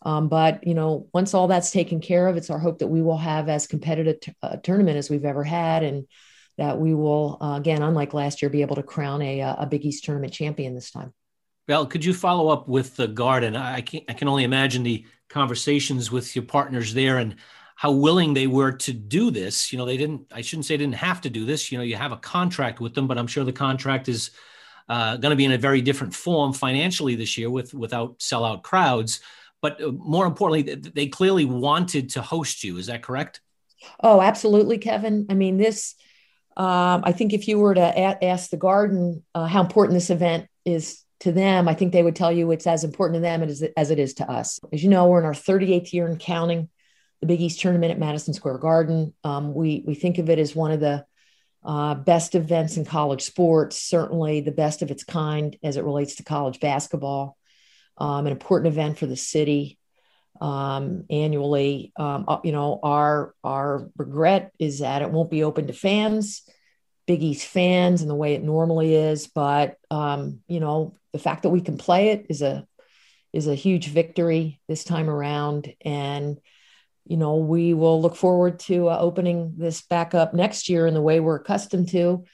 Um, 0.03 0.29
but 0.29 0.67
you 0.67 0.75
know, 0.75 1.09
once 1.15 1.33
all 1.33 1.49
that's 1.49 1.71
taken 1.71 2.01
care 2.01 2.29
of, 2.29 2.37
it's 2.37 2.51
our 2.51 2.59
hope 2.59 2.81
that 2.81 2.89
we 2.89 3.01
will 3.01 3.17
have 3.17 3.49
as 3.49 3.67
competitive 3.67 4.21
t- 4.21 4.35
a 4.43 4.47
uh, 4.47 4.57
tournament 4.57 4.99
as 4.99 5.09
we've 5.09 5.25
ever 5.25 5.43
had, 5.43 5.83
and 5.83 6.07
that 6.59 6.79
we 6.79 6.95
will 6.95 7.39
uh, 7.41 7.57
again, 7.57 7.83
unlike 7.83 8.15
last 8.15 8.43
year, 8.43 8.51
be 8.51 8.63
able 8.63 8.77
to 8.77 8.83
crown 8.83 9.23
a, 9.23 9.41
uh, 9.41 9.57
a 9.61 9.67
Big 9.67 9.85
East 9.85 10.05
tournament 10.05 10.33
champion 10.33 10.75
this 10.75 10.91
time. 10.91 11.13
Well, 11.67 11.87
could 11.87 12.05
you 12.05 12.13
follow 12.13 12.49
up 12.49 12.69
with 12.69 12.97
the 12.97 13.09
Garden? 13.09 13.57
I 13.57 13.81
can 13.81 14.03
I 14.09 14.13
can 14.13 14.29
only 14.29 14.45
imagine 14.45 14.83
the 14.83 15.07
conversations 15.29 16.11
with 16.11 16.37
your 16.37 16.45
partners 16.45 16.93
there 16.93 17.19
and 17.19 17.37
how 17.77 17.91
willing 17.91 18.35
they 18.35 18.47
were 18.47 18.73
to 18.73 18.93
do 18.93 19.31
this. 19.31 19.73
You 19.73 19.79
know, 19.79 19.87
they 19.87 19.97
didn't. 19.97 20.27
I 20.33 20.43
shouldn't 20.43 20.67
say 20.67 20.77
didn't 20.77 20.95
have 20.97 21.21
to 21.23 21.31
do 21.31 21.45
this. 21.45 21.73
You 21.73 21.79
know, 21.79 21.85
you 21.85 21.97
have 21.97 22.13
a 22.13 22.19
contract 22.19 22.81
with 22.81 22.95
them, 22.95 23.07
but 23.07 23.19
I'm 23.19 23.27
sure 23.27 23.45
the 23.45 23.53
contract 23.53 24.09
is 24.09 24.31
uh, 24.89 25.17
going 25.17 25.31
to 25.31 25.37
be 25.37 25.47
in 25.47 25.53
a 25.53 25.59
very 25.59 25.81
different 25.81 26.15
form 26.15 26.53
financially 26.53 27.15
this 27.15 27.39
year 27.39 27.51
with 27.51 27.73
without 27.73 28.19
sellout 28.19 28.63
crowds. 28.63 29.21
But 29.63 29.83
uh, 29.83 29.91
more 29.93 30.27
importantly, 30.27 30.75
they 30.75 31.07
clearly 31.07 31.47
wanted 31.47 32.11
to 32.11 32.23
host 32.23 32.63
you. 32.63 32.77
Is 32.77 32.87
that 32.87 33.03
correct? 33.03 33.41
Oh, 34.01 34.21
absolutely, 34.21 34.79
Kevin. 34.79 35.27
I 35.31 35.35
mean, 35.35 35.57
this. 35.57 35.95
Um, 36.57 37.03
I 37.05 37.11
think 37.11 37.33
if 37.33 37.49
you 37.49 37.59
were 37.59 37.75
to 37.75 38.25
ask 38.25 38.51
the 38.51 38.57
Garden 38.57 39.25
uh, 39.35 39.47
how 39.47 39.61
important 39.61 39.97
this 39.97 40.11
event 40.11 40.47
is 40.65 41.04
to 41.25 41.33
them, 41.33 41.69
I 41.69 41.75
think 41.75 41.93
they 41.93 42.03
would 42.03 42.17
tell 42.17 42.33
you 42.33 42.51
it's 42.51 42.67
as 42.67 42.85
important 42.85 43.17
to 43.17 43.21
them 43.21 43.43
as, 43.43 43.63
as 43.77 43.91
it 43.91 43.99
is 43.99 44.15
to 44.15 44.31
us. 44.31 44.61
As 44.73 44.83
you 44.83 44.89
know, 44.89 45.09
we're 45.09 45.19
in 45.19 45.25
our 45.25 45.33
38th 45.33 45.93
year 45.93 46.07
in 46.07 46.17
counting 46.17 46.69
the 47.21 47.27
Big 47.27 47.41
East 47.41 47.61
tournament 47.61 47.91
at 47.91 47.99
Madison 47.99 48.35
Square 48.35 48.59
Garden. 48.59 49.15
Um, 49.25 49.55
we 49.55 49.83
we 49.87 49.95
think 49.95 50.19
of 50.19 50.31
it 50.31 50.39
as 50.39 50.55
one 50.55 50.71
of 50.71 50.81
the 50.81 51.05
uh, 51.65 51.95
best 51.95 52.35
events 52.35 52.77
in 52.77 52.85
college 52.85 53.23
sports, 53.23 53.81
certainly 53.81 54.41
the 54.41 54.53
best 54.53 54.83
of 54.83 54.91
its 54.91 55.05
kind 55.05 55.57
as 55.63 55.77
it 55.77 55.85
relates 55.85 56.17
to 56.17 56.23
college 56.23 56.61
basketball. 56.61 57.39
Um, 57.97 58.27
an 58.27 58.33
important 58.33 58.73
event 58.73 58.99
for 58.99 59.07
the 59.07 59.17
city 59.17 59.79
um, 60.41 61.05
annually. 61.11 61.93
Um, 61.97 62.25
uh, 62.29 62.41
you 62.45 62.53
know, 62.53 62.81
our 62.83 63.35
our 63.43 63.89
regret 63.97 64.53
is 64.59 64.81
that 64.81 65.03
it 65.03 65.11
won't 65.11 65.31
be 65.31 65.45
open 65.45 65.69
to 65.69 65.73
fans, 65.73 66.43
Big 67.07 67.23
East 67.23 67.47
fans, 67.47 68.03
in 68.03 68.09
the 68.09 68.15
way 68.15 68.35
it 68.35 68.43
normally 68.43 68.95
is. 68.95 69.29
But 69.29 69.77
um, 69.91 70.41
you 70.49 70.61
know, 70.61 70.97
the 71.15 71.21
fact 71.21 71.45
that 71.45 71.51
we 71.51 71.61
can 71.61 71.79
play 71.79 72.09
it 72.09 72.27
is 72.29 72.43
a 72.43 72.67
is 73.33 73.47
a 73.47 73.55
huge 73.55 73.87
victory 73.89 74.61
this 74.69 74.83
time 74.83 75.09
around, 75.09 75.73
and 75.81 76.39
you 77.07 77.17
know, 77.17 77.37
we 77.37 77.73
will 77.73 78.03
look 78.03 78.17
forward 78.17 78.59
to 78.61 78.89
uh, 78.89 78.99
opening 78.99 79.55
this 79.57 79.83
back 79.83 80.13
up 80.13 80.35
next 80.35 80.69
year 80.69 80.89
in 80.89 80.95
the 80.95 81.03
way 81.03 81.21
we're 81.21 81.37
accustomed 81.37 81.89
to, 81.91 82.25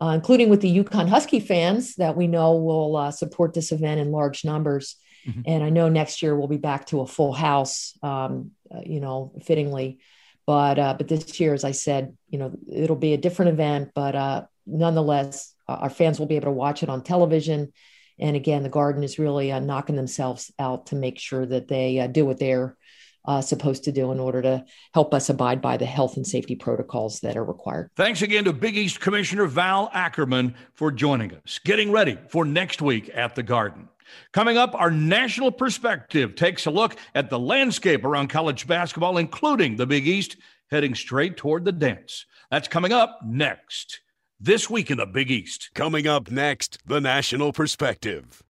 uh, 0.00 0.12
including 0.14 0.48
with 0.48 0.60
the 0.60 0.84
UConn 0.84 1.08
Husky 1.08 1.40
fans 1.40 1.96
that 1.96 2.16
we 2.16 2.28
know 2.28 2.56
will 2.56 2.96
uh, 2.96 3.10
support 3.10 3.52
this 3.52 3.72
event 3.72 4.00
in 4.00 4.12
large 4.12 4.44
numbers. 4.44 4.96
Mm-hmm. 5.26 5.42
And 5.46 5.64
I 5.64 5.70
know 5.70 5.88
next 5.88 6.22
year 6.22 6.36
we'll 6.36 6.48
be 6.48 6.56
back 6.56 6.86
to 6.86 7.00
a 7.00 7.06
full 7.06 7.32
house, 7.32 7.98
um, 8.02 8.52
uh, 8.72 8.80
you 8.86 9.00
know, 9.00 9.32
fittingly. 9.44 9.98
But 10.46 10.78
uh, 10.78 10.94
but 10.96 11.08
this 11.08 11.40
year, 11.40 11.52
as 11.52 11.64
I 11.64 11.72
said, 11.72 12.16
you 12.28 12.38
know, 12.38 12.52
it'll 12.70 12.96
be 12.96 13.14
a 13.14 13.18
different 13.18 13.52
event, 13.52 13.90
but 13.94 14.14
uh, 14.14 14.44
nonetheless, 14.66 15.52
our 15.68 15.90
fans 15.90 16.18
will 16.18 16.26
be 16.26 16.36
able 16.36 16.46
to 16.46 16.52
watch 16.52 16.82
it 16.82 16.88
on 16.88 17.02
television. 17.02 17.72
And 18.20 18.36
again, 18.36 18.62
the 18.62 18.68
Garden 18.68 19.02
is 19.02 19.18
really 19.18 19.58
knocking 19.60 19.96
themselves 19.96 20.52
out 20.58 20.86
to 20.86 20.96
make 20.96 21.18
sure 21.18 21.46
that 21.46 21.68
they 21.68 22.08
do 22.12 22.26
what 22.26 22.38
they're 22.38 22.76
uh, 23.24 23.40
supposed 23.40 23.84
to 23.84 23.92
do 23.92 24.12
in 24.12 24.20
order 24.20 24.42
to 24.42 24.64
help 24.94 25.12
us 25.12 25.28
abide 25.28 25.60
by 25.60 25.76
the 25.76 25.86
health 25.86 26.16
and 26.16 26.26
safety 26.26 26.56
protocols 26.56 27.20
that 27.20 27.36
are 27.36 27.44
required. 27.44 27.90
Thanks 27.96 28.22
again 28.22 28.44
to 28.44 28.52
Big 28.52 28.76
East 28.76 29.00
Commissioner 29.00 29.46
Val 29.46 29.90
Ackerman 29.92 30.54
for 30.74 30.90
joining 30.90 31.34
us. 31.34 31.60
Getting 31.64 31.92
ready 31.92 32.18
for 32.28 32.44
next 32.44 32.80
week 32.80 33.10
at 33.14 33.34
the 33.34 33.42
Garden. 33.42 33.88
Coming 34.32 34.56
up, 34.56 34.74
our 34.74 34.90
national 34.90 35.52
perspective 35.52 36.34
takes 36.34 36.66
a 36.66 36.70
look 36.70 36.96
at 37.14 37.30
the 37.30 37.38
landscape 37.38 38.04
around 38.04 38.28
college 38.28 38.66
basketball, 38.66 39.18
including 39.18 39.76
the 39.76 39.86
Big 39.86 40.08
East, 40.08 40.36
heading 40.70 40.94
straight 40.94 41.36
toward 41.36 41.64
the 41.64 41.72
dance. 41.72 42.26
That's 42.50 42.68
coming 42.68 42.92
up 42.92 43.20
next. 43.24 44.00
This 44.42 44.70
week 44.70 44.90
in 44.90 44.96
the 44.96 45.04
Big 45.04 45.30
East. 45.30 45.68
Coming 45.74 46.06
up 46.06 46.30
next, 46.30 46.78
the 46.86 46.98
national 46.98 47.52
perspective 47.52 48.42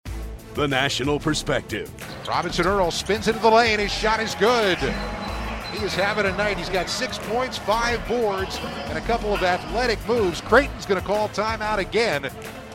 the 0.54 0.66
national 0.66 1.20
perspective. 1.20 1.88
Robinson 2.26 2.66
Earl 2.66 2.90
spins 2.90 3.28
into 3.28 3.38
the 3.38 3.48
lane. 3.48 3.78
His 3.78 3.92
shot 3.92 4.18
is 4.18 4.34
good. 4.34 4.76
He 4.76 5.84
is 5.84 5.94
having 5.94 6.26
a 6.26 6.36
night. 6.36 6.58
He's 6.58 6.68
got 6.68 6.88
six 6.88 7.16
points, 7.16 7.56
five 7.56 8.06
boards, 8.08 8.58
and 8.88 8.98
a 8.98 9.00
couple 9.02 9.32
of 9.32 9.44
athletic 9.44 10.04
moves. 10.08 10.40
Creighton's 10.40 10.84
going 10.84 11.00
to 11.00 11.06
call 11.06 11.28
timeout 11.28 11.78
again 11.78 12.28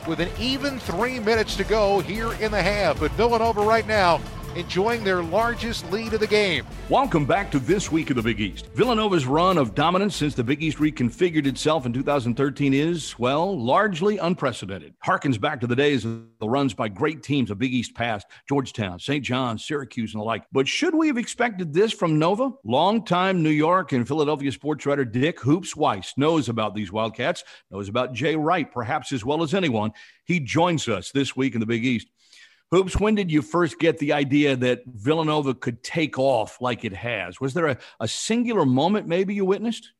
with 0.07 0.21
an 0.21 0.29
even 0.39 0.79
three 0.79 1.19
minutes 1.19 1.57
to 1.57 1.65
go 1.65 1.99
here 1.99 2.31
in 2.35 2.51
the 2.51 2.61
half. 2.61 3.01
But 3.01 3.11
Villanova 3.11 3.61
right 3.61 3.85
now 3.85 4.21
enjoying 4.55 5.03
their 5.03 5.23
largest 5.23 5.89
lead 5.91 6.13
of 6.13 6.19
the 6.19 6.27
game. 6.27 6.65
Welcome 6.89 7.25
back 7.25 7.49
to 7.51 7.59
This 7.59 7.91
Week 7.91 8.09
of 8.09 8.15
the 8.15 8.21
Big 8.21 8.39
East. 8.39 8.67
Villanova's 8.73 9.25
run 9.25 9.57
of 9.57 9.75
dominance 9.75 10.15
since 10.15 10.35
the 10.35 10.43
Big 10.43 10.61
East 10.61 10.77
reconfigured 10.77 11.47
itself 11.47 11.85
in 11.85 11.93
2013 11.93 12.73
is, 12.73 13.17
well, 13.17 13.57
largely 13.59 14.17
unprecedented. 14.17 14.93
Harkens 15.05 15.39
back 15.39 15.59
to 15.61 15.67
the 15.67 15.75
days 15.75 16.05
of 16.05 16.23
the 16.39 16.47
runs 16.47 16.73
by 16.73 16.87
great 16.87 17.23
teams 17.23 17.49
of 17.49 17.57
Big 17.57 17.73
East 17.73 17.95
past, 17.95 18.27
Georgetown, 18.47 18.99
St. 18.99 19.23
John's, 19.23 19.65
Syracuse, 19.65 20.13
and 20.13 20.21
the 20.21 20.25
like. 20.25 20.45
But 20.51 20.67
should 20.67 20.93
we 20.93 21.07
have 21.07 21.17
expected 21.17 21.73
this 21.73 21.91
from 21.91 22.19
Nova? 22.19 22.51
Longtime 22.63 23.41
New 23.41 23.49
York 23.49 23.91
and 23.91 24.07
Philadelphia 24.07 24.51
sports 24.51 24.85
writer 24.85 25.05
Dick 25.05 25.39
Hoops 25.39 25.75
Weiss 25.75 26.13
knows 26.17 26.49
about 26.49 26.75
these 26.75 26.91
Wildcats, 26.91 27.43
knows 27.71 27.89
about 27.89 28.13
Jay 28.13 28.35
Wright 28.35 28.71
perhaps 28.71 29.11
as 29.11 29.25
well 29.25 29.43
as 29.43 29.53
anyone. 29.53 29.91
He 30.25 30.39
joins 30.39 30.87
us 30.87 31.11
this 31.11 31.35
week 31.35 31.53
in 31.53 31.59
the 31.59 31.65
Big 31.65 31.85
East. 31.85 32.07
Hoops, 32.71 32.99
when 32.99 33.15
did 33.15 33.31
you 33.31 33.41
first 33.41 33.79
get 33.79 33.99
the 33.99 34.13
idea 34.13 34.55
that 34.55 34.81
Villanova 34.87 35.53
could 35.53 35.83
take 35.83 36.17
off 36.17 36.59
like 36.59 36.83
it 36.83 36.93
has? 36.93 37.39
Was 37.39 37.53
there 37.53 37.67
a, 37.67 37.77
a 37.99 38.07
singular 38.07 38.65
moment 38.65 39.07
maybe 39.07 39.35
you 39.35 39.45
witnessed? 39.45 39.91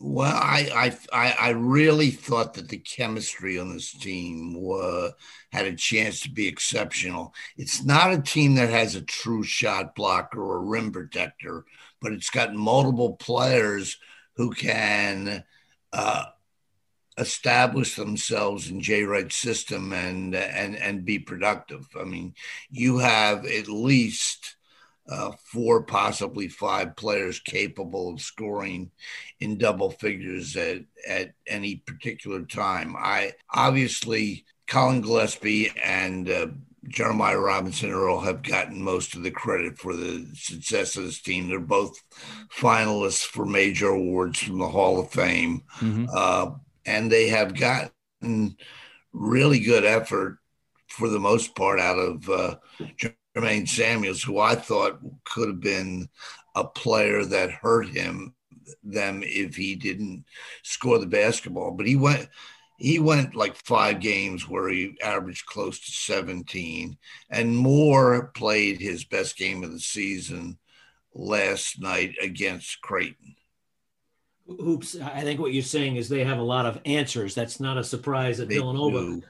Well, 0.00 0.32
I, 0.32 0.96
I 1.12 1.34
I 1.40 1.48
really 1.50 2.12
thought 2.12 2.54
that 2.54 2.68
the 2.68 2.78
chemistry 2.78 3.58
on 3.58 3.72
this 3.72 3.90
team 3.92 4.54
were, 4.54 5.12
had 5.50 5.66
a 5.66 5.74
chance 5.74 6.20
to 6.20 6.30
be 6.30 6.46
exceptional. 6.46 7.34
It's 7.56 7.82
not 7.82 8.12
a 8.12 8.22
team 8.22 8.54
that 8.56 8.70
has 8.70 8.94
a 8.94 9.02
true 9.02 9.42
shot 9.42 9.96
blocker 9.96 10.40
or 10.40 10.58
a 10.58 10.66
rim 10.66 10.92
protector, 10.92 11.64
but 12.00 12.12
it's 12.12 12.30
got 12.30 12.54
multiple 12.54 13.16
players 13.16 13.98
who 14.36 14.52
can 14.52 15.42
uh, 15.92 16.26
establish 17.18 17.96
themselves 17.96 18.70
in 18.70 18.80
Jay 18.80 19.02
Wright's 19.02 19.36
system 19.36 19.92
and 19.92 20.34
and 20.34 20.76
and 20.76 21.04
be 21.04 21.18
productive. 21.18 21.86
I 21.98 22.04
mean, 22.04 22.34
you 22.70 22.98
have 22.98 23.44
at 23.44 23.68
least 23.68 24.56
uh, 25.08 25.32
four, 25.52 25.82
possibly 25.82 26.48
five 26.48 26.94
players 26.96 27.40
capable 27.40 28.12
of 28.12 28.20
scoring 28.20 28.90
in 29.40 29.58
double 29.58 29.90
figures 29.90 30.56
at 30.56 30.82
at 31.06 31.32
any 31.46 31.76
particular 31.76 32.42
time. 32.42 32.94
I 32.96 33.32
obviously 33.52 34.44
Colin 34.66 35.00
Gillespie 35.00 35.72
and 35.82 36.28
uh, 36.28 36.48
Jeremiah 36.88 37.38
Robinson 37.38 37.90
Earl 37.90 38.20
have 38.20 38.42
gotten 38.42 38.82
most 38.82 39.14
of 39.14 39.22
the 39.22 39.30
credit 39.30 39.78
for 39.78 39.94
the 39.94 40.26
success 40.34 40.96
of 40.96 41.04
this 41.04 41.20
team. 41.20 41.48
They're 41.48 41.60
both 41.60 42.00
finalists 42.54 43.24
for 43.24 43.44
major 43.44 43.88
awards 43.88 44.40
from 44.40 44.58
the 44.58 44.68
Hall 44.68 45.00
of 45.00 45.10
Fame. 45.10 45.62
Mm-hmm. 45.78 46.06
Uh, 46.12 46.50
and 46.88 47.12
they 47.12 47.28
have 47.28 47.54
gotten 47.54 48.56
really 49.12 49.60
good 49.60 49.84
effort 49.84 50.38
for 50.88 51.08
the 51.08 51.20
most 51.20 51.54
part 51.54 51.78
out 51.78 51.98
of 51.98 52.28
uh, 52.30 52.56
Jermaine 53.36 53.68
Samuels, 53.68 54.22
who 54.22 54.38
I 54.38 54.54
thought 54.54 54.98
could 55.24 55.48
have 55.48 55.60
been 55.60 56.08
a 56.54 56.64
player 56.64 57.24
that 57.26 57.50
hurt 57.50 57.88
him 57.88 58.34
them 58.82 59.22
if 59.22 59.54
he 59.54 59.74
didn't 59.74 60.24
score 60.62 60.98
the 60.98 61.06
basketball. 61.06 61.72
But 61.72 61.86
he 61.86 61.96
went 61.96 62.28
he 62.78 62.98
went 62.98 63.34
like 63.34 63.56
five 63.56 64.00
games 64.00 64.48
where 64.48 64.68
he 64.68 64.96
averaged 65.02 65.46
close 65.46 65.80
to 65.80 65.90
17 65.90 66.96
and 67.28 67.56
Moore 67.56 68.30
played 68.34 68.80
his 68.80 69.04
best 69.04 69.36
game 69.36 69.64
of 69.64 69.72
the 69.72 69.80
season 69.80 70.58
last 71.12 71.80
night 71.80 72.14
against 72.22 72.80
Creighton. 72.80 73.34
Hoops, 74.48 74.96
I 74.98 75.20
think 75.20 75.40
what 75.40 75.52
you're 75.52 75.62
saying 75.62 75.96
is 75.96 76.08
they 76.08 76.24
have 76.24 76.38
a 76.38 76.42
lot 76.42 76.64
of 76.64 76.80
answers. 76.86 77.34
That's 77.34 77.60
not 77.60 77.76
a 77.76 77.84
surprise 77.84 78.40
at 78.40 78.48
they 78.48 78.56
Villanova. 78.56 79.20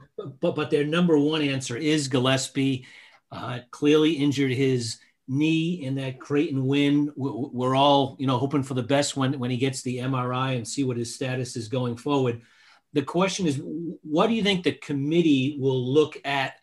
But 0.41 0.55
but 0.55 0.71
their 0.71 0.85
number 0.85 1.19
one 1.19 1.43
answer 1.43 1.77
is 1.77 2.09
Gillespie. 2.09 2.87
Uh, 3.31 3.59
clearly 3.71 4.13
injured 4.13 4.53
his 4.53 4.99
knee 5.27 5.83
in 5.85 5.97
that 5.97 6.21
Creighton 6.21 6.67
win. 6.67 7.13
We're 7.17 7.75
all 7.75 8.17
you 8.21 8.27
know 8.27 8.39
hoping 8.39 8.63
for 8.63 8.75
the 8.75 8.83
best 8.83 9.17
when 9.17 9.39
when 9.39 9.51
he 9.51 9.57
gets 9.57 9.83
the 9.83 9.99
MRI 9.99 10.57
and 10.57 10.67
see 10.67 10.85
what 10.85 10.97
his 10.97 11.15
status 11.15 11.57
is 11.57 11.69
going 11.69 11.97
forward. 11.97 12.43
The 12.93 13.03
question 13.03 13.47
is, 13.47 13.61
what 14.03 14.29
do 14.29 14.35
you 14.35 14.43
think 14.43 14.63
the 14.63 14.73
committee 14.73 15.57
will 15.61 15.93
look 15.93 16.17
at 16.25 16.55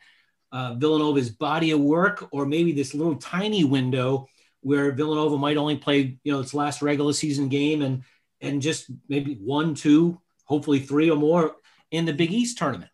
uh, 0.52 0.76
Villanova's 0.76 1.30
body 1.30 1.72
of 1.72 1.82
work, 1.82 2.28
or 2.32 2.46
maybe 2.46 2.72
this 2.72 2.94
little 2.94 3.18
tiny 3.18 3.66
window 3.66 4.28
where 4.62 4.92
Villanova 4.94 5.38
might 5.38 5.58
only 5.58 5.78
play 5.78 6.18
you 6.24 6.32
know 6.32 6.40
its 6.40 6.54
last 6.54 6.82
regular 6.82 7.14
season 7.14 7.50
game 7.50 7.82
and 7.82 8.04
and 8.42 8.62
just 8.62 8.90
maybe 9.10 9.36
one, 9.36 9.76
two, 9.76 10.20
hopefully 10.44 10.80
three 10.80 11.10
or 11.10 11.18
more 11.18 11.56
in 11.92 12.06
the 12.06 12.14
Big 12.14 12.32
East 12.32 12.58
tournament? 12.58 12.92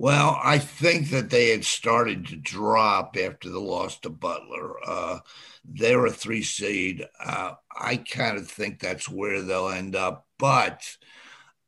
Well, 0.00 0.38
I 0.42 0.58
think 0.58 1.10
that 1.10 1.28
they 1.28 1.50
had 1.50 1.64
started 1.64 2.26
to 2.28 2.36
drop 2.36 3.16
after 3.16 3.50
the 3.50 3.58
loss 3.58 3.98
to 4.00 4.10
Butler. 4.10 4.76
Uh, 4.86 5.18
they're 5.64 6.06
a 6.06 6.10
three 6.10 6.44
seed. 6.44 7.04
Uh, 7.22 7.54
I 7.76 7.96
kind 7.96 8.38
of 8.38 8.48
think 8.48 8.78
that's 8.78 9.08
where 9.08 9.42
they'll 9.42 9.70
end 9.70 9.96
up. 9.96 10.26
But 10.38 10.88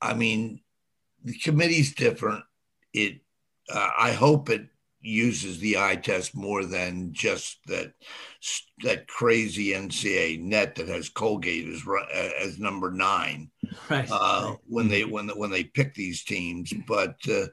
I 0.00 0.14
mean, 0.14 0.60
the 1.24 1.36
committee's 1.36 1.94
different. 1.94 2.44
It. 2.92 3.20
Uh, 3.68 3.90
I 3.98 4.12
hope 4.12 4.48
it 4.48 4.68
uses 5.02 5.58
the 5.58 5.78
eye 5.78 5.96
test 5.96 6.34
more 6.34 6.64
than 6.64 7.12
just 7.12 7.58
that 7.66 7.92
that 8.82 9.06
crazy 9.06 9.68
NCAA 9.68 10.40
net 10.40 10.74
that 10.74 10.88
has 10.88 11.08
Colgate 11.08 11.68
as 11.68 11.82
as 12.40 12.58
number 12.58 12.90
nine 12.90 13.50
right. 13.88 14.08
Uh, 14.10 14.56
when 14.66 14.88
they 14.88 15.04
when 15.04 15.28
when 15.30 15.50
they 15.50 15.64
pick 15.64 15.94
these 15.94 16.24
teams. 16.24 16.72
But 16.86 17.16
uh, 17.30 17.46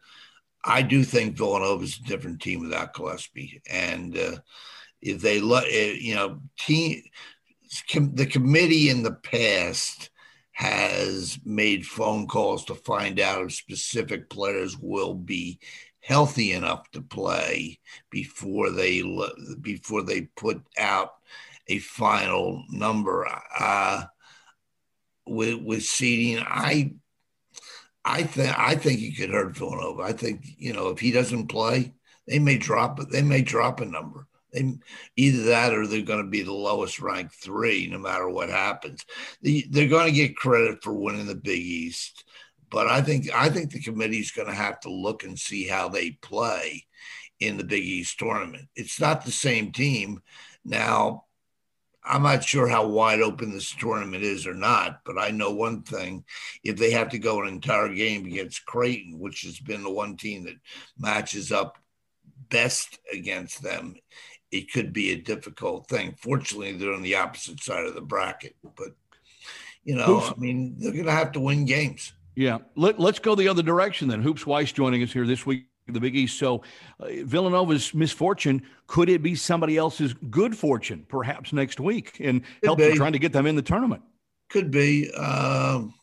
I 0.64 0.82
do 0.82 1.04
think 1.04 1.38
Villanova 1.38 1.84
is 1.84 2.00
a 2.04 2.08
different 2.08 2.42
team 2.42 2.62
without 2.62 2.94
Gillespie, 2.94 3.62
and 3.70 4.18
uh, 4.18 4.38
if 5.02 5.22
they 5.22 5.40
let 5.40 5.66
eh, 5.70 5.94
you 6.00 6.16
know 6.16 6.42
team 6.60 7.02
com- 7.92 8.16
the 8.16 8.26
committee 8.26 8.90
in 8.90 9.04
the 9.04 9.14
past 9.14 10.10
has 10.52 11.38
made 11.46 11.86
phone 11.86 12.26
calls 12.26 12.66
to 12.66 12.74
find 12.74 13.20
out 13.20 13.46
if 13.46 13.54
specific 13.54 14.28
players 14.28 14.76
will 14.76 15.14
be 15.14 15.60
healthy 16.08 16.54
enough 16.54 16.90
to 16.92 17.02
play 17.02 17.78
before 18.10 18.72
they 18.72 19.04
before 19.60 20.02
they 20.02 20.22
put 20.38 20.62
out 20.78 21.16
a 21.68 21.80
final 21.80 22.64
number 22.70 23.28
uh, 23.60 24.04
with 25.26 25.62
with 25.62 25.84
seeding. 25.84 26.42
I 26.48 26.94
I 28.06 28.24
think 28.24 28.58
I 28.58 28.76
think 28.76 29.00
he 29.00 29.12
could 29.12 29.32
hurt 29.32 29.58
Villanova. 29.58 30.04
I 30.04 30.14
think 30.14 30.46
you 30.58 30.72
know 30.72 30.88
if 30.88 31.00
he 31.00 31.12
doesn't 31.12 31.48
play, 31.48 31.94
they 32.26 32.40
may 32.40 32.58
drop 32.58 33.02
it. 33.02 33.12
They 33.12 33.22
may 33.22 33.42
drop 33.42 33.82
a 33.82 33.86
number. 33.86 34.28
They, 34.54 34.78
either 35.18 35.44
that 35.44 35.74
or 35.74 35.86
they're 35.86 36.04
going 36.04 36.24
to 36.24 36.30
be 36.30 36.42
the 36.42 36.54
lowest 36.54 37.02
ranked 37.02 37.36
three, 37.36 37.90
no 37.92 38.00
matter 38.00 38.30
what 38.30 38.48
happens. 38.48 39.06
They, 39.42 39.66
they're 39.70 39.90
going 39.90 40.08
to 40.08 40.16
get 40.16 40.38
credit 40.38 40.82
for 40.82 40.94
winning 40.94 41.28
the 41.28 41.36
Big 41.36 41.60
East 41.60 42.24
but 42.70 42.88
I 42.88 43.02
think 43.02 43.34
I 43.34 43.50
think 43.50 43.72
the 43.72 43.82
committee's 43.82 44.32
going 44.32 44.48
to 44.48 44.54
have 44.54 44.80
to 44.82 44.92
look 44.92 45.24
and 45.24 45.38
see 45.40 45.68
how 45.68 45.90
they 45.90 46.12
play 46.12 46.86
in 47.40 47.58
the 47.58 47.64
Big 47.64 47.84
East 47.84 48.18
tournament. 48.20 48.68
It's 48.76 49.00
not 49.00 49.24
the 49.24 49.32
same 49.32 49.72
team 49.72 50.22
now. 50.66 51.24
I'm 52.10 52.24
not 52.24 52.46
sure 52.46 52.70
how 52.70 52.88
wide 52.88 53.20
open 53.20 53.52
this 53.52 53.76
tournament 53.76 54.24
is 54.24 54.48
or 54.48 54.54
not, 54.54 55.02
but 55.06 55.18
I 55.18 55.32
know 55.32 55.52
one 55.52 55.84
thing: 55.84 56.24
if 56.64 56.78
they 56.78 56.92
have 56.92 57.10
to 57.10 57.20
go 57.20 57.42
an 57.42 57.50
entire 57.50 57.90
game 57.90 58.26
against 58.26 58.66
Creighton, 58.66 59.20
which 59.20 59.42
has 59.42 59.60
been 59.60 59.84
the 59.84 59.92
one 59.92 60.16
team 60.16 60.46
that 60.46 60.56
matches 60.98 61.52
up 61.52 61.78
best 62.50 63.00
against 63.12 63.62
them, 63.62 63.96
it 64.52 64.72
could 64.72 64.94
be 64.94 65.12
a 65.12 65.22
difficult 65.22 65.88
thing. 65.88 66.16
Fortunately, 66.18 66.72
they're 66.74 66.94
on 66.94 67.02
the 67.02 67.16
opposite 67.16 67.62
side 67.62 67.86
of 67.86 67.96
the 67.96 68.02
bracket, 68.02 68.56
but 68.64 68.94
you 69.84 69.96
know, 69.96 70.22
I 70.22 70.34
mean, 70.38 70.76
they're 70.78 70.92
going 70.92 71.06
to 71.06 71.12
have 71.12 71.32
to 71.34 71.40
win 71.40 71.66
games. 71.66 72.14
Yeah. 72.38 72.60
Let, 72.76 73.00
us 73.00 73.18
go 73.18 73.34
the 73.34 73.48
other 73.48 73.64
direction 73.64 74.08
then. 74.08 74.22
Hoops 74.22 74.46
Weiss 74.46 74.72
joining 74.72 75.02
us 75.02 75.12
here 75.12 75.26
this 75.26 75.44
week, 75.44 75.66
the 75.88 76.00
Big 76.00 76.16
East. 76.16 76.38
So, 76.38 76.62
uh, 77.00 77.08
Villanova's 77.24 77.96
misfortune, 77.96 78.62
could 78.86 79.10
it 79.10 79.24
be 79.24 79.34
somebody 79.34 79.76
else's 79.76 80.14
good 80.30 80.56
fortune 80.56 81.04
perhaps 81.10 81.52
next 81.52 81.80
week 81.80 82.20
and 82.20 82.44
help 82.64 82.78
them 82.78 82.94
trying 82.96 83.14
to 83.14 83.20
get 83.20 83.34
them 83.34 83.48
in 83.48 83.56
the 83.56 83.64
tournament? 83.64 84.04
Could 84.52 84.70
be. 84.70 85.12
Um, 85.14 85.96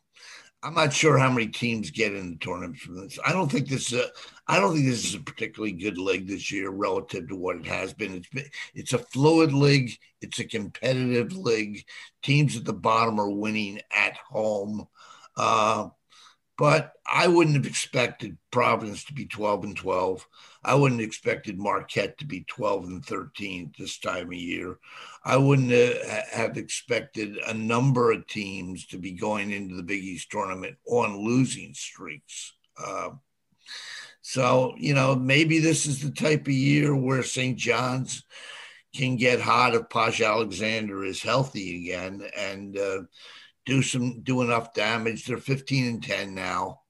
I'm 0.64 0.74
not 0.74 0.92
sure 0.92 1.16
how 1.18 1.30
many 1.30 1.46
teams 1.46 1.92
get 1.92 2.12
in 2.12 2.30
the 2.32 2.36
tournament 2.38 2.78
from 2.78 3.00
this. 3.00 3.16
I 3.24 3.32
don't 3.32 3.48
think 3.48 3.68
this 3.68 3.92
is 3.92 4.00
a, 4.00 4.06
I 4.48 4.58
don't 4.58 4.74
think 4.74 4.86
this 4.86 5.04
is 5.04 5.14
a 5.14 5.20
particularly 5.20 5.72
good 5.72 5.98
league 5.98 6.26
this 6.26 6.50
year 6.50 6.70
relative 6.70 7.28
to 7.28 7.36
what 7.36 7.58
it 7.58 7.66
has 7.66 7.92
been. 7.92 8.12
It's 8.12 8.28
been, 8.28 8.46
it's 8.74 8.92
a 8.92 8.98
fluid 8.98 9.52
league. 9.52 9.92
It's 10.20 10.40
a 10.40 10.44
competitive 10.44 11.36
league. 11.36 11.84
Teams 12.24 12.56
at 12.56 12.64
the 12.64 12.72
bottom 12.72 13.20
are 13.20 13.30
winning 13.30 13.82
at 13.94 14.16
home. 14.16 14.88
Uh, 15.36 15.90
but 16.56 16.92
I 17.06 17.26
wouldn't 17.26 17.56
have 17.56 17.66
expected 17.66 18.36
Providence 18.50 19.04
to 19.04 19.12
be 19.12 19.26
12 19.26 19.64
and 19.64 19.76
12. 19.76 20.26
I 20.64 20.74
wouldn't 20.74 21.00
have 21.00 21.08
expected 21.08 21.58
Marquette 21.58 22.16
to 22.18 22.24
be 22.24 22.44
12 22.44 22.84
and 22.84 23.04
13 23.04 23.74
this 23.78 23.98
time 23.98 24.28
of 24.28 24.34
year. 24.34 24.78
I 25.24 25.36
wouldn't 25.36 25.70
have 26.32 26.56
expected 26.56 27.38
a 27.38 27.54
number 27.54 28.12
of 28.12 28.26
teams 28.26 28.86
to 28.86 28.98
be 28.98 29.12
going 29.12 29.50
into 29.50 29.74
the 29.74 29.82
Big 29.82 30.04
East 30.04 30.30
tournament 30.30 30.76
on 30.86 31.24
losing 31.24 31.74
streaks. 31.74 32.54
Uh, 32.78 33.10
so, 34.22 34.74
you 34.78 34.94
know, 34.94 35.14
maybe 35.14 35.58
this 35.58 35.86
is 35.86 36.00
the 36.00 36.10
type 36.10 36.42
of 36.42 36.52
year 36.52 36.94
where 36.94 37.22
St. 37.22 37.58
John's 37.58 38.22
can 38.94 39.16
get 39.16 39.40
hot 39.40 39.74
if 39.74 39.88
Posh 39.90 40.20
Alexander 40.20 41.04
is 41.04 41.20
healthy 41.20 41.84
again. 41.84 42.22
And, 42.36 42.78
uh, 42.78 43.02
do 43.66 43.82
some 43.82 44.22
do 44.22 44.42
enough 44.42 44.74
damage. 44.74 45.24
They're 45.24 45.38
15 45.38 45.86
and 45.86 46.02
10 46.02 46.34
now. 46.34 46.80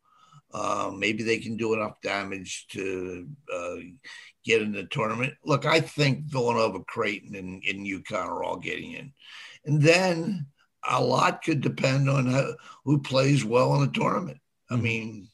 Uh, 0.52 0.92
maybe 0.96 1.22
they 1.22 1.38
can 1.38 1.56
do 1.56 1.74
enough 1.74 2.00
damage 2.00 2.66
to 2.68 3.28
uh, 3.52 3.76
get 4.44 4.62
in 4.62 4.72
the 4.72 4.84
tournament. 4.84 5.34
Look, 5.44 5.66
I 5.66 5.80
think 5.80 6.26
Villanova, 6.26 6.80
Creighton, 6.84 7.34
and, 7.34 7.62
and 7.64 7.86
UConn 7.86 8.26
are 8.26 8.44
all 8.44 8.58
getting 8.58 8.92
in, 8.92 9.12
and 9.64 9.82
then 9.82 10.46
a 10.88 11.02
lot 11.02 11.42
could 11.42 11.60
depend 11.60 12.08
on 12.08 12.26
how, 12.26 12.54
who 12.84 13.00
plays 13.00 13.44
well 13.44 13.74
in 13.74 13.80
the 13.80 13.92
tournament. 13.92 14.38
I 14.70 14.74
mm-hmm. 14.74 14.82
mean, 14.82 15.28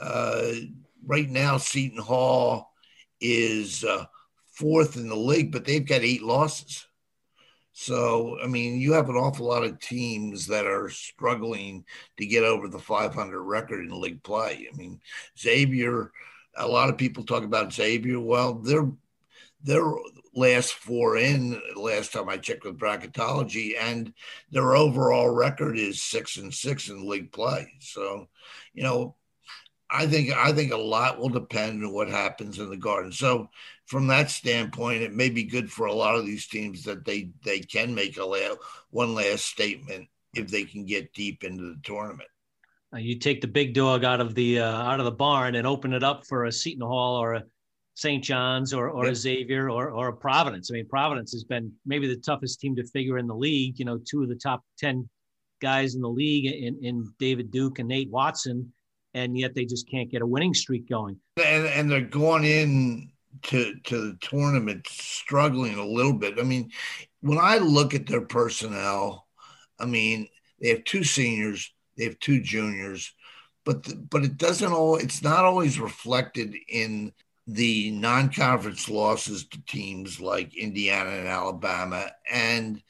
uh, 0.00 0.52
right 1.06 1.28
now 1.28 1.58
Seton 1.58 1.98
Hall 1.98 2.72
is 3.20 3.84
uh, 3.84 4.06
fourth 4.52 4.96
in 4.96 5.08
the 5.08 5.16
league, 5.16 5.52
but 5.52 5.64
they've 5.64 5.86
got 5.86 6.02
eight 6.02 6.22
losses. 6.22 6.86
So, 7.76 8.38
I 8.40 8.46
mean, 8.46 8.78
you 8.78 8.92
have 8.92 9.08
an 9.08 9.16
awful 9.16 9.46
lot 9.46 9.64
of 9.64 9.80
teams 9.80 10.46
that 10.46 10.64
are 10.64 10.88
struggling 10.88 11.84
to 12.18 12.24
get 12.24 12.44
over 12.44 12.68
the 12.68 12.78
500 12.78 13.42
record 13.42 13.84
in 13.84 14.00
league 14.00 14.22
play. 14.22 14.68
I 14.72 14.76
mean, 14.76 15.00
Xavier, 15.36 16.12
a 16.56 16.68
lot 16.68 16.88
of 16.88 16.96
people 16.96 17.24
talk 17.24 17.42
about 17.42 17.72
Xavier. 17.72 18.20
Well, 18.20 18.54
they're 18.54 18.88
their 19.64 19.92
last 20.34 20.74
four 20.74 21.16
in 21.16 21.60
last 21.74 22.12
time 22.12 22.28
I 22.28 22.36
checked 22.36 22.64
with 22.64 22.78
bracketology, 22.78 23.72
and 23.80 24.12
their 24.52 24.76
overall 24.76 25.30
record 25.30 25.76
is 25.76 26.00
six 26.00 26.36
and 26.36 26.54
six 26.54 26.88
in 26.88 27.08
league 27.08 27.32
play. 27.32 27.72
So, 27.80 28.28
you 28.72 28.84
know, 28.84 29.16
I 29.94 30.06
think 30.08 30.32
I 30.32 30.52
think 30.52 30.72
a 30.72 30.76
lot 30.76 31.20
will 31.20 31.28
depend 31.28 31.84
on 31.84 31.92
what 31.92 32.08
happens 32.08 32.58
in 32.58 32.68
the 32.68 32.76
garden. 32.76 33.12
So 33.12 33.48
from 33.86 34.08
that 34.08 34.28
standpoint, 34.28 35.02
it 35.02 35.12
may 35.12 35.30
be 35.30 35.44
good 35.44 35.70
for 35.70 35.86
a 35.86 35.92
lot 35.92 36.16
of 36.16 36.26
these 36.26 36.48
teams 36.48 36.82
that 36.82 37.04
they 37.04 37.30
they 37.44 37.60
can 37.60 37.94
make 37.94 38.16
a 38.16 38.24
la- 38.24 38.56
one 38.90 39.14
last 39.14 39.46
statement 39.46 40.08
if 40.34 40.48
they 40.48 40.64
can 40.64 40.84
get 40.84 41.14
deep 41.14 41.44
into 41.44 41.62
the 41.62 41.80
tournament. 41.84 42.28
you 42.96 43.18
take 43.18 43.40
the 43.40 43.46
big 43.46 43.72
dog 43.72 44.04
out 44.04 44.20
of 44.20 44.34
the 44.34 44.58
uh, 44.58 44.82
out 44.82 44.98
of 44.98 45.04
the 45.04 45.12
barn 45.12 45.54
and 45.54 45.66
open 45.66 45.92
it 45.92 46.02
up 46.02 46.26
for 46.26 46.44
a 46.44 46.52
Seton 46.52 46.86
Hall 46.86 47.16
or 47.16 47.34
a 47.34 47.44
St. 47.94 48.24
John's 48.24 48.74
or, 48.74 48.90
or 48.90 49.04
yep. 49.04 49.12
a 49.12 49.16
Xavier 49.16 49.70
or, 49.70 49.90
or 49.90 50.08
a 50.08 50.16
Providence. 50.16 50.70
I 50.70 50.74
mean, 50.74 50.88
Providence 50.88 51.32
has 51.32 51.44
been 51.44 51.72
maybe 51.86 52.08
the 52.08 52.20
toughest 52.20 52.60
team 52.60 52.74
to 52.76 52.84
figure 52.88 53.18
in 53.18 53.28
the 53.28 53.36
league. 53.36 53.78
You 53.78 53.84
know, 53.84 53.98
two 53.98 54.22
of 54.22 54.28
the 54.28 54.34
top 54.34 54.64
10 54.78 55.08
guys 55.62 55.94
in 55.94 56.00
the 56.00 56.08
league 56.08 56.46
in, 56.46 56.78
in 56.82 57.12
David 57.20 57.52
Duke 57.52 57.78
and 57.78 57.88
Nate 57.88 58.10
Watson, 58.10 58.72
and 59.14 59.38
yet 59.38 59.54
they 59.54 59.64
just 59.64 59.88
can't 59.88 60.10
get 60.10 60.22
a 60.22 60.26
winning 60.26 60.54
streak 60.54 60.88
going. 60.88 61.18
And, 61.42 61.66
and 61.66 61.90
they're 61.90 62.00
going 62.00 62.44
in 62.44 63.10
to 63.42 63.74
to 63.84 64.00
the 64.00 64.18
tournament 64.20 64.86
struggling 64.88 65.78
a 65.78 65.84
little 65.84 66.12
bit. 66.12 66.38
I 66.38 66.42
mean, 66.42 66.70
when 67.20 67.38
I 67.38 67.58
look 67.58 67.94
at 67.94 68.06
their 68.06 68.22
personnel, 68.22 69.26
I 69.78 69.86
mean, 69.86 70.28
they 70.60 70.68
have 70.68 70.84
two 70.84 71.04
seniors, 71.04 71.72
they 71.96 72.04
have 72.04 72.18
two 72.18 72.40
juniors, 72.40 73.12
but 73.64 73.84
the, 73.84 73.96
but 73.96 74.24
it 74.24 74.36
doesn't 74.36 74.72
all 74.72 74.96
it's 74.96 75.22
not 75.22 75.44
always 75.44 75.78
reflected 75.78 76.54
in 76.68 77.12
the 77.46 77.90
non-conference 77.90 78.88
losses 78.88 79.46
to 79.48 79.62
teams 79.66 80.20
like 80.20 80.56
Indiana 80.56 81.10
and 81.10 81.28
Alabama 81.28 82.10
and 82.30 82.82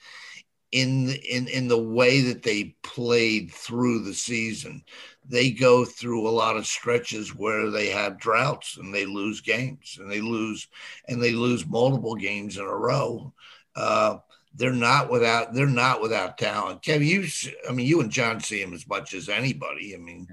in 0.70 1.11
in 1.29 1.49
in 1.49 1.68
the 1.68 1.79
way 1.79 2.20
that 2.20 2.43
they 2.43 2.77
played 2.83 3.51
through 3.53 4.05
the 4.05 4.14
season 4.14 4.85
they 5.27 5.51
go 5.51 5.85
through 5.85 6.29
a 6.29 6.31
lot 6.31 6.57
of 6.57 6.66
stretches 6.66 7.35
where 7.35 7.70
they 7.70 7.89
have 7.89 8.18
droughts 8.18 8.77
and 8.77 8.95
they 8.95 9.07
lose 9.07 9.41
games 9.41 9.97
and 9.99 10.11
they 10.11 10.20
lose 10.20 10.68
and 11.09 11.22
they 11.22 11.33
lose 11.33 11.66
multiple 11.66 12.14
games 12.14 12.59
in 12.59 12.64
a 12.64 12.77
row. 12.77 13.33
Uh, 13.75 14.18
they're 14.57 14.72
not 14.72 15.11
without 15.11 15.53
they're 15.53 15.66
not 15.66 16.01
without 16.01 16.39
talent. 16.39 16.83
Kevin, 16.83 17.09
you 17.09 17.27
I 17.68 17.72
mean 17.72 17.87
you 17.87 18.01
and 18.01 18.11
John 18.11 18.39
see 18.39 18.61
him 18.61 18.75
as 18.75 18.87
much 18.87 19.14
as 19.14 19.29
anybody. 19.29 19.95
I 19.95 19.99
mean, 19.99 20.29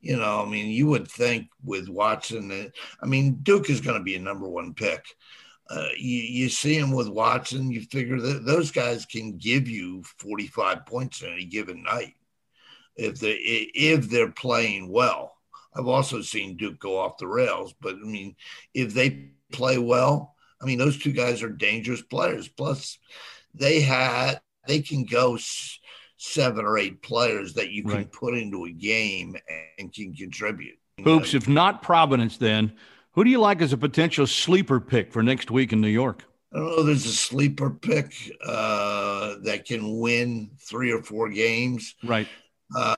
you 0.00 0.16
know, 0.16 0.44
I 0.44 0.48
mean 0.48 0.66
you 0.66 0.86
would 0.88 1.08
think 1.10 1.48
with 1.64 1.88
Watson, 1.88 2.70
I 3.00 3.06
mean 3.06 3.40
Duke 3.42 3.70
is 3.70 3.80
going 3.80 3.98
to 3.98 4.04
be 4.04 4.14
a 4.14 4.20
number 4.20 4.48
one 4.48 4.74
pick. 4.74 5.04
Uh, 5.70 5.88
you, 5.96 6.18
you 6.18 6.48
see 6.50 6.76
him 6.76 6.92
with 6.92 7.08
Watson, 7.08 7.72
you 7.72 7.80
figure 7.80 8.20
that 8.20 8.44
those 8.44 8.70
guys 8.70 9.06
can 9.06 9.38
give 9.38 9.66
you 9.66 10.02
45 10.18 10.84
points 10.84 11.22
in 11.22 11.32
a 11.32 11.44
given 11.44 11.82
night 11.82 12.14
if 12.96 13.20
they 13.20 13.32
if 13.32 14.08
they're 14.08 14.32
playing 14.32 14.90
well. 14.90 15.32
I've 15.76 15.88
also 15.88 16.22
seen 16.22 16.56
Duke 16.56 16.78
go 16.78 16.98
off 16.98 17.18
the 17.18 17.26
rails, 17.26 17.74
but 17.80 17.94
I 17.94 18.06
mean, 18.06 18.36
if 18.74 18.94
they 18.94 19.30
play 19.52 19.76
well, 19.78 20.36
I 20.62 20.66
mean, 20.66 20.78
those 20.78 20.98
two 20.98 21.12
guys 21.12 21.42
are 21.42 21.48
dangerous 21.50 22.00
players. 22.00 22.46
Plus, 22.48 22.98
they 23.54 23.80
had 23.80 24.40
they 24.68 24.80
can 24.80 25.04
go 25.04 25.36
seven 26.16 26.64
or 26.64 26.78
eight 26.78 27.02
players 27.02 27.54
that 27.54 27.70
you 27.70 27.82
can 27.82 27.92
right. 27.92 28.12
put 28.12 28.34
into 28.34 28.64
a 28.66 28.70
game 28.70 29.36
and 29.78 29.92
can 29.92 30.14
contribute. 30.14 30.78
Hoops, 31.02 31.34
if 31.34 31.48
not 31.48 31.82
Providence, 31.82 32.36
then 32.36 32.72
Who 33.12 33.24
do 33.24 33.30
you 33.30 33.40
like 33.40 33.62
as 33.62 33.72
a 33.72 33.76
potential 33.76 34.26
sleeper 34.26 34.80
pick 34.80 35.12
for 35.12 35.22
next 35.22 35.50
week 35.50 35.72
in 35.72 35.80
New 35.80 35.88
York? 35.88 36.24
I 36.52 36.58
don't 36.58 36.66
know. 36.66 36.82
There's 36.82 37.06
a 37.06 37.12
sleeper 37.12 37.70
pick 37.70 38.12
uh, 38.44 39.36
that 39.42 39.64
can 39.66 39.98
win 40.00 40.50
three 40.60 40.92
or 40.92 41.02
four 41.02 41.28
games. 41.28 41.94
Right. 42.04 42.28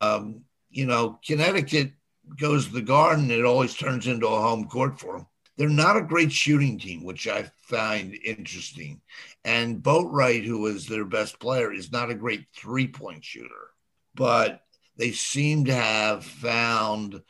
Um, 0.01 0.43
you 0.71 0.87
know, 0.87 1.19
Connecticut 1.27 1.93
goes 2.39 2.67
to 2.67 2.73
the 2.73 2.83
Garden, 2.83 3.31
it 3.31 3.45
always 3.45 3.75
turns 3.75 4.07
into 4.07 4.27
a 4.27 4.41
home 4.41 4.69
court 4.69 4.99
for 4.99 5.19
them. 5.19 5.27
They're 5.57 5.69
not 5.69 5.97
a 5.97 6.03
great 6.03 6.33
shooting 6.33 6.79
team, 6.79 7.03
which 7.03 7.27
I 7.27 7.51
find 7.57 8.15
interesting. 8.25 9.01
And 9.45 9.83
Bouknight, 9.83 10.45
who 10.45 10.67
is 10.67 10.87
their 10.87 11.07
best 11.07 11.39
player, 11.39 11.73
is 11.73 11.93
not 11.93 12.11
a 12.11 12.15
great 12.15 12.47
three 12.55 12.89
point 12.89 13.25
shooter, 13.25 13.71
but 14.15 14.61
they 14.97 15.13
seem 15.13 15.65
to 15.65 15.75
have 15.75 16.25
found 16.25 17.23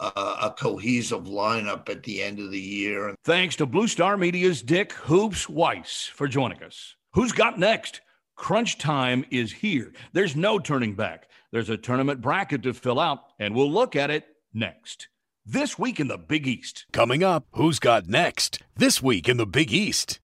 uh, 0.00 0.36
a 0.42 0.50
cohesive 0.50 1.24
lineup 1.24 1.88
at 1.88 2.02
the 2.02 2.22
end 2.22 2.40
of 2.40 2.50
the 2.50 2.60
year. 2.60 3.14
Thanks 3.24 3.56
to 3.56 3.66
Blue 3.66 3.86
Star 3.86 4.16
Media's 4.16 4.62
Dick 4.62 4.92
Hoops 4.92 5.48
Weiss 5.48 6.10
for 6.12 6.26
joining 6.26 6.62
us. 6.62 6.96
Who's 7.12 7.32
got 7.32 7.58
next? 7.58 8.00
Crunch 8.36 8.78
time 8.78 9.24
is 9.30 9.52
here. 9.52 9.92
There's 10.12 10.36
no 10.36 10.58
turning 10.58 10.94
back. 10.94 11.27
There's 11.50 11.70
a 11.70 11.78
tournament 11.78 12.20
bracket 12.20 12.62
to 12.64 12.74
fill 12.74 13.00
out, 13.00 13.20
and 13.38 13.54
we'll 13.54 13.70
look 13.70 13.96
at 13.96 14.10
it 14.10 14.26
next. 14.52 15.08
This 15.46 15.78
week 15.78 15.98
in 15.98 16.08
the 16.08 16.18
Big 16.18 16.46
East. 16.46 16.84
Coming 16.92 17.24
up, 17.24 17.46
who's 17.52 17.78
got 17.78 18.06
next? 18.06 18.60
This 18.76 19.02
week 19.02 19.30
in 19.30 19.38
the 19.38 19.46
Big 19.46 19.72
East. 19.72 20.20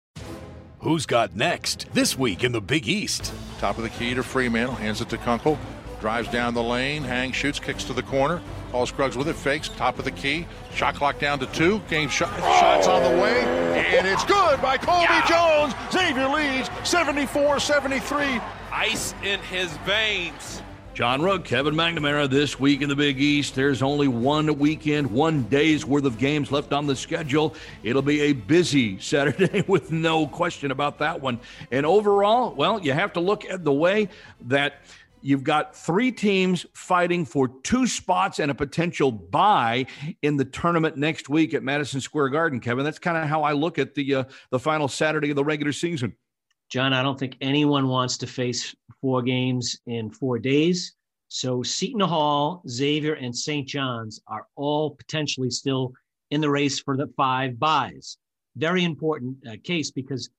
Who's 0.79 1.05
got 1.05 1.35
next? 1.35 1.87
This 1.93 2.17
week 2.17 2.45
in 2.45 2.53
the 2.53 2.61
Big 2.61 2.87
East. 2.87 3.33
Top 3.59 3.75
of 3.75 3.83
the 3.83 3.89
key 3.89 4.13
to 4.13 4.23
Freeman, 4.23 4.69
hands 4.69 5.01
it 5.01 5.09
to 5.09 5.17
Kunkel, 5.17 5.59
drives 5.99 6.29
down 6.29 6.53
the 6.53 6.63
lane, 6.63 7.03
hang, 7.03 7.33
shoots, 7.33 7.59
kicks 7.59 7.83
to 7.83 7.93
the 7.93 8.03
corner. 8.03 8.41
Paul 8.71 8.85
Scruggs 8.85 9.17
with 9.17 9.27
it, 9.27 9.35
fakes, 9.35 9.67
top 9.67 9.99
of 9.99 10.05
the 10.05 10.11
key. 10.11 10.47
Shot 10.73 10.95
clock 10.95 11.19
down 11.19 11.37
to 11.39 11.47
two. 11.47 11.81
Game 11.89 12.07
shot, 12.07 12.31
oh! 12.37 12.59
shots 12.61 12.87
on 12.87 13.03
the 13.03 13.21
way, 13.21 13.41
and 13.41 14.07
it's 14.07 14.23
good 14.23 14.61
by 14.61 14.77
Colby 14.77 15.03
yeah. 15.03 15.27
Jones. 15.27 15.73
Xavier 15.91 16.29
leads 16.29 16.69
74 16.89 17.59
73. 17.59 18.39
Ice 18.71 19.13
in 19.21 19.41
his 19.41 19.75
veins. 19.79 20.61
John 20.99 21.21
Rook, 21.21 21.45
Kevin 21.45 21.75
McNamara 21.75 22.29
this 22.29 22.59
week 22.59 22.81
in 22.81 22.89
the 22.89 22.95
Big 22.95 23.21
East. 23.21 23.55
There's 23.55 23.81
only 23.81 24.09
one 24.09 24.59
weekend, 24.59 25.09
one 25.09 25.43
day's 25.43 25.85
worth 25.85 26.03
of 26.03 26.17
games 26.17 26.51
left 26.51 26.73
on 26.73 26.87
the 26.87 26.95
schedule. 26.97 27.55
It'll 27.83 28.01
be 28.01 28.19
a 28.19 28.33
busy 28.33 28.99
Saturday 28.99 29.63
with 29.65 29.93
no 29.93 30.27
question 30.27 30.71
about 30.71 30.99
that 30.99 31.21
one. 31.21 31.39
And 31.71 31.85
overall, 31.85 32.53
well, 32.53 32.81
you 32.81 32.91
have 32.91 33.13
to 33.13 33.21
look 33.21 33.45
at 33.45 33.63
the 33.63 33.71
way 33.71 34.09
that 34.41 34.81
You've 35.21 35.43
got 35.43 35.75
three 35.75 36.13
teams 36.13 36.65
fighting 36.73 37.25
for 37.25 37.49
two 37.49 37.87
spots 37.87 38.39
and 38.39 38.49
a 38.49 38.55
potential 38.55 39.11
bye 39.11 39.85
in 40.21 40.37
the 40.37 40.45
tournament 40.45 40.95
next 40.95 41.27
week 41.27 41.53
at 41.53 41.61
Madison 41.61 41.99
Square 41.99 42.29
Garden. 42.29 42.61
Kevin, 42.61 42.85
that's 42.85 42.99
kind 42.99 43.17
of 43.17 43.27
how 43.27 43.43
I 43.43 43.51
look 43.51 43.77
at 43.79 43.95
the 43.95 44.15
uh, 44.15 44.23
the 44.49 44.59
final 44.59 44.87
Saturday 44.87 45.29
of 45.29 45.35
the 45.35 45.43
regular 45.43 45.73
season. 45.73 46.15
John, 46.69 46.93
I 46.93 47.01
don't 47.01 47.17
think 47.17 47.35
anyone 47.41 47.87
wants 47.87 48.17
to 48.19 48.27
face 48.27 48.75
four 49.01 49.21
games 49.23 49.79
in 49.87 50.11
four 50.11 50.37
days. 50.37 50.95
So 51.27 51.63
Seton 51.63 52.01
Hall, 52.01 52.61
Xavier, 52.67 53.13
and 53.13 53.35
St. 53.35 53.67
John's 53.67 54.19
are 54.27 54.47
all 54.55 54.91
potentially 54.91 55.49
still 55.49 55.93
in 56.31 56.41
the 56.41 56.49
race 56.49 56.79
for 56.79 56.95
the 56.95 57.07
five 57.17 57.59
byes. 57.59 58.17
Very 58.55 58.83
important 58.83 59.37
uh, 59.47 59.55
case 59.63 59.89
because 59.91 60.29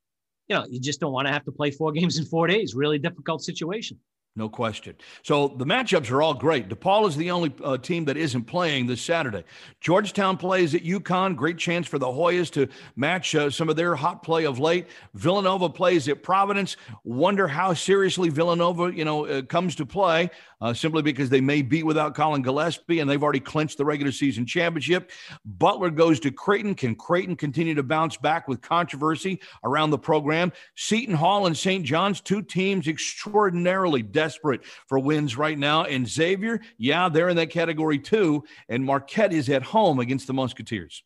you 0.49 0.57
know 0.57 0.66
you 0.68 0.81
just 0.81 1.01
don't 1.01 1.12
want 1.12 1.26
to 1.26 1.33
have 1.33 1.45
to 1.45 1.53
play 1.53 1.70
four 1.70 1.93
games 1.99 2.18
in 2.18 2.24
four 2.24 2.47
days. 2.47 2.74
Really 2.74 2.99
difficult 2.99 3.43
situation. 3.43 3.99
No 4.41 4.49
question. 4.49 4.95
So 5.22 5.49
the 5.49 5.66
matchups 5.66 6.11
are 6.11 6.22
all 6.22 6.32
great. 6.32 6.70
DePaul 6.70 7.07
is 7.07 7.14
the 7.14 7.30
only 7.30 7.53
uh, 7.62 7.76
team 7.76 8.07
that 8.07 8.16
isn't 8.16 8.45
playing 8.45 8.86
this 8.86 9.03
Saturday. 9.03 9.45
Georgetown 9.82 10.38
plays 10.38 10.74
at 10.74 10.82
UConn. 10.82 11.36
Great 11.36 11.59
chance 11.59 11.86
for 11.86 11.99
the 11.99 12.07
Hoyas 12.07 12.51
to 12.53 12.66
match 12.97 13.34
uh, 13.34 13.51
some 13.51 13.68
of 13.68 13.76
their 13.76 13.95
hot 13.95 14.22
play 14.22 14.47
of 14.47 14.59
late. 14.59 14.86
Villanova 15.12 15.68
plays 15.68 16.09
at 16.09 16.22
Providence. 16.22 16.78
Wonder 17.05 17.47
how 17.47 17.74
seriously 17.74 18.30
Villanova, 18.30 18.91
you 18.91 19.05
know, 19.05 19.26
uh, 19.26 19.43
comes 19.43 19.74
to 19.74 19.84
play 19.84 20.30
uh, 20.62 20.72
simply 20.72 21.03
because 21.03 21.28
they 21.28 21.43
may 21.43 21.61
be 21.61 21.82
without 21.82 22.14
Colin 22.14 22.41
Gillespie 22.41 23.01
and 23.01 23.11
they've 23.11 23.22
already 23.22 23.41
clinched 23.41 23.76
the 23.76 23.84
regular 23.84 24.11
season 24.12 24.47
championship. 24.47 25.11
Butler 25.45 25.91
goes 25.91 26.18
to 26.20 26.30
Creighton. 26.30 26.74
Can 26.74 26.95
Creighton 26.95 27.36
continue 27.36 27.74
to 27.74 27.82
bounce 27.82 28.16
back 28.16 28.49
with 28.49 28.62
controversy 28.62 29.38
around 29.64 29.91
the 29.91 29.99
program? 29.99 30.51
Seton 30.76 31.14
Hall 31.14 31.47
and 31.47 31.57
St. 31.57 31.84
John's, 31.84 32.22
two 32.22 32.41
teams 32.41 32.88
extraordinarily 32.88 34.03
desperate 34.03 34.30
for 34.87 34.99
wins 34.99 35.37
right 35.37 35.59
now. 35.59 35.85
And 35.85 36.09
Xavier, 36.09 36.61
yeah, 36.78 37.09
they're 37.09 37.28
in 37.28 37.37
that 37.37 37.51
category 37.51 37.99
too. 37.99 38.45
And 38.68 38.85
Marquette 38.85 39.33
is 39.33 39.49
at 39.49 39.62
home 39.62 40.01
against 40.01 40.26
the 40.26 40.35
Musketeers. 40.35 41.03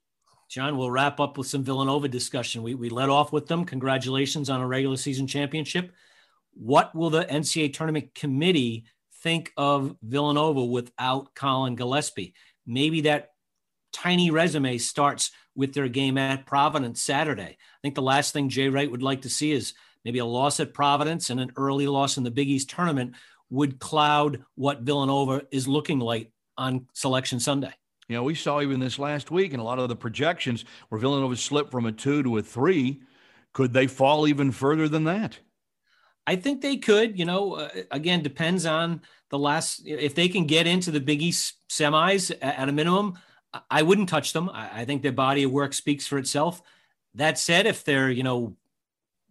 John, 0.50 0.76
we'll 0.76 0.90
wrap 0.90 1.20
up 1.20 1.38
with 1.38 1.46
some 1.46 1.64
Villanova 1.64 2.08
discussion. 2.08 2.62
We, 2.62 2.74
we 2.74 2.88
led 2.88 3.08
off 3.08 3.32
with 3.32 3.46
them. 3.46 3.64
Congratulations 3.64 4.50
on 4.50 4.60
a 4.60 4.66
regular 4.66 4.96
season 4.96 5.26
championship. 5.26 5.92
What 6.52 6.94
will 6.94 7.10
the 7.10 7.24
NCAA 7.24 7.72
tournament 7.72 8.14
committee 8.14 8.84
think 9.24 9.52
of 9.56 9.96
Villanova 10.02 10.62
without 10.62 11.34
Colin 11.34 11.74
Gillespie. 11.74 12.34
Maybe 12.66 13.00
that 13.02 13.30
tiny 13.92 14.30
resume 14.30 14.76
starts 14.76 15.32
with 15.56 15.72
their 15.72 15.88
game 15.88 16.18
at 16.18 16.46
Providence 16.46 17.02
Saturday. 17.02 17.56
I 17.58 17.78
think 17.82 17.94
the 17.94 18.02
last 18.02 18.32
thing 18.32 18.50
Jay 18.50 18.68
Wright 18.68 18.90
would 18.90 19.02
like 19.02 19.22
to 19.22 19.30
see 19.30 19.50
is 19.50 19.72
maybe 20.04 20.18
a 20.18 20.24
loss 20.24 20.60
at 20.60 20.74
Providence 20.74 21.30
and 21.30 21.40
an 21.40 21.52
early 21.56 21.86
loss 21.86 22.16
in 22.16 22.24
the 22.24 22.30
Big 22.30 22.48
East 22.48 22.70
tournament 22.70 23.14
would 23.50 23.78
cloud 23.78 24.42
what 24.54 24.80
Villanova 24.82 25.42
is 25.50 25.68
looking 25.68 25.98
like 25.98 26.30
on 26.56 26.86
Selection 26.92 27.40
Sunday. 27.40 27.72
You 28.08 28.16
know, 28.16 28.22
we 28.22 28.34
saw 28.34 28.60
even 28.60 28.80
this 28.80 28.98
last 28.98 29.30
week 29.30 29.52
and 29.52 29.60
a 29.60 29.64
lot 29.64 29.78
of 29.78 29.88
the 29.88 29.96
projections 29.96 30.64
where 30.88 30.98
Villanova 31.00 31.36
slipped 31.36 31.70
from 31.70 31.86
a 31.86 31.92
two 31.92 32.22
to 32.22 32.38
a 32.38 32.42
three. 32.42 33.00
Could 33.52 33.72
they 33.72 33.86
fall 33.86 34.28
even 34.28 34.52
further 34.52 34.88
than 34.88 35.04
that? 35.04 35.38
I 36.26 36.36
think 36.36 36.60
they 36.60 36.76
could. 36.76 37.18
You 37.18 37.24
know, 37.24 37.54
uh, 37.54 37.68
again, 37.90 38.22
depends 38.22 38.66
on 38.66 39.02
the 39.30 39.38
last. 39.38 39.82
If 39.86 40.14
they 40.14 40.28
can 40.28 40.46
get 40.46 40.66
into 40.66 40.90
the 40.90 41.00
Big 41.00 41.22
East 41.22 41.54
semis 41.70 42.30
at, 42.42 42.58
at 42.58 42.68
a 42.68 42.72
minimum, 42.72 43.18
I 43.70 43.82
wouldn't 43.82 44.08
touch 44.08 44.32
them. 44.32 44.50
I, 44.50 44.80
I, 44.80 44.84
think 44.84 45.02
their 45.02 45.12
body 45.12 45.44
of 45.44 45.52
work 45.52 45.72
speaks 45.74 46.06
for 46.06 46.18
itself. 46.18 46.60
That 47.14 47.38
said, 47.38 47.66
if 47.66 47.84
they're 47.84 48.10
you 48.10 48.22
know 48.22 48.56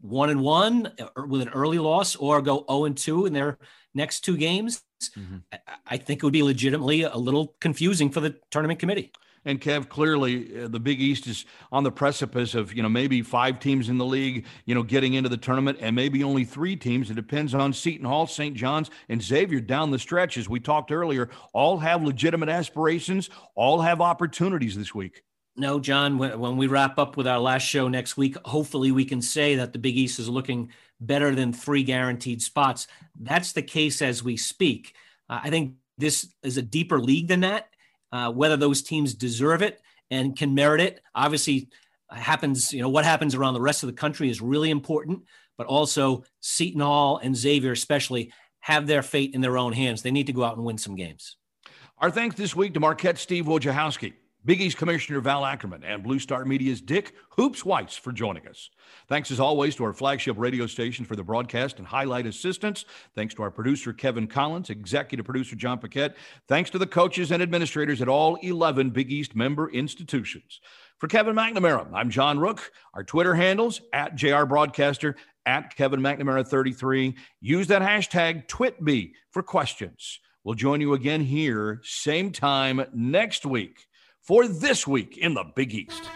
one 0.04 0.30
and 0.30 0.42
one 0.42 0.92
uh, 1.00 1.24
with 1.26 1.42
an 1.42 1.50
early 1.50 1.80
loss, 1.80 2.16
or 2.16 2.42
go 2.42 2.66
0 2.70 2.86
and 2.86 2.98
two 2.98 3.26
in 3.26 3.34
their 3.34 3.58
next 3.94 4.22
two 4.22 4.38
games, 4.38 4.82
mm-hmm. 5.18 5.38
I, 5.52 5.58
I 5.88 5.98
think 5.98 6.22
it 6.22 6.24
would 6.24 6.34
be 6.34 6.44
legitimately 6.44 7.04
a 7.04 7.16
little 7.16 7.56
confusing 7.60 8.12
for 8.12 8.20
the 8.20 8.36
tournament 8.52 8.80
committee. 8.80 9.12
And 9.46 9.60
Kev, 9.60 9.90
clearly 9.90 10.64
uh, 10.64 10.68
the 10.70 10.80
Big 10.80 11.02
East 11.02 11.28
is 11.28 11.46
on 11.72 11.84
the 11.84 11.92
precipice 11.92 12.56
of, 12.56 12.74
you 12.74 12.82
know, 12.82 12.90
maybe 12.90 13.22
five 13.22 13.60
teams 13.60 13.90
in 13.90 13.98
the 13.98 14.06
league, 14.06 14.46
you 14.66 14.74
know, 14.74 14.84
getting 14.84 15.16
into 15.16 15.30
the 15.30 15.38
tournament 15.38 15.80
and 15.82 15.96
maybe 15.96 16.24
only 16.24 16.46
three 16.46 16.76
teams. 16.76 17.10
It 17.10 17.16
depends 17.16 17.54
on 17.54 17.74
Seton 17.74 18.06
Hall, 18.06 18.26
St. 18.26 18.56
John's, 18.56 18.90
and 19.10 19.22
Xavier 19.22 19.60
down 19.60 19.92
the 19.92 20.00
stretch. 20.00 20.38
As 20.38 20.48
we 20.48 20.60
talked 20.60 20.92
earlier, 20.92 21.30
all 21.52 21.78
have 21.80 22.04
legitimate 22.04 22.50
aspirations, 22.50 23.30
all 23.56 23.82
have 23.82 24.00
opportunities 24.00 24.78
this 24.78 24.96
week. 24.96 25.24
No, 25.56 25.80
John, 25.80 26.18
when 26.18 26.58
we 26.58 26.66
wrap 26.68 26.98
up 26.98 27.16
with 27.16 27.28
our 27.28 27.40
last 27.40 27.64
show 27.64 27.88
next 27.88 28.18
week, 28.18 28.36
hopefully 28.44 28.92
we 28.92 29.06
can 29.06 29.22
say 29.22 29.56
that 29.56 29.72
the 29.72 29.80
Big 29.80 29.96
East 29.96 30.18
is 30.18 30.28
looking 30.28 30.70
better 31.00 31.36
than 31.36 31.54
three 31.54 31.84
guaranteed 31.84 32.42
spots. 32.42 32.88
That's 33.20 33.52
the 33.52 33.62
case 33.62 34.02
as 34.02 34.24
we 34.24 34.36
speak. 34.36 34.96
Uh, 35.30 35.42
I 35.44 35.52
think 35.52 35.76
this 36.00 36.34
is 36.42 36.58
a 36.58 36.64
deeper 36.64 37.00
league 37.00 37.28
than 37.28 37.42
that 37.42 37.68
uh, 38.14 38.32
whether 38.32 38.56
those 38.56 38.84
teams 38.84 39.16
deserve 39.16 39.64
it 39.64 39.82
and 40.12 40.38
can 40.38 40.54
merit 40.54 40.80
it. 40.80 41.02
Obviously, 41.16 41.68
happens, 42.12 42.72
you 42.72 42.80
know, 42.80 42.90
what 42.90 43.04
happens 43.04 43.34
around 43.34 43.56
the 43.56 43.62
rest 43.62 43.82
of 43.82 43.88
the 43.88 43.94
country 43.94 44.30
is 44.30 44.40
really 44.40 44.70
important, 44.70 45.24
but 45.58 45.66
also 45.66 46.24
Seton 46.40 46.82
Hall 46.82 47.18
and 47.18 47.36
Xavier, 47.36 47.72
especially, 47.72 48.32
have 48.60 48.86
their 48.86 49.02
fate 49.02 49.34
in 49.34 49.42
their 49.42 49.58
own 49.58 49.74
hands. 49.74 50.04
They 50.04 50.12
need 50.12 50.28
to 50.28 50.34
go 50.34 50.44
out 50.44 50.56
and 50.56 50.64
win 50.64 50.78
some 50.78 50.96
games. 50.96 51.38
Our 51.98 52.12
thanks 52.12 52.36
this 52.36 52.56
week 52.56 52.76
to 52.76 52.80
Marquette 52.80 53.18
Steve 53.18 53.46
Wojciechowski. 53.46 54.14
Big 54.46 54.60
East 54.60 54.76
Commissioner 54.76 55.22
Val 55.22 55.46
Ackerman 55.46 55.86
and 55.86 56.04
Blue 56.04 56.20
Star 56.20 56.44
Media's 56.44 56.82
Dick 56.82 57.14
Hoops 57.38 57.64
Weiss 57.64 57.96
for 57.96 58.12
joining 58.12 58.46
us. 58.46 58.70
Thanks 59.08 59.32
as 59.32 59.40
always 59.40 59.74
to 59.78 59.86
our 59.86 59.94
flagship 59.94 60.36
radio 60.38 60.68
station 60.68 61.06
for 61.06 61.16
the 61.16 61.24
broadcast 61.24 61.78
and 61.78 61.88
highlight 61.88 62.26
assistance. 62.26 62.84
Thanks 63.16 63.34
to 63.36 63.44
our 63.44 63.52
producer 63.52 63.94
Kevin 63.94 64.28
Collins, 64.28 64.70
executive 64.70 65.26
producer 65.26 65.56
John 65.56 65.80
Paquette. 65.80 66.18
Thanks 66.50 66.70
to 66.72 66.78
the 66.78 66.86
coaches 66.86 67.32
and 67.32 67.42
administrators 67.42 68.02
at 68.02 68.10
all 68.10 68.36
11 68.36 68.90
Big 68.90 69.14
East 69.14 69.34
member 69.34 69.72
institutions. 69.72 70.60
For 70.98 71.08
Kevin 71.08 71.36
McNamara, 71.36 71.88
I'm 71.94 72.10
John 72.10 72.38
Rook. 72.38 72.70
Our 72.94 73.04
Twitter 73.06 73.36
handles 73.36 73.80
at 73.94 74.16
JR 74.16 74.44
Broadcaster, 74.44 75.16
at 75.46 75.74
Kevin 75.76 76.02
McNamara 76.02 76.46
33. 76.46 77.16
Use 77.40 77.68
that 77.68 77.82
hashtag 77.82 78.48
TwitB 78.48 79.14
for 79.32 79.42
questions. 79.42 80.20
We'll 80.44 80.56
join 80.56 80.82
you 80.82 80.94
again 80.94 81.22
here, 81.22 81.80
same 81.84 82.34
time 82.34 82.86
next 82.94 83.46
week 83.46 83.88
for 84.24 84.48
this 84.48 84.88
week 84.88 85.18
in 85.18 85.34
the 85.34 85.44
Big 85.44 85.74
East. 85.74 86.10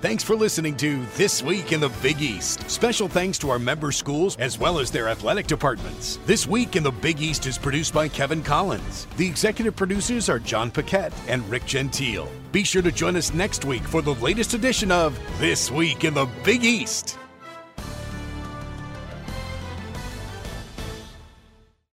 Thanks 0.00 0.24
for 0.24 0.34
listening 0.34 0.78
to 0.78 1.04
This 1.16 1.42
Week 1.42 1.72
in 1.72 1.80
the 1.80 1.90
Big 2.00 2.22
East. 2.22 2.70
Special 2.70 3.06
thanks 3.06 3.38
to 3.40 3.50
our 3.50 3.58
member 3.58 3.92
schools 3.92 4.34
as 4.38 4.58
well 4.58 4.78
as 4.78 4.90
their 4.90 5.08
athletic 5.08 5.46
departments. 5.46 6.18
This 6.24 6.46
Week 6.46 6.74
in 6.74 6.82
the 6.82 6.90
Big 6.90 7.20
East 7.20 7.46
is 7.46 7.58
produced 7.58 7.92
by 7.92 8.08
Kevin 8.08 8.42
Collins. 8.42 9.06
The 9.18 9.26
executive 9.26 9.76
producers 9.76 10.30
are 10.30 10.38
John 10.38 10.70
Paquette 10.70 11.12
and 11.28 11.46
Rick 11.50 11.66
Gentile. 11.66 12.30
Be 12.50 12.64
sure 12.64 12.80
to 12.80 12.92
join 12.92 13.14
us 13.16 13.34
next 13.34 13.66
week 13.66 13.82
for 13.82 14.00
the 14.00 14.14
latest 14.14 14.54
edition 14.54 14.90
of 14.90 15.18
This 15.38 15.70
Week 15.70 16.04
in 16.04 16.14
the 16.14 16.28
Big 16.44 16.64
East. 16.64 17.18